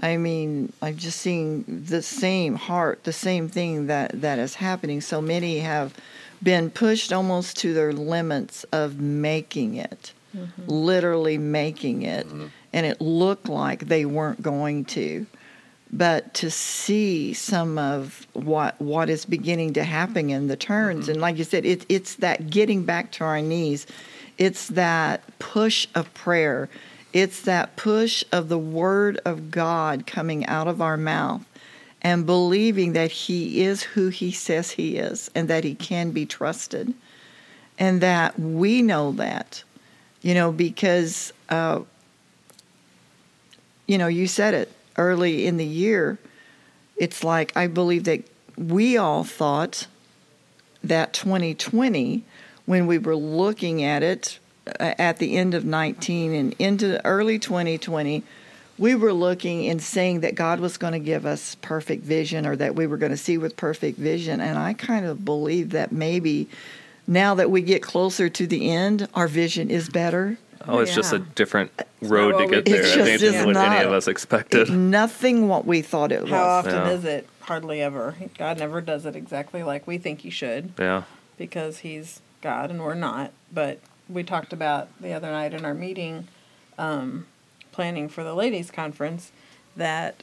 I 0.00 0.16
mean, 0.16 0.72
I'm 0.82 0.96
just 0.96 1.20
seeing 1.20 1.64
the 1.68 2.02
same 2.02 2.56
heart, 2.56 3.04
the 3.04 3.12
same 3.12 3.48
thing 3.48 3.86
that, 3.86 4.20
that 4.20 4.38
is 4.38 4.56
happening. 4.56 5.00
So 5.00 5.20
many 5.20 5.60
have 5.60 5.94
been 6.42 6.70
pushed 6.70 7.12
almost 7.12 7.56
to 7.58 7.72
their 7.72 7.92
limits 7.92 8.64
of 8.64 9.00
making 9.00 9.76
it, 9.76 10.12
Mm-hmm. 10.34 10.62
literally 10.66 11.36
making 11.36 12.02
it. 12.02 12.26
Mm-hmm. 12.26 12.46
And 12.72 12.86
it 12.86 13.02
looked 13.02 13.50
like 13.50 13.86
they 13.86 14.06
weren't 14.06 14.40
going 14.40 14.86
to. 14.86 15.26
But 15.92 16.32
to 16.34 16.50
see 16.50 17.34
some 17.34 17.76
of 17.76 18.26
what 18.32 18.80
what 18.80 19.10
is 19.10 19.26
beginning 19.26 19.74
to 19.74 19.84
happen 19.84 20.30
in 20.30 20.48
the 20.48 20.56
turns, 20.56 21.02
mm-hmm. 21.02 21.12
and 21.12 21.20
like 21.20 21.36
you 21.36 21.44
said, 21.44 21.66
it, 21.66 21.84
it's 21.90 22.14
that 22.16 22.48
getting 22.48 22.84
back 22.84 23.12
to 23.12 23.24
our 23.24 23.42
knees. 23.42 23.86
It's 24.38 24.68
that 24.68 25.38
push 25.38 25.86
of 25.94 26.12
prayer. 26.14 26.70
It's 27.12 27.42
that 27.42 27.76
push 27.76 28.24
of 28.32 28.48
the 28.48 28.58
Word 28.58 29.20
of 29.26 29.50
God 29.50 30.06
coming 30.06 30.46
out 30.46 30.66
of 30.66 30.80
our 30.80 30.96
mouth 30.96 31.44
and 32.00 32.24
believing 32.24 32.94
that 32.94 33.10
He 33.10 33.62
is 33.62 33.82
who 33.82 34.08
He 34.08 34.32
says 34.32 34.70
He 34.70 34.96
is 34.96 35.30
and 35.34 35.46
that 35.48 35.64
He 35.64 35.74
can 35.74 36.10
be 36.10 36.24
trusted. 36.24 36.94
And 37.78 38.00
that 38.00 38.38
we 38.38 38.80
know 38.80 39.12
that, 39.12 39.62
you 40.22 40.34
know, 40.34 40.52
because, 40.52 41.32
uh, 41.48 41.80
you 43.86 43.98
know, 43.98 44.06
you 44.06 44.26
said 44.26 44.54
it 44.54 44.72
early 44.96 45.46
in 45.46 45.56
the 45.56 45.66
year. 45.66 46.18
It's 46.96 47.24
like 47.24 47.56
I 47.56 47.66
believe 47.66 48.04
that 48.04 48.22
we 48.56 48.96
all 48.96 49.24
thought 49.24 49.86
that 50.84 51.12
2020, 51.12 52.22
when 52.66 52.86
we 52.86 52.98
were 52.98 53.16
looking 53.16 53.82
at 53.82 54.02
it 54.02 54.38
uh, 54.66 54.94
at 54.98 55.18
the 55.18 55.36
end 55.36 55.54
of 55.54 55.64
19 55.64 56.32
and 56.34 56.54
into 56.58 57.04
early 57.04 57.38
2020, 57.38 58.22
we 58.78 58.94
were 58.94 59.12
looking 59.12 59.68
and 59.68 59.82
saying 59.82 60.20
that 60.20 60.34
God 60.34 60.60
was 60.60 60.76
going 60.76 60.92
to 60.92 60.98
give 60.98 61.26
us 61.26 61.56
perfect 61.56 62.04
vision 62.04 62.46
or 62.46 62.56
that 62.56 62.74
we 62.74 62.86
were 62.86 62.96
going 62.96 63.12
to 63.12 63.18
see 63.18 63.38
with 63.38 63.56
perfect 63.56 63.98
vision. 63.98 64.40
And 64.40 64.58
I 64.58 64.72
kind 64.72 65.06
of 65.06 65.24
believe 65.24 65.70
that 65.70 65.92
maybe 65.92 66.48
now 67.06 67.34
that 67.34 67.50
we 67.50 67.62
get 67.62 67.82
closer 67.82 68.28
to 68.28 68.46
the 68.46 68.70
end, 68.70 69.08
our 69.14 69.28
vision 69.28 69.70
is 69.70 69.88
better. 69.88 70.38
Oh, 70.68 70.78
it's 70.78 70.94
just 70.94 71.12
a 71.12 71.18
different 71.18 71.72
road 72.00 72.32
to 72.32 72.36
what 72.36 72.48
we- 72.48 72.54
get 72.54 72.64
there. 72.66 72.82
It's 72.82 72.92
I 72.92 72.94
think 72.94 73.06
just 73.08 73.20
this 73.20 73.34
is 73.34 73.40
is 73.40 73.46
what 73.46 73.56
any 73.56 73.84
of 73.84 73.92
us 73.92 74.06
expected. 74.06 74.70
Nothing 74.70 75.48
what 75.48 75.66
we 75.66 75.82
thought 75.82 76.12
it 76.12 76.22
was. 76.22 76.30
How 76.30 76.44
often 76.44 76.74
Yeah. 76.74 76.90
is 76.90 77.04
it? 77.04 77.28
Hardly 77.40 77.82
ever. 77.82 78.14
God 78.38 78.58
never 78.60 78.80
does 78.80 79.04
it 79.04 79.16
exactly 79.16 79.64
like 79.64 79.86
we 79.88 79.98
think 79.98 80.20
He 80.20 80.30
should 80.30 80.72
yeah. 80.78 81.02
because 81.36 81.78
He's 81.78 82.20
God 82.40 82.70
and 82.70 82.80
we're 82.80 82.94
not. 82.94 83.32
But 83.52 83.80
we 84.08 84.22
talked 84.22 84.52
about 84.52 84.88
the 85.00 85.12
other 85.12 85.30
night 85.32 85.52
in 85.52 85.64
our 85.64 85.74
meeting, 85.74 86.28
um, 86.78 87.26
planning 87.72 88.08
for 88.08 88.22
the 88.22 88.34
ladies' 88.34 88.70
conference, 88.70 89.32
that 89.74 90.22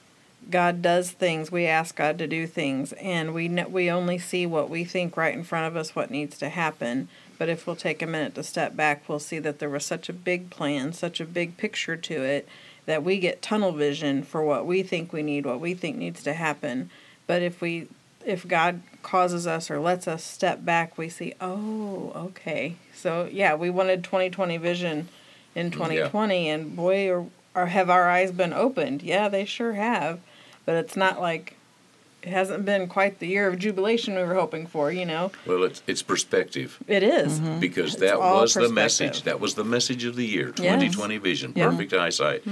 God 0.50 0.82
does 0.82 1.12
things. 1.12 1.52
We 1.52 1.66
ask 1.66 1.96
God 1.96 2.18
to 2.20 2.28
do 2.28 2.48
things, 2.48 2.94
and 2.94 3.34
we 3.34 3.48
kn- 3.50 3.72
we 3.72 3.90
only 3.90 4.18
see 4.18 4.46
what 4.46 4.70
we 4.70 4.84
think 4.84 5.16
right 5.18 5.34
in 5.34 5.44
front 5.44 5.68
of 5.68 5.76
us, 5.76 5.96
what 5.96 6.10
needs 6.12 6.38
to 6.40 6.50
happen. 6.50 7.08
But 7.38 7.50
if 7.50 7.66
we'll 7.66 7.76
take 7.76 8.02
a 8.02 8.08
minute 8.08 8.36
to 8.36 8.44
step 8.44 8.76
back, 8.76 9.08
we'll 9.08 9.20
see 9.20 9.40
that 9.40 9.60
there 9.60 9.70
was 9.70 9.86
such 9.86 10.10
a 10.10 10.14
big 10.14 10.50
plan, 10.50 10.92
such 10.94 11.20
a 11.22 11.26
big 11.26 11.58
picture 11.58 11.96
to 11.96 12.24
it. 12.24 12.48
that 12.86 13.04
we 13.04 13.20
get 13.20 13.42
tunnel 13.42 13.72
vision 13.72 14.24
for 14.24 14.44
what 14.44 14.66
we 14.66 14.82
think 14.82 15.14
we 15.14 15.22
need, 15.22 15.46
what 15.46 15.60
we 15.60 15.76
think 15.76 15.96
needs 15.96 16.24
to 16.24 16.34
happen. 16.34 16.90
But 17.28 17.44
if 17.44 17.62
we 17.62 17.88
if 18.26 18.48
God 18.48 18.82
causes 19.04 19.46
us 19.48 19.70
or 19.70 19.80
lets 19.80 20.08
us 20.08 20.24
step 20.24 20.66
back, 20.66 20.98
we 20.98 21.08
see, 21.08 21.34
oh, 21.40 22.12
okay. 22.16 22.76
So 22.96 23.30
yeah, 23.32 23.54
we 23.56 23.70
wanted 23.70 24.04
2020 24.04 24.58
vision 24.58 25.08
in 25.56 25.70
2020, 25.72 26.50
and 26.50 26.76
boy, 26.76 27.10
or, 27.12 27.28
or 27.56 27.68
have 27.68 27.90
our 27.90 28.10
eyes 28.10 28.32
been 28.32 28.54
opened? 28.54 29.04
Yeah, 29.04 29.30
they 29.30 29.46
sure 29.46 29.74
have. 29.74 30.20
But 30.70 30.76
it's 30.76 30.96
not 30.96 31.20
like 31.20 31.56
it 32.22 32.30
hasn't 32.30 32.64
been 32.64 32.86
quite 32.88 33.18
the 33.18 33.26
year 33.26 33.48
of 33.48 33.58
jubilation 33.58 34.14
we 34.14 34.22
were 34.22 34.36
hoping 34.36 34.68
for, 34.68 34.92
you 34.92 35.04
know. 35.04 35.32
Well, 35.48 35.64
it's 35.64 35.82
it's 35.88 36.04
perspective 36.04 36.78
It 36.88 37.02
is. 37.02 37.40
because 37.40 37.94
It's 37.94 38.02
that 38.02 38.20
was 38.20 38.54
the 38.54 38.70
message. 38.70 39.24
That 39.24 39.40
was 39.40 39.56
the 39.56 39.64
message 39.64 40.04
of 40.04 40.16
the 40.16 40.28
year. 40.28 40.50
Yes. 40.50 40.58
2020 40.58 41.18
vision, 41.18 41.54
Yeah. 41.56 41.70
Mm-hmm. 41.70 41.78
perfect 41.78 41.94
eyesight. 41.94 42.44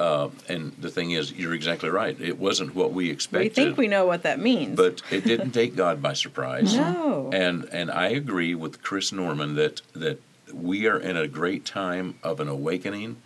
Uh, 0.00 0.28
and 0.48 0.72
the 0.80 0.88
thing 0.90 1.10
is, 1.10 1.32
you're 1.34 1.52
exactly 1.52 1.90
right. 1.90 2.18
It 2.18 2.38
wasn't 2.38 2.74
what 2.74 2.94
we 2.94 3.10
expected. 3.10 3.50
We 3.50 3.54
think 3.64 3.76
we 3.76 3.88
know 3.88 4.06
what 4.06 4.22
that 4.22 4.38
means. 4.40 4.74
but 4.74 5.02
it 5.10 5.24
didn't 5.32 5.50
take 5.50 5.76
God 5.76 6.00
by 6.00 6.14
surprise. 6.14 6.74
no. 6.74 7.28
And 7.30 7.68
and 7.72 7.90
I 7.90 8.08
agree 8.22 8.54
with 8.54 8.80
Chris 8.82 9.12
Norman 9.12 9.54
that 9.56 9.82
that 9.94 10.18
we 10.50 10.86
are 10.86 10.98
in 10.98 11.16
a 11.18 11.28
great 11.28 11.66
time 11.66 12.14
of 12.22 12.40
an 12.40 12.48
awakening, 12.48 13.16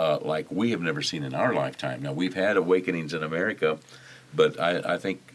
uh, 0.00 0.18
like 0.22 0.50
we 0.50 0.70
have 0.70 0.80
never 0.80 1.02
seen 1.02 1.22
in 1.22 1.34
our 1.34 1.52
lifetime. 1.52 2.02
Now 2.02 2.14
we've 2.14 2.34
had 2.34 2.56
awakenings 2.56 3.12
in 3.12 3.22
America, 3.22 3.78
but 4.34 4.58
I, 4.58 4.94
I 4.94 4.98
think 4.98 5.29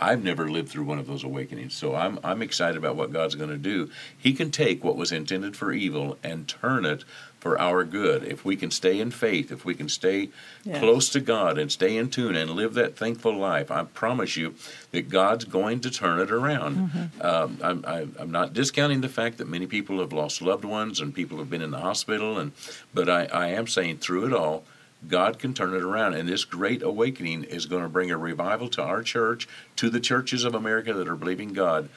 I've 0.00 0.24
never 0.24 0.50
lived 0.50 0.70
through 0.70 0.84
one 0.84 0.98
of 0.98 1.06
those 1.06 1.22
awakenings. 1.24 1.74
So 1.74 1.94
I'm 1.94 2.18
I'm 2.24 2.42
excited 2.42 2.76
about 2.76 2.96
what 2.96 3.12
God's 3.12 3.34
going 3.34 3.50
to 3.50 3.58
do. 3.58 3.90
He 4.16 4.32
can 4.32 4.50
take 4.50 4.82
what 4.82 4.96
was 4.96 5.12
intended 5.12 5.56
for 5.56 5.72
evil 5.72 6.16
and 6.24 6.48
turn 6.48 6.84
it 6.84 7.04
for 7.38 7.58
our 7.58 7.84
good. 7.84 8.22
If 8.24 8.44
we 8.44 8.54
can 8.56 8.70
stay 8.70 9.00
in 9.00 9.10
faith, 9.10 9.50
if 9.50 9.64
we 9.64 9.74
can 9.74 9.88
stay 9.88 10.28
Yes. 10.62 10.78
close 10.80 11.08
to 11.10 11.20
God 11.20 11.56
and 11.58 11.72
stay 11.72 11.96
in 11.96 12.10
tune 12.10 12.36
and 12.36 12.50
live 12.50 12.74
that 12.74 12.94
thankful 12.96 13.34
life, 13.34 13.70
I 13.70 13.84
promise 13.84 14.36
you 14.36 14.54
that 14.92 15.08
God's 15.08 15.46
going 15.46 15.80
to 15.80 15.90
turn 15.90 16.20
it 16.20 16.30
around. 16.30 17.10
Um, 17.20 17.58
I'm, 17.62 17.84
I'm 17.86 18.14
I'm 18.18 18.30
not 18.30 18.52
discounting 18.52 19.00
the 19.00 19.08
fact 19.08 19.38
that 19.38 19.48
many 19.48 19.66
people 19.66 20.00
have 20.00 20.12
lost 20.12 20.42
loved 20.42 20.64
ones 20.66 21.00
and 21.00 21.14
people 21.14 21.38
have 21.38 21.48
been 21.50 21.62
in 21.62 21.70
the 21.70 21.78
hospital, 21.80 22.38
and 22.38 22.52
but 22.92 23.08
I, 23.08 23.24
I 23.26 23.46
am 23.48 23.66
saying 23.66 23.98
through 23.98 24.26
it 24.26 24.32
all, 24.34 24.64
God 25.08 25.38
can 25.38 25.54
turn 25.54 25.74
it 25.74 25.82
around, 25.82 26.14
and 26.14 26.28
this 26.28 26.44
great 26.44 26.82
awakening 26.82 27.44
is 27.44 27.66
going 27.66 27.82
to 27.82 27.88
bring 27.88 28.10
a 28.10 28.18
revival 28.18 28.68
to 28.68 28.82
our 28.82 29.02
church, 29.02 29.48
to 29.76 29.88
the 29.88 30.00
churches 30.00 30.44
of 30.44 30.54
America 30.54 30.92
that 30.92 31.08
are 31.08 31.16
believing 31.16 31.52
God. 31.52 31.88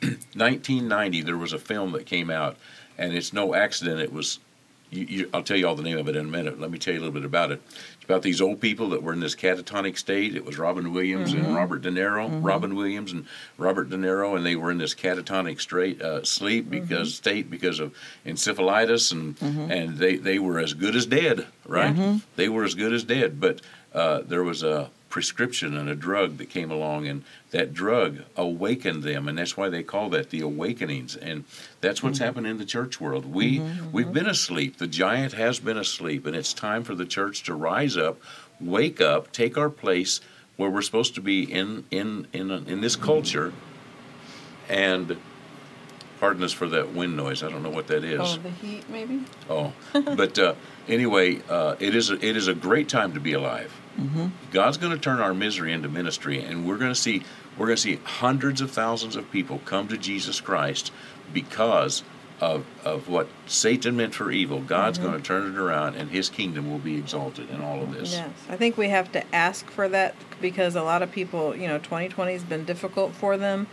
1990, 0.02 1.22
there 1.22 1.36
was 1.36 1.52
a 1.52 1.58
film 1.58 1.92
that 1.92 2.06
came 2.06 2.30
out, 2.30 2.56
and 2.98 3.14
it's 3.14 3.32
no 3.32 3.54
accident. 3.54 4.00
It 4.00 4.12
was, 4.12 4.40
you, 4.90 5.04
you, 5.04 5.30
I'll 5.32 5.42
tell 5.42 5.56
you 5.56 5.66
all 5.66 5.74
the 5.74 5.82
name 5.82 5.98
of 5.98 6.08
it 6.08 6.16
in 6.16 6.26
a 6.26 6.30
minute. 6.30 6.60
Let 6.60 6.70
me 6.70 6.78
tell 6.78 6.92
you 6.92 7.00
a 7.00 7.02
little 7.02 7.14
bit 7.14 7.24
about 7.24 7.50
it. 7.50 7.62
About 8.10 8.22
these 8.22 8.40
old 8.40 8.60
people 8.60 8.88
that 8.90 9.04
were 9.04 9.12
in 9.12 9.20
this 9.20 9.36
catatonic 9.36 9.96
state. 9.96 10.34
It 10.34 10.44
was 10.44 10.58
Robin 10.58 10.92
Williams 10.92 11.32
and 11.32 11.44
mm-hmm. 11.44 11.54
Robert 11.54 11.82
De 11.82 11.90
Niro. 11.90 12.28
Mm-hmm. 12.28 12.42
Robin 12.42 12.74
Williams 12.74 13.12
and 13.12 13.24
Robert 13.56 13.88
De 13.88 13.96
Niro, 13.96 14.36
and 14.36 14.44
they 14.44 14.56
were 14.56 14.72
in 14.72 14.78
this 14.78 14.96
catatonic 14.96 15.60
straight 15.60 16.02
uh, 16.02 16.24
sleep 16.24 16.64
mm-hmm. 16.64 16.80
because 16.80 17.14
state 17.14 17.48
because 17.48 17.78
of 17.78 17.94
encephalitis, 18.26 19.12
and 19.12 19.40
and 19.70 19.96
they 19.98 20.16
they 20.16 20.40
were 20.40 20.58
as 20.58 20.74
good 20.74 20.96
as 20.96 21.06
dead. 21.06 21.46
Right? 21.64 22.20
They 22.34 22.48
were 22.48 22.64
as 22.64 22.74
good 22.74 22.92
as 22.92 23.04
dead, 23.04 23.40
but 23.40 23.60
uh, 23.94 24.22
there 24.22 24.42
was 24.42 24.64
a 24.64 24.90
prescription 25.10 25.76
and 25.76 25.88
a 25.88 25.94
drug 25.94 26.38
that 26.38 26.48
came 26.48 26.70
along 26.70 27.06
and 27.06 27.24
that 27.50 27.74
drug 27.74 28.20
awakened 28.36 29.02
them 29.02 29.28
and 29.28 29.36
that's 29.36 29.56
why 29.56 29.68
they 29.68 29.82
call 29.82 30.08
that 30.08 30.30
the 30.30 30.40
awakenings 30.40 31.16
and 31.16 31.44
that's 31.80 32.02
what's 32.02 32.20
happened 32.20 32.46
in 32.46 32.56
the 32.56 32.64
church 32.64 33.00
world. 33.00 33.26
We 33.26 33.60
we've 33.92 34.12
been 34.12 34.28
asleep. 34.28 34.78
The 34.78 34.86
giant 34.86 35.34
has 35.34 35.58
been 35.60 35.76
asleep 35.76 36.26
and 36.26 36.34
it's 36.34 36.54
time 36.54 36.84
for 36.84 36.94
the 36.94 37.04
church 37.04 37.42
to 37.42 37.54
rise 37.54 37.96
up 37.96 38.18
wake 38.60 39.00
up 39.00 39.32
take 39.32 39.56
our 39.58 39.70
place 39.70 40.20
where 40.56 40.70
we're 40.70 40.82
supposed 40.82 41.14
to 41.16 41.20
be 41.20 41.42
in 41.42 41.84
in 41.90 42.26
in 42.32 42.50
in 42.50 42.80
this 42.80 42.94
culture 42.94 43.52
and 44.68 45.16
pardon 46.20 46.44
us 46.44 46.52
for 46.52 46.68
that 46.68 46.92
wind 46.92 47.16
noise 47.16 47.42
i 47.42 47.48
don't 47.48 47.62
know 47.62 47.70
what 47.70 47.86
that 47.88 48.04
is. 48.04 48.20
Oh, 48.20 48.36
the 48.36 48.50
heat, 48.50 48.88
maybe? 48.88 49.24
Oh, 49.48 49.72
but 49.92 50.38
uh, 50.38 50.54
anyway, 50.88 51.40
uh, 51.48 51.76
it 51.80 51.94
is 51.94 52.10
a, 52.10 52.14
it 52.24 52.36
is 52.36 52.46
a 52.46 52.54
great 52.54 52.88
time 52.88 53.14
to 53.14 53.20
be 53.20 53.32
alive. 53.32 53.72
Mm-hmm. 54.00 54.26
God's 54.52 54.76
going 54.78 54.92
to 54.92 54.98
turn 54.98 55.20
our 55.20 55.34
misery 55.34 55.72
into 55.72 55.88
ministry, 55.88 56.40
and 56.42 56.66
we're 56.66 56.78
going 56.78 56.92
to 56.92 57.00
see 57.00 57.22
we're 57.58 57.66
going 57.66 57.76
to 57.76 57.82
see 57.82 57.96
hundreds 57.96 58.60
of 58.60 58.70
thousands 58.70 59.16
of 59.16 59.30
people 59.30 59.60
come 59.64 59.88
to 59.88 59.96
Jesus 59.98 60.40
Christ 60.40 60.92
because 61.32 62.02
of 62.40 62.64
of 62.84 63.08
what 63.08 63.28
Satan 63.46 63.96
meant 63.96 64.14
for 64.14 64.30
evil. 64.30 64.60
God's 64.60 64.98
Mm-hmm. 64.98 65.08
going 65.08 65.20
to 65.20 65.26
turn 65.26 65.54
it 65.54 65.58
around, 65.58 65.96
and 65.96 66.10
His 66.10 66.28
kingdom 66.30 66.70
will 66.70 66.78
be 66.78 66.96
exalted 66.96 67.50
in 67.50 67.60
all 67.60 67.82
of 67.82 67.92
this. 67.92 68.12
Yes, 68.12 68.30
I 68.48 68.56
think 68.56 68.76
we 68.78 68.88
have 68.88 69.12
to 69.12 69.34
ask 69.34 69.66
for 69.70 69.88
that 69.90 70.14
because 70.40 70.74
a 70.76 70.82
lot 70.82 71.02
of 71.02 71.12
people, 71.12 71.54
you 71.54 71.68
know, 71.68 71.78
2020 71.78 72.32
has 72.32 72.42
been 72.42 72.64
difficult 72.64 73.12
for 73.14 73.36
them, 73.36 73.66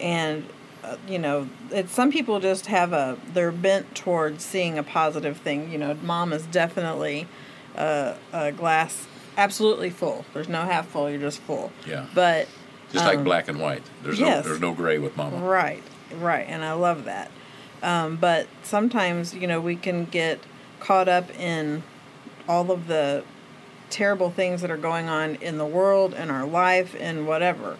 and 0.00 0.44
uh, 0.82 0.96
you 1.08 1.18
know, 1.18 1.48
it's 1.70 1.92
some 1.92 2.10
people 2.10 2.40
just 2.40 2.66
have 2.66 2.92
a 2.92 3.16
they're 3.34 3.52
bent 3.52 3.94
towards 3.94 4.44
seeing 4.44 4.78
a 4.78 4.82
positive 4.82 5.36
thing. 5.36 5.70
You 5.70 5.78
know, 5.78 5.94
mom 6.02 6.32
is 6.32 6.44
definitely 6.46 7.28
uh, 7.76 8.14
a 8.32 8.50
glass 8.50 9.06
absolutely 9.38 9.88
full. 9.88 10.26
There's 10.34 10.48
no 10.48 10.62
half 10.62 10.88
full. 10.88 11.08
You're 11.08 11.20
just 11.20 11.38
full. 11.40 11.72
Yeah. 11.86 12.06
But 12.14 12.48
Just 12.92 13.06
like 13.06 13.18
Um, 13.18 13.24
black 13.24 13.48
and 13.48 13.58
white. 13.60 13.82
There's 14.02 14.18
yes. 14.18 14.44
no 14.44 14.48
there's 14.50 14.60
no 14.60 14.72
gray 14.72 14.98
with 14.98 15.16
Mama. 15.16 15.38
Right, 15.38 15.82
right, 16.18 16.46
and 16.48 16.64
I 16.64 16.72
love 16.72 17.04
that. 17.04 17.30
Um, 17.82 18.16
but 18.16 18.48
sometimes, 18.62 19.34
you 19.34 19.46
know, 19.46 19.60
we 19.60 19.76
can 19.76 20.04
get 20.06 20.40
caught 20.80 21.08
up 21.08 21.30
in 21.38 21.82
all 22.48 22.70
of 22.70 22.86
the 22.88 23.24
terrible 23.90 24.30
things 24.30 24.60
that 24.62 24.70
are 24.70 24.76
going 24.76 25.08
on 25.08 25.36
in 25.36 25.58
the 25.58 25.66
world, 25.66 26.12
in 26.14 26.30
our 26.30 26.46
life, 26.46 26.94
and 26.98 27.26
whatever. 27.26 27.76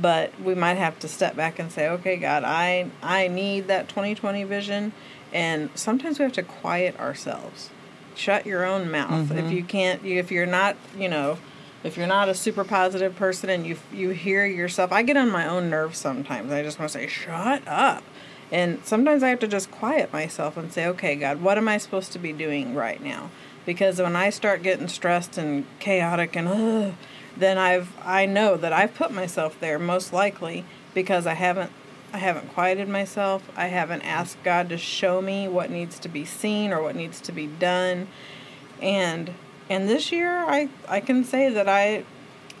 But 0.00 0.38
we 0.40 0.54
might 0.54 0.76
have 0.76 0.98
to 1.00 1.08
step 1.08 1.34
back 1.34 1.58
and 1.58 1.72
say, 1.72 1.88
"Okay, 1.88 2.16
God, 2.16 2.44
I 2.44 2.90
I 3.02 3.28
need 3.28 3.68
that 3.68 3.88
2020 3.88 4.44
vision." 4.44 4.92
And 5.32 5.70
sometimes 5.74 6.18
we 6.18 6.24
have 6.24 6.32
to 6.32 6.42
quiet 6.42 6.98
ourselves. 6.98 7.70
Shut 8.18 8.46
your 8.46 8.64
own 8.64 8.90
mouth. 8.90 9.30
If 9.30 9.36
mm-hmm. 9.36 9.52
you 9.52 9.62
can't, 9.62 10.04
if 10.04 10.32
you're 10.32 10.44
not, 10.44 10.76
you 10.98 11.08
know, 11.08 11.38
if 11.84 11.96
you're 11.96 12.06
not 12.06 12.28
a 12.28 12.34
super 12.34 12.64
positive 12.64 13.14
person 13.16 13.50
and 13.50 13.66
you 13.66 13.78
you 13.92 14.10
hear 14.10 14.44
yourself 14.44 14.90
i 14.92 15.02
get 15.02 15.16
on 15.16 15.30
my 15.30 15.46
own 15.46 15.70
nerves 15.70 15.98
sometimes. 15.98 16.52
I 16.52 16.62
just 16.62 16.78
want 16.78 16.90
to 16.92 16.98
say 16.98 17.06
shut 17.06 17.66
up. 17.66 18.02
And 18.50 18.84
sometimes 18.84 19.22
i 19.22 19.28
have 19.28 19.40
to 19.40 19.48
just 19.48 19.70
quiet 19.70 20.12
myself 20.12 20.56
and 20.56 20.72
say 20.72 20.86
okay 20.86 21.14
god 21.16 21.40
what 21.40 21.58
am 21.58 21.68
i 21.68 21.78
supposed 21.78 22.12
to 22.12 22.18
be 22.18 22.32
doing 22.32 22.74
right 22.74 23.02
now? 23.02 23.30
Because 23.64 24.00
when 24.00 24.16
i 24.16 24.30
start 24.30 24.62
getting 24.62 24.88
stressed 24.88 25.38
and 25.38 25.66
chaotic 25.78 26.34
and 26.34 26.48
Ugh, 26.48 26.94
then 27.36 27.58
i've 27.58 27.96
i 28.04 28.26
know 28.26 28.56
that 28.56 28.72
i've 28.72 28.94
put 28.94 29.12
myself 29.12 29.58
there 29.60 29.78
most 29.78 30.12
likely 30.12 30.64
because 30.94 31.26
i 31.26 31.34
haven't 31.34 31.70
i 32.12 32.18
haven't 32.18 32.48
quieted 32.54 32.88
myself 32.88 33.50
i 33.56 33.66
haven't 33.66 34.02
asked 34.02 34.42
god 34.42 34.68
to 34.68 34.78
show 34.78 35.20
me 35.20 35.46
what 35.46 35.70
needs 35.70 35.98
to 35.98 36.08
be 36.08 36.24
seen 36.24 36.72
or 36.72 36.82
what 36.82 36.96
needs 36.96 37.20
to 37.20 37.32
be 37.32 37.46
done 37.46 38.08
and 38.80 39.32
and 39.70 39.88
this 39.88 40.12
year 40.12 40.44
I 40.44 40.68
I 40.88 41.00
can 41.00 41.24
say 41.24 41.50
that 41.50 41.68
I 41.68 42.04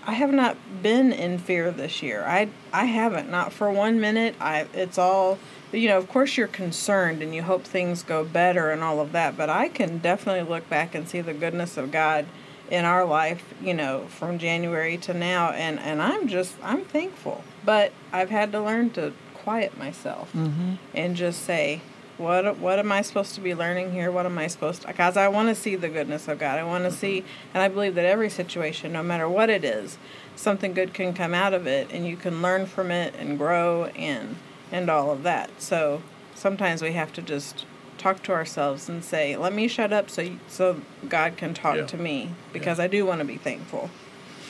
I 0.06 0.12
have 0.12 0.32
not 0.32 0.56
been 0.82 1.12
in 1.12 1.38
fear 1.38 1.70
this 1.70 2.02
year. 2.02 2.24
I 2.26 2.48
I 2.72 2.84
haven't 2.84 3.30
not 3.30 3.52
for 3.52 3.70
one 3.70 4.00
minute. 4.00 4.34
I 4.40 4.66
it's 4.74 4.98
all 4.98 5.38
you 5.72 5.88
know, 5.88 5.98
of 5.98 6.08
course 6.08 6.36
you're 6.36 6.48
concerned 6.48 7.22
and 7.22 7.34
you 7.34 7.42
hope 7.42 7.64
things 7.64 8.02
go 8.02 8.24
better 8.24 8.70
and 8.70 8.82
all 8.82 9.00
of 9.00 9.12
that, 9.12 9.36
but 9.36 9.50
I 9.50 9.68
can 9.68 9.98
definitely 9.98 10.48
look 10.48 10.68
back 10.70 10.94
and 10.94 11.06
see 11.06 11.20
the 11.20 11.34
goodness 11.34 11.76
of 11.76 11.92
God 11.92 12.24
in 12.70 12.84
our 12.84 13.04
life, 13.04 13.54
you 13.62 13.74
know, 13.74 14.06
from 14.08 14.38
January 14.38 14.96
to 14.98 15.14
now 15.14 15.50
and 15.50 15.78
and 15.80 16.02
I'm 16.02 16.28
just 16.28 16.56
I'm 16.62 16.84
thankful. 16.84 17.42
But 17.64 17.92
I've 18.12 18.30
had 18.30 18.52
to 18.52 18.60
learn 18.60 18.90
to 18.90 19.12
quiet 19.42 19.76
myself 19.78 20.32
mm-hmm. 20.32 20.74
and 20.94 21.16
just 21.16 21.42
say 21.42 21.80
what 22.18 22.58
what 22.58 22.78
am 22.78 22.90
I 22.90 23.02
supposed 23.02 23.34
to 23.36 23.40
be 23.40 23.54
learning 23.54 23.92
here? 23.92 24.10
What 24.10 24.26
am 24.26 24.36
I 24.38 24.48
supposed 24.48 24.82
to? 24.82 24.88
Because 24.88 25.16
I 25.16 25.28
want 25.28 25.48
to 25.48 25.54
see 25.54 25.76
the 25.76 25.88
goodness 25.88 26.26
of 26.28 26.38
God. 26.38 26.58
I 26.58 26.64
want 26.64 26.84
to 26.84 26.90
see, 26.90 27.20
mm-hmm. 27.20 27.48
and 27.54 27.62
I 27.62 27.68
believe 27.68 27.94
that 27.94 28.04
every 28.04 28.28
situation, 28.28 28.92
no 28.92 29.02
matter 29.02 29.28
what 29.28 29.48
it 29.48 29.64
is, 29.64 29.98
something 30.34 30.74
good 30.74 30.92
can 30.92 31.14
come 31.14 31.32
out 31.32 31.54
of 31.54 31.66
it, 31.66 31.88
and 31.92 32.06
you 32.06 32.16
can 32.16 32.42
learn 32.42 32.66
from 32.66 32.90
it 32.90 33.14
and 33.16 33.38
grow 33.38 33.84
and 33.96 34.36
and 34.70 34.90
all 34.90 35.10
of 35.10 35.22
that. 35.22 35.62
So 35.62 36.02
sometimes 36.34 36.82
we 36.82 36.92
have 36.92 37.12
to 37.14 37.22
just 37.22 37.64
talk 37.96 38.22
to 38.24 38.32
ourselves 38.32 38.88
and 38.88 39.04
say, 39.04 39.36
"Let 39.36 39.52
me 39.52 39.68
shut 39.68 39.92
up, 39.92 40.10
so 40.10 40.22
you, 40.22 40.40
so 40.48 40.80
God 41.08 41.36
can 41.36 41.54
talk 41.54 41.76
Yeah. 41.76 41.86
to 41.86 41.96
me," 41.96 42.30
because 42.52 42.80
I 42.80 42.88
do 42.88 43.06
want 43.06 43.20
to 43.20 43.24
be 43.24 43.36
thankful. 43.36 43.90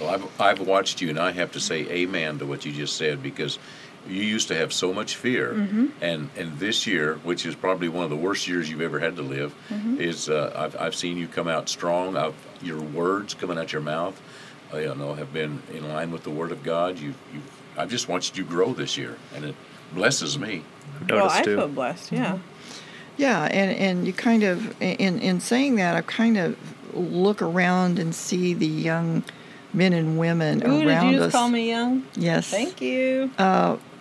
Well, 0.00 0.10
I've, 0.10 0.40
I've 0.40 0.66
watched 0.66 1.00
you, 1.02 1.10
and 1.10 1.18
I 1.18 1.32
have 1.32 1.52
to 1.52 1.60
say 1.60 1.80
amen 1.90 2.38
to 2.38 2.46
what 2.46 2.64
you 2.64 2.72
just 2.72 2.96
said 2.96 3.22
because 3.22 3.58
you 4.06 4.22
used 4.22 4.48
to 4.48 4.54
have 4.54 4.72
so 4.72 4.92
much 4.92 5.16
fear, 5.16 5.52
and 6.00 6.30
and 6.36 6.58
this 6.58 6.86
year, 6.86 7.16
which 7.24 7.44
is 7.44 7.54
probably 7.54 7.88
one 7.88 8.04
of 8.04 8.10
the 8.10 8.16
worst 8.16 8.48
years 8.48 8.70
you've 8.70 8.80
ever 8.80 8.98
had 8.98 9.16
to 9.16 9.22
live, 9.22 9.54
is 9.98 10.28
uh, 10.28 10.52
I've 10.56 10.80
I've 10.80 10.94
seen 10.94 11.16
you 11.16 11.28
come 11.28 11.48
out 11.48 11.68
strong. 11.68 12.16
I've, 12.16 12.34
your 12.62 12.80
words 12.80 13.34
coming 13.34 13.58
out 13.58 13.72
your 13.72 13.82
mouth, 13.82 14.20
uh, 14.72 14.78
you 14.78 14.94
know, 14.94 15.14
have 15.14 15.32
been 15.32 15.62
in 15.72 15.88
line 15.88 16.10
with 16.10 16.22
the 16.24 16.30
Word 16.30 16.52
of 16.52 16.62
God. 16.62 16.98
You 16.98 17.14
you 17.32 17.40
I've 17.76 17.90
just 17.90 18.08
watched 18.08 18.36
you 18.36 18.44
grow 18.44 18.72
this 18.72 18.96
year, 18.96 19.16
and 19.34 19.44
it 19.44 19.54
blesses 19.92 20.38
me. 20.38 20.62
I've 21.02 21.10
well, 21.10 21.30
I 21.30 21.42
too. 21.42 21.56
feel 21.56 21.68
blessed. 21.68 22.12
Yeah. 22.12 22.38
Yeah, 23.16 23.44
and, 23.46 23.76
and 23.76 24.06
you 24.06 24.12
kind 24.12 24.44
of 24.44 24.80
in 24.80 25.18
in 25.18 25.40
saying 25.40 25.76
that 25.76 25.96
I've 25.96 26.06
kind 26.06 26.36
of 26.36 26.56
look 26.94 27.42
around 27.42 27.98
and 27.98 28.14
see 28.14 28.54
the 28.54 28.66
young 28.66 29.24
men 29.72 29.92
and 29.92 30.18
women 30.18 30.64
Ooh, 30.66 30.88
around 30.88 31.06
did 31.06 31.12
you 31.12 31.18
just 31.18 31.26
us. 31.28 31.32
call 31.32 31.48
me 31.48 31.68
young? 31.68 32.04
Yes. 32.14 32.48
Thank 32.48 32.80
you. 32.80 33.30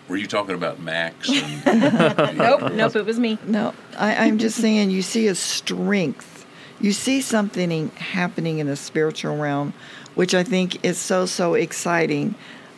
Were 0.08 0.18
you 0.18 0.28
talking 0.28 0.56
about 0.56 0.80
Max? 0.80 1.30
And, 1.30 2.38
nope, 2.38 2.72
nope, 2.74 2.96
it 2.96 3.06
was 3.06 3.20
me. 3.20 3.38
No, 3.46 3.74
I, 3.98 4.26
I'm 4.26 4.38
just 4.38 4.58
saying 4.58 4.90
you 4.90 5.02
see 5.02 5.28
a 5.28 5.36
strength. 5.36 6.46
You 6.80 6.92
see 6.94 7.22
something 7.22 7.90
happening 7.90 8.60
in 8.60 8.68
the 8.68 8.76
spiritual 8.76 9.38
realm, 9.38 9.74
which 10.16 10.34
I 10.34 10.44
think 10.44 10.86
is 10.86 10.98
so, 10.98 11.26
so 11.26 11.56
exciting. 11.56 12.36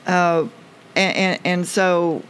Uh, 0.08 0.48
and, 0.96 1.16
and, 1.16 1.40
and 1.46 1.68
so 1.68 2.24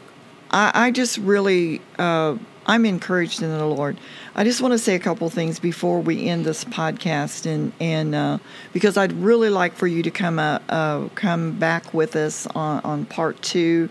I, 0.51 0.71
I 0.73 0.91
just 0.91 1.17
really, 1.19 1.81
uh, 1.97 2.37
I'm 2.65 2.85
encouraged 2.85 3.41
in 3.41 3.49
the 3.49 3.65
Lord. 3.65 3.97
I 4.35 4.43
just 4.43 4.61
want 4.61 4.73
to 4.73 4.77
say 4.77 4.95
a 4.95 4.99
couple 4.99 5.29
things 5.29 5.59
before 5.59 6.01
we 6.01 6.27
end 6.27 6.45
this 6.45 6.63
podcast, 6.63 7.45
and 7.45 7.73
and 7.79 8.13
uh, 8.13 8.37
because 8.73 8.95
I'd 8.95 9.11
really 9.13 9.49
like 9.49 9.73
for 9.73 9.87
you 9.87 10.03
to 10.03 10.11
come 10.11 10.37
uh, 10.37 10.59
uh, 10.69 11.09
come 11.15 11.53
back 11.53 11.93
with 11.95 12.15
us 12.15 12.45
on, 12.47 12.81
on 12.81 13.05
part 13.05 13.41
two, 13.41 13.89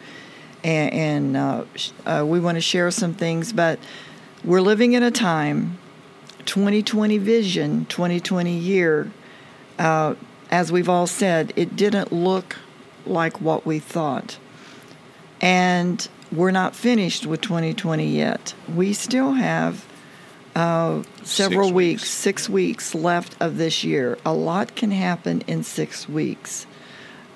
and, 0.68 0.92
and 0.92 1.37
uh, 1.37 1.64
uh, 2.04 2.24
we 2.26 2.40
want 2.40 2.57
to 2.57 2.61
share 2.61 2.90
some 2.90 3.14
things. 3.14 3.52
But 3.52 3.78
we're 4.44 4.61
living 4.61 4.92
in 4.92 5.02
a 5.02 5.11
time, 5.11 5.78
2020 6.44 7.16
vision, 7.18 7.87
2020 7.87 8.57
year. 8.57 9.11
Uh, 9.78 10.14
as 10.50 10.70
we've 10.70 10.88
all 10.88 11.07
said, 11.07 11.52
it 11.57 11.74
didn't 11.74 12.12
look 12.12 12.57
like 13.07 13.40
what 13.40 13.64
we 13.64 13.78
thought. 13.78 14.38
And 15.40 16.07
we're 16.31 16.50
not 16.50 16.74
finished 16.76 17.24
with 17.24 17.40
2020 17.40 18.07
yet. 18.07 18.54
We 18.74 18.92
still 18.92 19.33
have 19.33 19.87
uh, 20.54 21.02
several 21.22 21.68
Six 21.68 21.74
weeks, 21.74 22.02
weeks. 22.02 22.11
six 22.11 22.48
weeks 22.48 22.94
left 22.94 23.37
of 23.40 23.57
this 23.57 23.85
year. 23.85 24.18
A 24.26 24.35
lot 24.35 24.74
can 24.76 24.90
happen 24.90 25.42
in 25.46 25.62
six 25.62 26.09
weeks. 26.09 26.66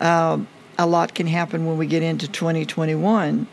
Um, 0.00 0.48
a 0.78 0.86
lot 0.86 1.14
can 1.14 1.26
happen 1.26 1.66
when 1.66 1.78
we 1.78 1.86
get 1.86 2.02
into 2.02 2.28
2021. 2.28 3.46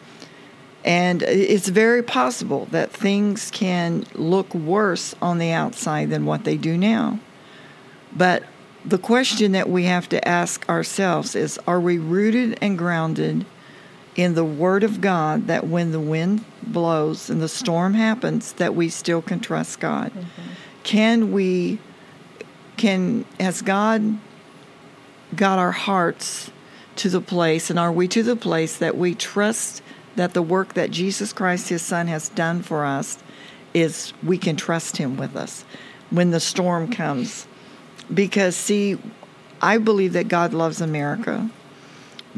And 0.86 1.22
it's 1.24 1.68
very 1.68 2.02
possible 2.02 2.68
that 2.72 2.92
things 2.92 3.52
can 3.52 4.06
look 4.16 4.54
worse 4.56 5.14
on 5.22 5.38
the 5.38 5.52
outside 5.52 6.10
than 6.10 6.26
what 6.26 6.46
they 6.46 6.56
do 6.56 6.78
now. 6.78 7.20
But 8.16 8.44
the 8.86 8.98
question 8.98 9.52
that 9.52 9.70
we 9.70 9.84
have 9.84 10.08
to 10.10 10.26
ask 10.28 10.68
ourselves 10.70 11.36
is 11.36 11.60
are 11.68 11.80
we 11.80 11.98
rooted 11.98 12.58
and 12.62 12.78
grounded 12.78 13.46
in 14.16 14.36
the 14.36 14.46
word 14.46 14.84
of 14.84 15.02
God 15.02 15.48
that 15.48 15.68
when 15.68 15.92
the 15.92 16.00
wind 16.00 16.46
blows 16.64 17.30
and 17.30 17.42
the 17.42 17.50
storm 17.50 17.94
happens 17.94 18.54
that 18.54 18.74
we 18.74 18.90
still 18.90 19.22
can 19.22 19.42
trust 19.42 19.80
God? 19.80 20.12
Mm-hmm. 20.12 20.50
Can 20.84 21.32
we 21.34 21.80
can 22.78 23.26
has 23.40 23.62
God 23.62 24.18
got 25.36 25.60
our 25.60 25.74
hearts 25.74 26.50
to 27.00 27.10
the 27.10 27.22
place 27.22 27.70
and 27.70 27.80
are 27.80 27.92
we 27.92 28.08
to 28.08 28.24
the 28.24 28.36
place 28.36 28.78
that 28.78 28.98
we 28.98 29.16
trust 29.16 29.82
that 30.16 30.34
the 30.34 30.42
work 30.42 30.74
that 30.74 30.92
Jesus 30.92 31.34
Christ 31.34 31.70
his 31.70 31.82
son 31.82 32.08
has 32.08 32.30
done 32.30 32.62
for 32.62 32.86
us 32.86 33.18
is 33.74 34.14
we 34.24 34.38
can 34.38 34.56
trust 34.56 34.98
him 34.98 35.18
with 35.18 35.36
us 35.36 35.64
when 36.10 36.32
the 36.32 36.40
storm 36.40 36.92
comes 36.92 37.48
because 38.14 38.56
see 38.56 38.98
I 39.62 39.78
believe 39.78 40.14
that 40.14 40.28
God 40.28 40.54
loves 40.54 40.82
America 40.82 41.50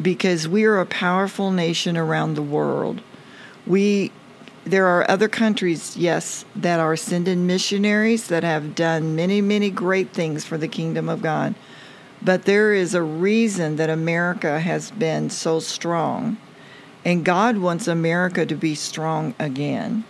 because 0.01 0.47
we 0.47 0.63
are 0.65 0.79
a 0.79 0.85
powerful 0.85 1.51
nation 1.51 1.97
around 1.97 2.35
the 2.35 2.41
world. 2.41 3.01
We 3.67 4.11
there 4.63 4.85
are 4.85 5.09
other 5.09 5.27
countries, 5.27 5.97
yes, 5.97 6.45
that 6.55 6.79
are 6.79 6.95
sending 6.95 7.47
missionaries 7.47 8.27
that 8.27 8.43
have 8.43 8.75
done 8.75 9.15
many, 9.15 9.41
many 9.41 9.71
great 9.71 10.11
things 10.11 10.45
for 10.45 10.55
the 10.55 10.67
kingdom 10.67 11.09
of 11.09 11.23
God. 11.23 11.55
But 12.21 12.45
there 12.45 12.73
is 12.73 12.93
a 12.93 13.01
reason 13.01 13.77
that 13.77 13.89
America 13.89 14.59
has 14.59 14.91
been 14.91 15.29
so 15.29 15.59
strong. 15.59 16.37
And 17.03 17.25
God 17.25 17.57
wants 17.57 17.87
America 17.87 18.45
to 18.45 18.55
be 18.55 18.75
strong 18.75 19.33
again. 19.39 20.03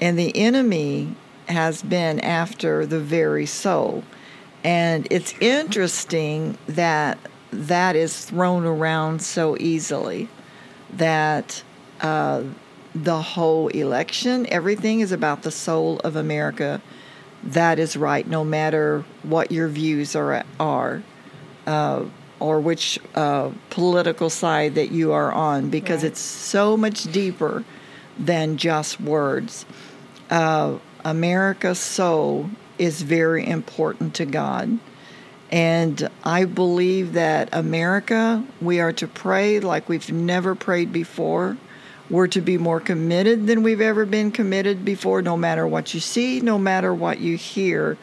And 0.00 0.16
the 0.16 0.36
enemy 0.36 1.16
has 1.48 1.82
been 1.82 2.20
after 2.20 2.86
the 2.86 3.00
very 3.00 3.46
soul. 3.46 4.04
And 4.62 5.08
it's 5.10 5.34
interesting 5.40 6.58
that 6.68 7.18
that 7.50 7.96
is 7.96 8.24
thrown 8.24 8.64
around 8.64 9.22
so 9.22 9.56
easily 9.58 10.28
that 10.92 11.62
uh, 12.00 12.44
the 12.94 13.20
whole 13.20 13.68
election, 13.68 14.46
everything 14.48 15.00
is 15.00 15.10
about 15.10 15.42
the 15.42 15.50
soul 15.50 15.98
of 16.00 16.14
America. 16.14 16.80
That 17.42 17.78
is 17.78 17.96
right, 17.96 18.26
no 18.26 18.44
matter 18.44 19.04
what 19.22 19.50
your 19.50 19.68
views 19.68 20.14
are, 20.14 20.44
are 20.60 21.02
uh, 21.68 22.04
or 22.40 22.60
which 22.60 22.98
uh, 23.14 23.50
political 23.70 24.30
side 24.30 24.74
that 24.76 24.90
you 24.90 25.12
are 25.12 25.30
on, 25.32 25.68
because 25.70 26.02
Right. 26.02 26.12
it's 26.12 26.20
so 26.20 26.76
much 26.76 27.04
deeper 27.12 27.64
than 28.18 28.56
just 28.56 29.00
words. 29.00 29.66
Uh, 30.30 30.78
America's 31.04 31.78
soul 31.78 32.50
is 32.78 33.02
very 33.02 33.46
important 33.46 34.14
to 34.14 34.24
God. 34.24 34.78
And 35.50 36.08
I 36.24 36.44
believe 36.44 37.14
that 37.14 37.48
America, 37.52 38.44
we 38.60 38.80
are 38.80 38.92
to 38.92 39.06
pray 39.06 39.60
like 39.60 39.88
we've 39.88 40.12
never 40.12 40.54
prayed 40.54 40.92
before. 40.92 41.56
We're 42.10 42.28
to 42.28 42.40
be 42.40 42.58
more 42.58 42.80
committed 42.80 43.46
than 43.46 43.62
we've 43.62 43.80
ever 43.80 44.06
been 44.06 44.30
committed 44.30 44.84
before, 44.84 45.22
no 45.22 45.36
matter 45.36 45.66
what 45.66 45.92
you 45.94 46.00
see, 46.00 46.40
no 46.40 46.58
matter 46.58 46.94
what 46.94 47.20
you 47.20 47.36
hear. 47.36 47.96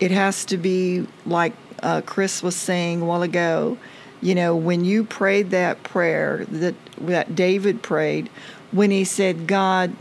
It 0.00 0.10
has 0.10 0.44
to 0.46 0.56
be 0.56 1.06
like 1.26 1.52
uh, 1.82 2.00
Chris 2.02 2.42
was 2.42 2.56
saying 2.56 3.02
a 3.02 3.04
while 3.04 3.22
ago. 3.22 3.78
You 4.20 4.34
know, 4.34 4.56
when 4.56 4.84
you 4.84 5.04
prayed 5.04 5.50
that 5.50 5.82
prayer 5.84 6.44
that, 6.48 6.74
that 6.98 7.36
David 7.36 7.82
prayed, 7.82 8.28
when 8.72 8.90
he 8.90 9.04
said, 9.04 9.46
God, 9.46 9.94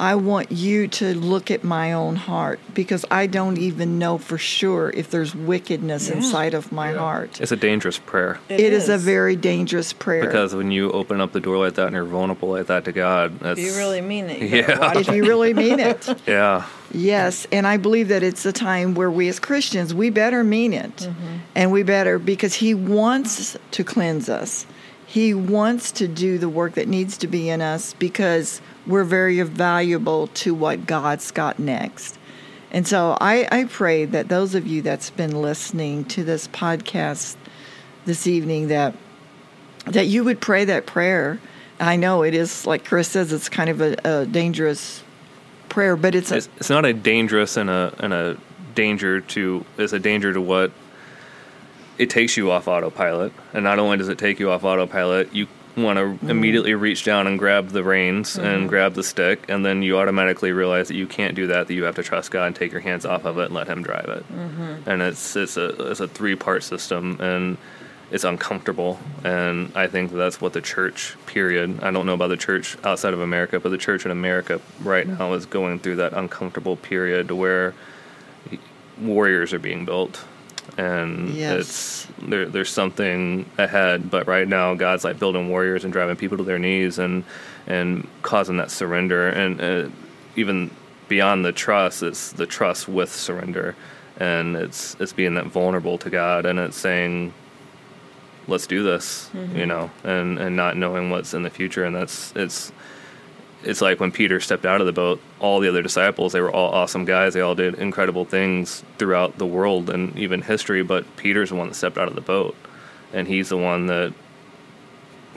I 0.00 0.14
want 0.14 0.52
you 0.52 0.86
to 0.88 1.14
look 1.14 1.50
at 1.50 1.64
my 1.64 1.92
own 1.92 2.16
heart 2.16 2.60
because 2.72 3.04
I 3.10 3.26
don't 3.26 3.58
even 3.58 3.98
know 3.98 4.16
for 4.18 4.38
sure 4.38 4.90
if 4.90 5.10
there's 5.10 5.34
wickedness 5.34 6.08
Yeah. 6.08 6.16
inside 6.16 6.54
of 6.54 6.70
my 6.70 6.92
heart. 6.92 7.40
It's 7.40 7.50
a 7.52 7.56
dangerous 7.56 7.98
prayer 7.98 8.38
it 8.48 8.60
is. 8.60 8.88
a 8.88 8.96
very 8.96 9.34
dangerous 9.36 9.92
prayer. 9.92 10.24
because 10.26 10.54
when 10.54 10.70
you 10.70 10.92
open 10.92 11.20
up 11.20 11.32
the 11.32 11.40
door 11.40 11.58
like 11.58 11.74
that 11.74 11.86
and 11.88 11.94
you're 11.96 12.04
vulnerable 12.04 12.50
like 12.50 12.66
that 12.68 12.84
to 12.84 12.92
God, 12.92 13.40
that's 13.40 13.58
If 13.58 13.66
you 13.66 13.76
really 13.76 14.00
mean 14.00 14.26
it, 14.30 14.42
Yeah. 14.50 14.66
better 14.78 15.00
if 15.00 15.08
you 15.08 15.24
really 15.24 15.52
mean 15.52 15.80
it. 15.80 16.08
yeah. 16.26 16.64
Yes, 16.92 17.46
and 17.52 17.66
I 17.66 17.76
believe 17.76 18.08
that 18.08 18.22
it's 18.22 18.46
a 18.46 18.52
time 18.52 18.94
where 18.94 19.10
we 19.10 19.28
as 19.28 19.38
Christians, 19.40 19.92
we 19.92 20.08
better 20.10 20.42
mean 20.42 20.72
it. 20.72 20.96
Mm-hmm. 20.96 21.36
And 21.54 21.70
we 21.72 21.82
better, 21.82 22.18
because 22.18 22.54
He 22.54 22.72
wants 22.72 23.58
to 23.72 23.84
cleanse 23.84 24.28
us. 24.28 24.64
He 25.06 25.34
wants 25.34 25.90
to 25.92 26.06
do 26.08 26.38
the 26.38 26.48
work 26.48 26.74
that 26.74 26.86
needs 26.88 27.16
to 27.18 27.26
be 27.26 27.48
in 27.48 27.60
us 27.62 27.94
because 27.98 28.60
we're 28.88 29.04
very 29.04 29.40
valuable 29.42 30.28
to 30.28 30.54
what 30.54 30.86
God's 30.86 31.30
got 31.30 31.58
next. 31.58 32.18
And 32.70 32.86
so 32.86 33.16
I, 33.20 33.46
I 33.50 33.64
pray 33.64 34.04
that 34.06 34.28
those 34.28 34.54
of 34.54 34.66
you 34.66 34.82
that's 34.82 35.10
been 35.10 35.40
listening 35.40 36.04
to 36.06 36.24
this 36.24 36.48
podcast 36.48 37.36
this 38.04 38.26
evening 38.26 38.68
that 38.68 38.94
that 39.86 40.06
you 40.06 40.24
would 40.24 40.40
pray 40.40 40.64
that 40.64 40.86
prayer. 40.86 41.38
I 41.80 41.96
know 41.96 42.22
it 42.22 42.34
is 42.34 42.66
like 42.66 42.84
Chris 42.84 43.08
says, 43.08 43.32
it's 43.32 43.48
kind 43.48 43.70
of 43.70 43.80
a, 43.80 43.96
a 44.04 44.26
dangerous 44.26 45.02
prayer, 45.68 45.96
but 45.96 46.14
it's, 46.14 46.30
a, 46.30 46.36
It's, 46.36 46.68
not 46.68 46.84
a 46.84 46.92
dangerous 46.92 47.56
and 47.56 47.70
a 47.70 47.94
and 47.98 48.12
a 48.12 48.36
danger 48.74 49.20
to 49.20 49.64
it's 49.76 49.92
a 49.92 49.98
danger 49.98 50.32
to 50.32 50.40
what 50.40 50.72
it 51.96 52.10
takes 52.10 52.36
you 52.36 52.50
off 52.50 52.68
autopilot. 52.68 53.32
And 53.52 53.64
not 53.64 53.78
only 53.78 53.96
does 53.96 54.08
it 54.08 54.18
take 54.18 54.38
you 54.38 54.50
off 54.50 54.64
autopilot, 54.64 55.34
you 55.34 55.46
want 55.82 55.98
to 55.98 56.08
Mm-hmm. 56.08 56.30
immediately 56.30 56.74
reach 56.74 57.04
down 57.04 57.26
and 57.26 57.38
grab 57.38 57.68
the 57.68 57.84
reins 57.84 58.38
and 58.38 58.68
grab 58.68 58.94
the 58.94 59.02
stick, 59.02 59.44
and 59.48 59.64
then 59.64 59.82
you 59.82 59.98
automatically 59.98 60.52
realize 60.52 60.88
that 60.88 60.96
you 60.96 61.06
can't 61.06 61.34
do 61.34 61.46
that. 61.48 61.68
That 61.68 61.74
you 61.74 61.84
have 61.84 61.94
to 61.96 62.02
trust 62.02 62.30
God 62.30 62.46
and 62.46 62.56
take 62.56 62.72
your 62.72 62.80
hands 62.80 63.04
off 63.04 63.24
of 63.24 63.38
it 63.38 63.46
and 63.46 63.54
let 63.54 63.68
Him 63.68 63.82
drive 63.82 64.06
it. 64.08 64.32
Mm-hmm. 64.32 64.88
And 64.88 65.02
it's 65.02 65.36
it's 65.36 65.56
a 65.56 65.90
it's 65.90 66.00
a 66.00 66.08
three 66.08 66.34
part 66.34 66.62
system, 66.64 67.20
and 67.20 67.56
it's 68.10 68.24
uncomfortable. 68.24 68.98
And 69.22 69.70
I 69.76 69.86
think 69.86 70.12
that's 70.12 70.40
what 70.40 70.54
the 70.54 70.60
church, 70.60 71.16
period. 71.26 71.80
I 71.82 71.90
don't 71.90 72.06
know 72.06 72.14
about 72.14 72.28
the 72.28 72.36
church 72.36 72.76
outside 72.84 73.12
of 73.12 73.20
America, 73.20 73.60
but 73.60 73.68
the 73.68 73.78
church 73.78 74.04
in 74.04 74.10
America 74.10 74.60
right 74.80 75.06
now 75.06 75.34
is 75.34 75.46
going 75.46 75.78
through 75.78 75.96
that 75.96 76.14
uncomfortable 76.14 76.76
period 76.76 77.30
where 77.30 77.74
warriors 79.00 79.52
are 79.52 79.58
being 79.60 79.84
built 79.84 80.24
and 80.76 81.30
Yes. 81.30 81.60
it's 81.60 82.06
there, 82.28 82.46
there's 82.46 82.70
something 82.70 83.48
ahead 83.58 84.10
but 84.10 84.26
right 84.26 84.46
now 84.46 84.74
god's 84.74 85.02
like 85.04 85.18
building 85.18 85.48
warriors 85.48 85.84
and 85.84 85.92
driving 85.92 86.16
people 86.16 86.36
to 86.38 86.44
their 86.44 86.58
knees 86.58 86.98
and 86.98 87.24
and 87.66 88.06
causing 88.22 88.56
that 88.56 88.70
surrender. 88.70 89.28
And 89.28 89.60
uh, 89.60 89.88
even 90.36 90.70
beyond 91.08 91.44
the 91.44 91.52
trust 91.52 92.02
it's 92.02 92.32
the 92.32 92.46
trust 92.46 92.88
with 92.88 93.12
surrender. 93.14 93.74
And 94.18 94.56
it's 94.56 94.96
it's 95.00 95.12
being 95.12 95.34
that 95.34 95.46
vulnerable 95.46 95.98
to 95.98 96.10
god 96.10 96.46
and 96.46 96.58
it's 96.58 96.76
saying 96.76 97.32
let's 98.46 98.66
do 98.66 98.82
this 98.82 99.28
you 99.54 99.66
know 99.66 99.90
and 100.04 100.38
and 100.38 100.56
not 100.56 100.76
knowing 100.76 101.10
what's 101.10 101.34
in 101.34 101.42
the 101.42 101.50
future. 101.50 101.84
And 101.84 101.94
that's 101.94 102.32
it's 102.36 102.72
it's 103.68 103.82
like 103.82 104.00
when 104.00 104.10
Peter 104.10 104.40
stepped 104.40 104.64
out 104.64 104.80
of 104.80 104.86
the 104.86 104.94
boat, 104.94 105.20
all 105.40 105.60
the 105.60 105.68
other 105.68 105.82
disciples, 105.82 106.32
they 106.32 106.40
were 106.40 106.50
all 106.50 106.72
awesome 106.72 107.04
guys. 107.04 107.34
They 107.34 107.42
all 107.42 107.54
did 107.54 107.74
incredible 107.74 108.24
things 108.24 108.82
throughout 108.96 109.36
the 109.36 109.44
world 109.44 109.90
and 109.90 110.16
even 110.16 110.40
history. 110.40 110.82
But 110.82 111.04
Peter's 111.16 111.50
the 111.50 111.56
one 111.56 111.68
that 111.68 111.74
stepped 111.74 111.98
out 111.98 112.08
of 112.08 112.14
the 112.14 112.22
boat, 112.22 112.56
and 113.12 113.28
he's 113.28 113.50
the 113.50 113.58
one 113.58 113.86
that 113.88 114.14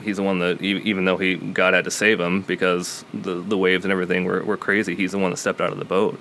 he's 0.02 0.16
the 0.16 0.22
one 0.22 0.38
that 0.38 0.62
even 0.62 1.04
though 1.04 1.18
he 1.18 1.34
God 1.34 1.74
had 1.74 1.84
to 1.84 1.90
save 1.90 2.18
him 2.18 2.40
because 2.40 3.04
the 3.12 3.34
the 3.34 3.58
waves 3.58 3.84
and 3.84 3.92
everything 3.92 4.24
were, 4.24 4.42
were 4.42 4.56
crazy. 4.56 4.94
He's 4.94 5.12
the 5.12 5.18
one 5.18 5.32
that 5.32 5.36
stepped 5.36 5.60
out 5.60 5.70
of 5.70 5.78
the 5.78 5.84
boat, 5.84 6.18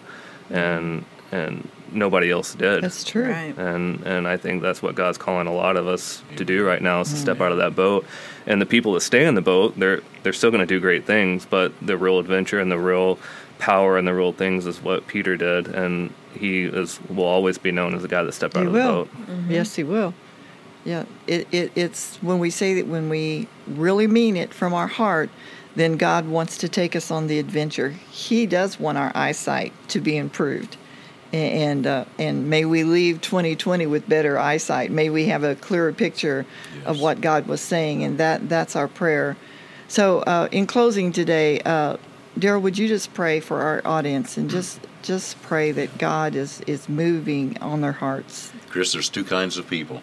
and 0.49 1.05
and 1.31 1.69
nobody 1.91 2.31
else 2.31 2.53
did. 2.55 2.83
That's 2.83 3.03
true. 3.03 3.29
Right. 3.29 3.57
and 3.57 4.01
and 4.05 4.27
I 4.27 4.37
think 4.37 4.61
that's 4.61 4.81
what 4.81 4.95
God's 4.95 5.17
calling 5.17 5.47
a 5.47 5.53
lot 5.53 5.77
of 5.77 5.87
us 5.87 6.21
to 6.37 6.45
do 6.45 6.65
right 6.65 6.81
now 6.81 7.01
is 7.01 7.09
to 7.11 7.15
step 7.17 7.41
out 7.41 7.51
of 7.51 7.57
that 7.59 7.75
boat. 7.75 8.05
And 8.47 8.61
the 8.61 8.65
people 8.65 8.93
that 8.93 9.01
stay 9.01 9.25
in 9.25 9.35
the 9.35 9.41
boat, 9.41 9.77
they're 9.77 10.01
they're 10.23 10.33
still 10.33 10.51
going 10.51 10.61
to 10.61 10.65
do 10.65 10.79
great 10.79 11.05
things, 11.05 11.45
but 11.45 11.73
the 11.81 11.97
real 11.97 12.19
adventure 12.19 12.59
and 12.59 12.71
the 12.71 12.79
real 12.79 13.19
power 13.59 13.97
and 13.97 14.07
the 14.07 14.13
real 14.13 14.31
things 14.33 14.65
is 14.65 14.81
what 14.81 15.05
Peter 15.07 15.37
did, 15.37 15.67
and 15.67 16.11
he 16.33 16.63
is 16.63 16.99
will 17.09 17.25
always 17.25 17.57
be 17.57 17.71
known 17.71 17.93
as 17.93 18.01
the 18.01 18.07
guy 18.07 18.23
that 18.23 18.31
stepped 18.33 18.55
out 18.55 18.61
He 18.61 18.67
of 18.67 18.73
will. 18.73 19.05
the 19.05 19.09
boat. 19.11 19.27
Mm-hmm. 19.27 19.51
Yes, 19.51 19.75
he 19.75 19.83
will. 19.83 20.13
Yeah, 20.83 21.05
it, 21.27 21.47
it 21.53 21.71
it's 21.75 22.17
when 22.23 22.39
we 22.39 22.49
say 22.49 22.73
that 22.75 22.87
when 22.87 23.07
we 23.09 23.47
really 23.67 24.07
mean 24.07 24.35
it 24.35 24.51
from 24.51 24.73
our 24.73 24.87
heart, 24.87 25.29
then 25.75 25.95
God 25.95 26.27
wants 26.27 26.57
to 26.57 26.67
take 26.67 26.95
us 26.95 27.11
on 27.11 27.27
the 27.27 27.37
adventure. 27.37 27.89
He 27.89 28.47
does 28.47 28.79
want 28.79 28.97
our 28.97 29.11
eyesight 29.13 29.73
to 29.89 29.99
be 30.01 30.17
improved, 30.17 30.75
A- 30.75 30.77
and 31.33 31.87
uh, 31.87 32.05
and 32.17 32.49
may 32.49 32.65
we 32.65 32.83
leave 32.83 33.21
2020 33.21 33.85
with 33.85 34.07
better 34.07 34.37
eyesight. 34.37 34.91
May 34.91 35.09
we 35.09 35.27
have 35.27 35.43
a 35.43 35.55
clearer 35.55 35.93
picture 35.93 36.45
of 36.85 36.99
what 36.99 37.21
God 37.21 37.47
was 37.47 37.61
saying, 37.61 38.03
and 38.03 38.17
that 38.17 38.49
that's 38.49 38.75
our 38.75 38.87
prayer. 38.87 39.37
So, 39.87 40.19
uh, 40.19 40.47
in 40.51 40.67
closing 40.67 41.11
today, 41.11 41.59
uh, 41.61 41.97
Daryl, 42.39 42.61
would 42.61 42.77
you 42.77 42.87
just 42.87 43.13
pray 43.13 43.39
for 43.39 43.61
our 43.61 43.81
audience 43.83 44.37
and 44.37 44.49
just 44.49 44.79
just 45.01 45.41
pray 45.41 45.71
that 45.71 45.97
God 45.97 46.35
is 46.35 46.61
is 46.61 46.87
moving 46.87 47.57
on 47.59 47.81
their 47.81 47.91
hearts. 47.91 48.51
Chris, 48.69 48.93
there's 48.93 49.09
two 49.09 49.23
kinds 49.23 49.57
of 49.57 49.67
people. 49.67 50.01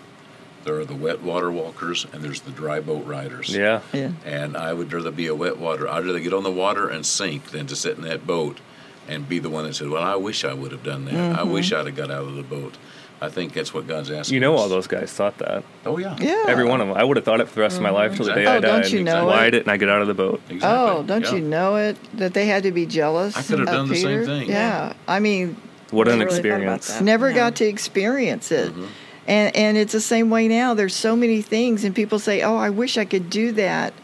There 0.64 0.78
are 0.78 0.84
the 0.84 0.94
wet 0.94 1.22
water 1.22 1.50
walkers 1.50 2.06
and 2.12 2.22
there's 2.22 2.42
the 2.42 2.50
dry 2.50 2.80
boat 2.80 3.06
riders. 3.06 3.48
Yeah, 3.48 3.80
Yeah. 3.92 4.12
And 4.24 4.56
I 4.56 4.74
would 4.74 4.92
rather 4.92 5.10
be 5.10 5.26
a 5.26 5.34
wet 5.34 5.56
water. 5.58 5.88
I'd 5.88 6.04
rather 6.04 6.20
get 6.20 6.34
on 6.34 6.42
the 6.42 6.52
water 6.52 6.88
and 6.88 7.06
sink 7.06 7.50
than 7.52 7.66
to 7.68 7.76
sit 7.76 7.96
in 7.96 8.02
that 8.02 8.26
boat 8.26 8.60
and 9.08 9.28
be 9.28 9.38
the 9.38 9.50
one 9.50 9.64
that 9.64 9.74
said, 9.74 9.88
"Well, 9.88 10.02
I 10.02 10.16
wish 10.16 10.44
I 10.44 10.52
would 10.54 10.72
have 10.72 10.82
done 10.84 11.04
that. 11.06 11.14
I 11.14 11.42
Mm-hmm. 11.42 11.52
wish 11.52 11.72
I'd 11.72 11.86
have 11.86 11.96
got 11.96 12.10
out 12.10 12.24
of 12.24 12.34
the 12.36 12.42
boat." 12.42 12.76
I 13.20 13.28
think 13.28 13.52
that's 13.52 13.74
what 13.74 13.88
God's 13.88 14.12
asking. 14.12 14.34
you 14.34 14.40
know 14.40 14.54
us. 14.54 14.60
all 14.60 14.68
those 14.68 14.86
guys 14.86 15.12
thought 15.12 15.38
that. 15.38 15.64
Oh 15.84 15.98
yeah. 15.98 16.16
Yeah. 16.20 16.44
Every 16.46 16.64
one 16.64 16.80
of 16.80 16.86
them. 16.86 16.96
I 16.96 17.02
would 17.02 17.16
have 17.16 17.24
thought 17.24 17.40
it 17.40 17.48
for 17.48 17.56
the 17.56 17.60
rest 17.62 17.76
of 17.76 17.82
my 17.82 17.90
life 17.90 18.14
till 18.16 18.26
the 18.26 18.32
day 18.34 18.46
I 18.46 18.58
Oh, 18.58 18.60
died. 18.60 18.82
don't 18.82 18.92
you 18.92 19.02
know 19.02 19.26
Why 19.26 19.46
it? 19.46 19.50
didn't 19.50 19.68
I 19.68 19.76
get 19.76 19.88
out 19.88 20.02
of 20.02 20.06
the 20.06 20.14
boat? 20.14 20.40
Exactly. 20.48 20.68
Oh, 20.68 21.02
don't 21.02 21.24
Yeah. 21.24 21.34
you 21.34 21.40
know 21.40 21.74
it? 21.76 21.96
That 22.16 22.32
they 22.34 22.46
had 22.46 22.62
to 22.62 22.70
be 22.70 22.86
jealous. 22.86 23.36
I 23.36 23.42
could 23.42 23.58
have 23.58 23.66
of 23.68 23.74
done 23.74 23.88
the 23.88 23.96
same 23.96 24.20
Peter? 24.20 24.24
thing. 24.24 24.48
Yeah. 24.48 24.92
I 25.08 25.18
mean, 25.18 25.56
What 25.90 26.06
an 26.06 26.20
really 26.20 26.26
experience. 26.26 27.00
never 27.00 27.28
Yeah. 27.30 27.36
got 27.36 27.56
to 27.56 27.64
experience 27.66 28.52
it. 28.52 28.70
Mm-hmm. 28.70 28.84
And 29.26 29.56
and 29.56 29.76
it's 29.76 29.92
the 29.92 30.00
same 30.00 30.30
way 30.30 30.46
now. 30.46 30.74
There's 30.74 30.94
so 30.94 31.16
many 31.16 31.42
things 31.42 31.82
and 31.82 31.92
people 31.96 32.20
say, 32.20 32.42
"Oh, 32.42 32.56
I 32.56 32.70
wish 32.70 32.96
I 32.96 33.04
could 33.04 33.28
do 33.30 33.50
that." 33.52 33.94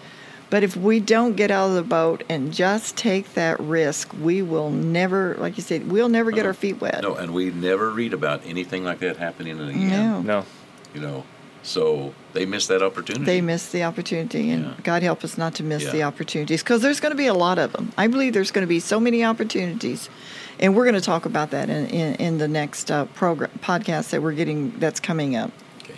But 0.51 0.62
if 0.62 0.76
we 0.76 1.01
don't 1.01 1.34
get 1.34 1.51
out 1.51 1.70
of 1.70 1.74
the 1.74 1.82
boat 1.82 2.22
and 2.28 2.53
just 2.53 2.97
take 2.97 3.34
that 3.34 3.59
risk, 3.59 4.12
we 4.20 4.40
will 4.42 4.70
never, 4.70 5.34
like 5.38 5.57
you 5.57 5.62
said, 5.62 5.90
we'll 5.90 6.09
never 6.09 6.30
get 6.30 6.47
our 6.47 6.55
feet 6.55 6.80
wet. 6.80 7.03
No, 7.03 7.14
and 7.14 7.34
we 7.34 7.51
never 7.51 7.90
read 7.90 8.12
about 8.12 8.42
anything 8.45 8.84
like 8.84 9.01
that 9.01 9.16
happening 9.16 9.59
again. 9.61 9.88
No. 9.88 10.20
No. 10.22 10.45
You 10.95 11.01
know, 11.01 11.24
so 11.64 12.14
they 12.34 12.47
missed 12.47 12.68
that 12.68 12.82
opportunity. 12.82 13.24
They 13.24 13.40
missed 13.40 13.72
the 13.72 13.82
opportunity, 13.82 14.51
and 14.51 14.64
Yeah. 14.66 14.72
God 14.84 15.03
help 15.03 15.24
us 15.24 15.36
not 15.36 15.55
to 15.57 15.64
miss 15.64 15.82
Yeah. 15.82 15.90
the 15.90 16.03
opportunities 16.05 16.62
because 16.62 16.82
there's 16.82 17.01
going 17.01 17.11
to 17.12 17.16
be 17.16 17.26
a 17.26 17.34
lot 17.34 17.59
of 17.59 17.72
them. 17.72 17.92
I 17.99 18.07
believe 18.07 18.32
there's 18.34 18.53
going 18.53 18.62
to 18.66 18.68
be 18.68 18.78
so 18.80 19.01
many 19.01 19.24
opportunities, 19.24 20.09
and 20.61 20.76
we're 20.76 20.84
going 20.84 20.95
to 20.95 21.01
talk 21.01 21.24
about 21.26 21.51
that 21.51 21.68
in, 21.70 21.86
in, 21.86 22.14
in 22.16 22.38
the 22.38 22.47
next 22.49 22.90
uh, 22.92 23.07
program 23.07 23.51
podcast 23.61 24.11
that 24.11 24.22
we're 24.22 24.32
getting 24.32 24.78
that's 24.78 25.01
coming 25.01 25.34
up. 25.34 25.51
Okay. 25.82 25.95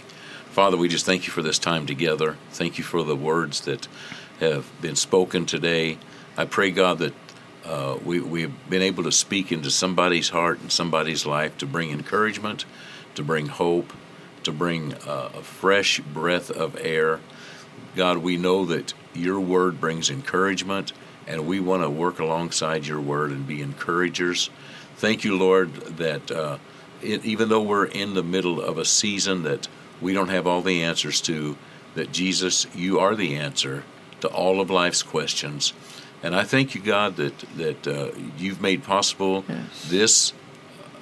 Father, 0.51 0.77
we 0.79 0.89
just 0.89 1.05
thank 1.05 1.27
you 1.27 1.33
for 1.33 1.43
this 1.43 1.59
time 1.59 1.85
together. 1.85 2.37
Thank 2.53 2.79
you 2.79 2.85
for 2.85 3.03
the 3.03 3.17
words 3.17 3.61
that 3.63 3.87
have 4.41 4.71
been 4.81 4.97
spoken 4.97 5.47
today. 5.47 5.99
I 6.37 6.45
pray, 6.45 6.71
God, 6.71 6.99
that 6.99 7.15
uh, 7.65 7.99
we, 8.05 8.21
we've 8.21 8.53
been 8.69 8.83
able 8.83 9.05
to 9.05 9.13
speak 9.13 9.51
into 9.51 9.71
somebody's 9.71 10.29
heart 10.29 10.61
and 10.61 10.71
somebody's 10.71 11.27
life 11.27 11.57
to 11.59 11.67
bring 11.67 11.91
encouragement, 11.91 12.65
to 13.15 13.23
bring 13.23 13.47
hope, 13.47 13.93
to 14.45 14.53
bring 14.53 14.95
uh, 14.95 15.31
a 15.35 15.43
fresh 15.43 15.99
breath 16.01 16.51
of 16.51 16.77
air. 16.81 17.21
God, 17.97 18.19
we 18.19 18.37
know 18.37 18.65
that 18.67 18.95
your 19.15 19.41
word 19.41 19.81
brings 19.81 20.11
encouragement, 20.11 20.93
and 21.27 21.47
we 21.47 21.59
want 21.59 21.83
to 21.83 21.91
work 21.91 22.19
alongside 22.19 22.87
your 22.87 23.01
word 23.01 23.31
and 23.31 23.47
be 23.47 23.63
encouragers. 23.63 24.51
Thank 24.97 25.25
you, 25.25 25.37
Lord, 25.37 25.75
that 25.97 26.31
uh, 26.31 26.59
it, 27.03 27.25
even 27.25 27.49
though 27.49 27.63
we're 27.63 27.87
in 27.87 28.15
the 28.15 28.23
middle 28.23 28.61
of 28.61 28.79
a 28.79 28.85
season 28.85 29.43
that 29.43 29.67
we 30.01 30.13
don't 30.13 30.29
have 30.29 30.47
all 30.47 30.63
the 30.63 30.85
answers 30.85 31.21
to, 31.23 31.57
that 31.95 32.13
Jesus, 32.13 32.67
you 32.75 33.01
are 33.01 33.17
the 33.17 33.35
answer 33.37 33.83
to 34.29 34.35
all 34.35 34.61
of 34.61 34.71
life's 34.71 35.03
questions. 35.03 35.73
And 36.23 36.35
I 36.35 36.45
thank 36.45 36.75
you, 36.75 36.81
God, 36.81 37.17
that 37.17 37.39
that 37.57 37.87
uh, 37.87 38.11
you've 38.39 38.61
made 38.61 38.83
possible 38.83 39.45
Yes. 39.49 39.89
this 39.89 40.33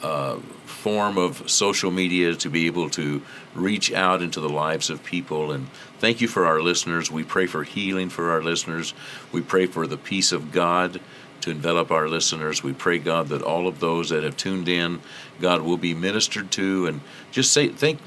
uh, 0.03 0.37
form 0.67 1.17
of 1.17 1.49
social 1.49 1.91
media 1.91 2.35
to 2.35 2.51
be 2.51 2.67
able 2.67 2.91
to 2.91 3.23
reach 3.55 3.93
out 3.93 4.21
into 4.23 4.41
the 4.41 4.49
lives 4.49 4.91
of 4.91 5.03
people. 5.03 5.53
And 5.53 5.69
thank 5.99 6.21
you 6.21 6.29
for 6.29 6.45
our 6.47 6.61
listeners. 6.61 7.11
We 7.11 7.23
pray 7.25 7.47
for 7.47 7.63
healing 7.65 8.11
for 8.11 8.31
our 8.31 8.43
listeners. 8.43 8.93
We 9.33 9.41
pray 9.41 9.67
for 9.67 9.87
the 9.87 9.97
peace 9.97 10.33
of 10.33 10.53
God 10.53 11.01
to 11.41 11.51
envelop 11.51 11.91
our 11.91 12.09
listeners. 12.09 12.63
We 12.63 12.73
pray, 12.73 12.99
God, 12.99 13.29
that 13.29 13.43
all 13.43 13.67
of 13.67 13.81
those 13.81 14.11
that 14.11 14.25
have 14.25 14.37
tuned 14.37 14.69
in, 14.69 15.01
God, 15.41 15.63
will 15.63 15.77
be 15.79 15.95
ministered 15.95 16.51
to. 16.53 16.87
And 16.87 17.01
just 17.31 17.53
say, 17.53 17.69
think, 17.69 18.01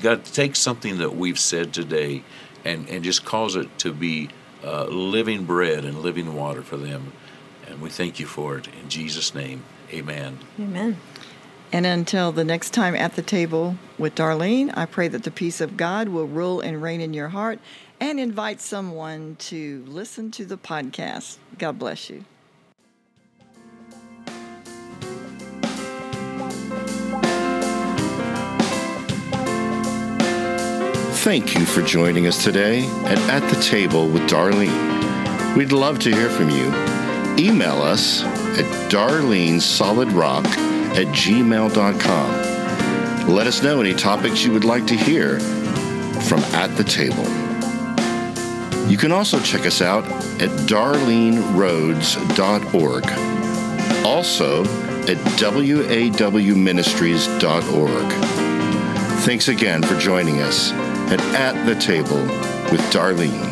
God, 0.00 0.24
take 0.24 0.56
something 0.56 0.98
that 0.98 1.16
we've 1.16 1.38
said 1.38 1.74
today 1.74 2.22
and, 2.64 2.88
and 2.88 3.04
just 3.04 3.24
cause 3.24 3.56
it 3.56 3.78
to 3.80 3.92
be 3.92 4.30
uh, 4.66 4.84
living 4.84 5.44
bread 5.44 5.84
and 5.84 6.00
living 6.00 6.34
water 6.34 6.62
for 6.62 6.76
them. 6.76 7.12
And 7.68 7.80
we 7.80 7.88
thank 7.88 8.20
you 8.20 8.26
for 8.26 8.58
it. 8.58 8.68
In 8.82 8.88
Jesus' 8.88 9.34
name, 9.34 9.62
amen. 9.92 10.38
Amen. 10.58 10.98
And 11.72 11.84
until 11.84 12.32
the 12.32 12.44
next 12.44 12.70
time 12.70 12.94
at 12.94 13.16
the 13.16 13.22
table 13.22 13.76
with 13.98 14.14
Darlene, 14.14 14.76
I 14.76 14.86
pray 14.86 15.08
that 15.08 15.24
the 15.24 15.30
peace 15.30 15.60
of 15.60 15.76
God 15.76 16.08
will 16.08 16.26
rule 16.26 16.60
and 16.60 16.82
reign 16.82 17.00
in 17.00 17.12
your 17.12 17.28
heart 17.28 17.58
and 18.00 18.20
invite 18.20 18.60
someone 18.60 19.36
to 19.40 19.84
listen 19.86 20.30
to 20.32 20.44
the 20.44 20.58
podcast. 20.58 21.38
God 21.58 21.78
bless 21.78 22.10
you. 22.10 22.24
Thank 31.26 31.58
you 31.58 31.66
for 31.66 31.82
joining 31.82 32.28
us 32.28 32.44
today 32.44 32.86
at 33.04 33.18
At 33.28 33.42
the 33.52 33.60
Table 33.60 34.06
with 34.06 34.22
Darlene. 34.30 35.56
We'd 35.56 35.72
love 35.72 35.98
to 35.98 36.14
hear 36.14 36.30
from 36.30 36.50
you. 36.50 36.66
Email 37.36 37.82
us 37.82 38.22
at 38.22 38.64
darlenesolidrock 38.92 40.46
at 40.46 41.08
gmail.com. 41.08 43.28
Let 43.28 43.48
us 43.48 43.60
know 43.60 43.80
any 43.80 43.92
topics 43.92 44.44
you 44.44 44.52
would 44.52 44.64
like 44.64 44.86
to 44.86 44.94
hear 44.94 45.40
from 45.40 46.44
At 46.54 46.76
the 46.76 46.84
Table. 46.84 47.26
You 48.88 48.96
can 48.96 49.10
also 49.10 49.40
check 49.40 49.66
us 49.66 49.82
out 49.82 50.04
at 50.40 50.50
darleneroads.org. 50.68 53.04
Also 54.06 54.62
at 54.62 55.18
wawministries.org. 55.40 58.12
Thanks 59.24 59.48
again 59.48 59.82
for 59.82 59.98
joining 59.98 60.40
us 60.40 60.72
at 61.12 61.20
At 61.34 61.66
the 61.66 61.74
Table 61.76 62.20
with 62.70 62.80
Darlene. 62.92 63.45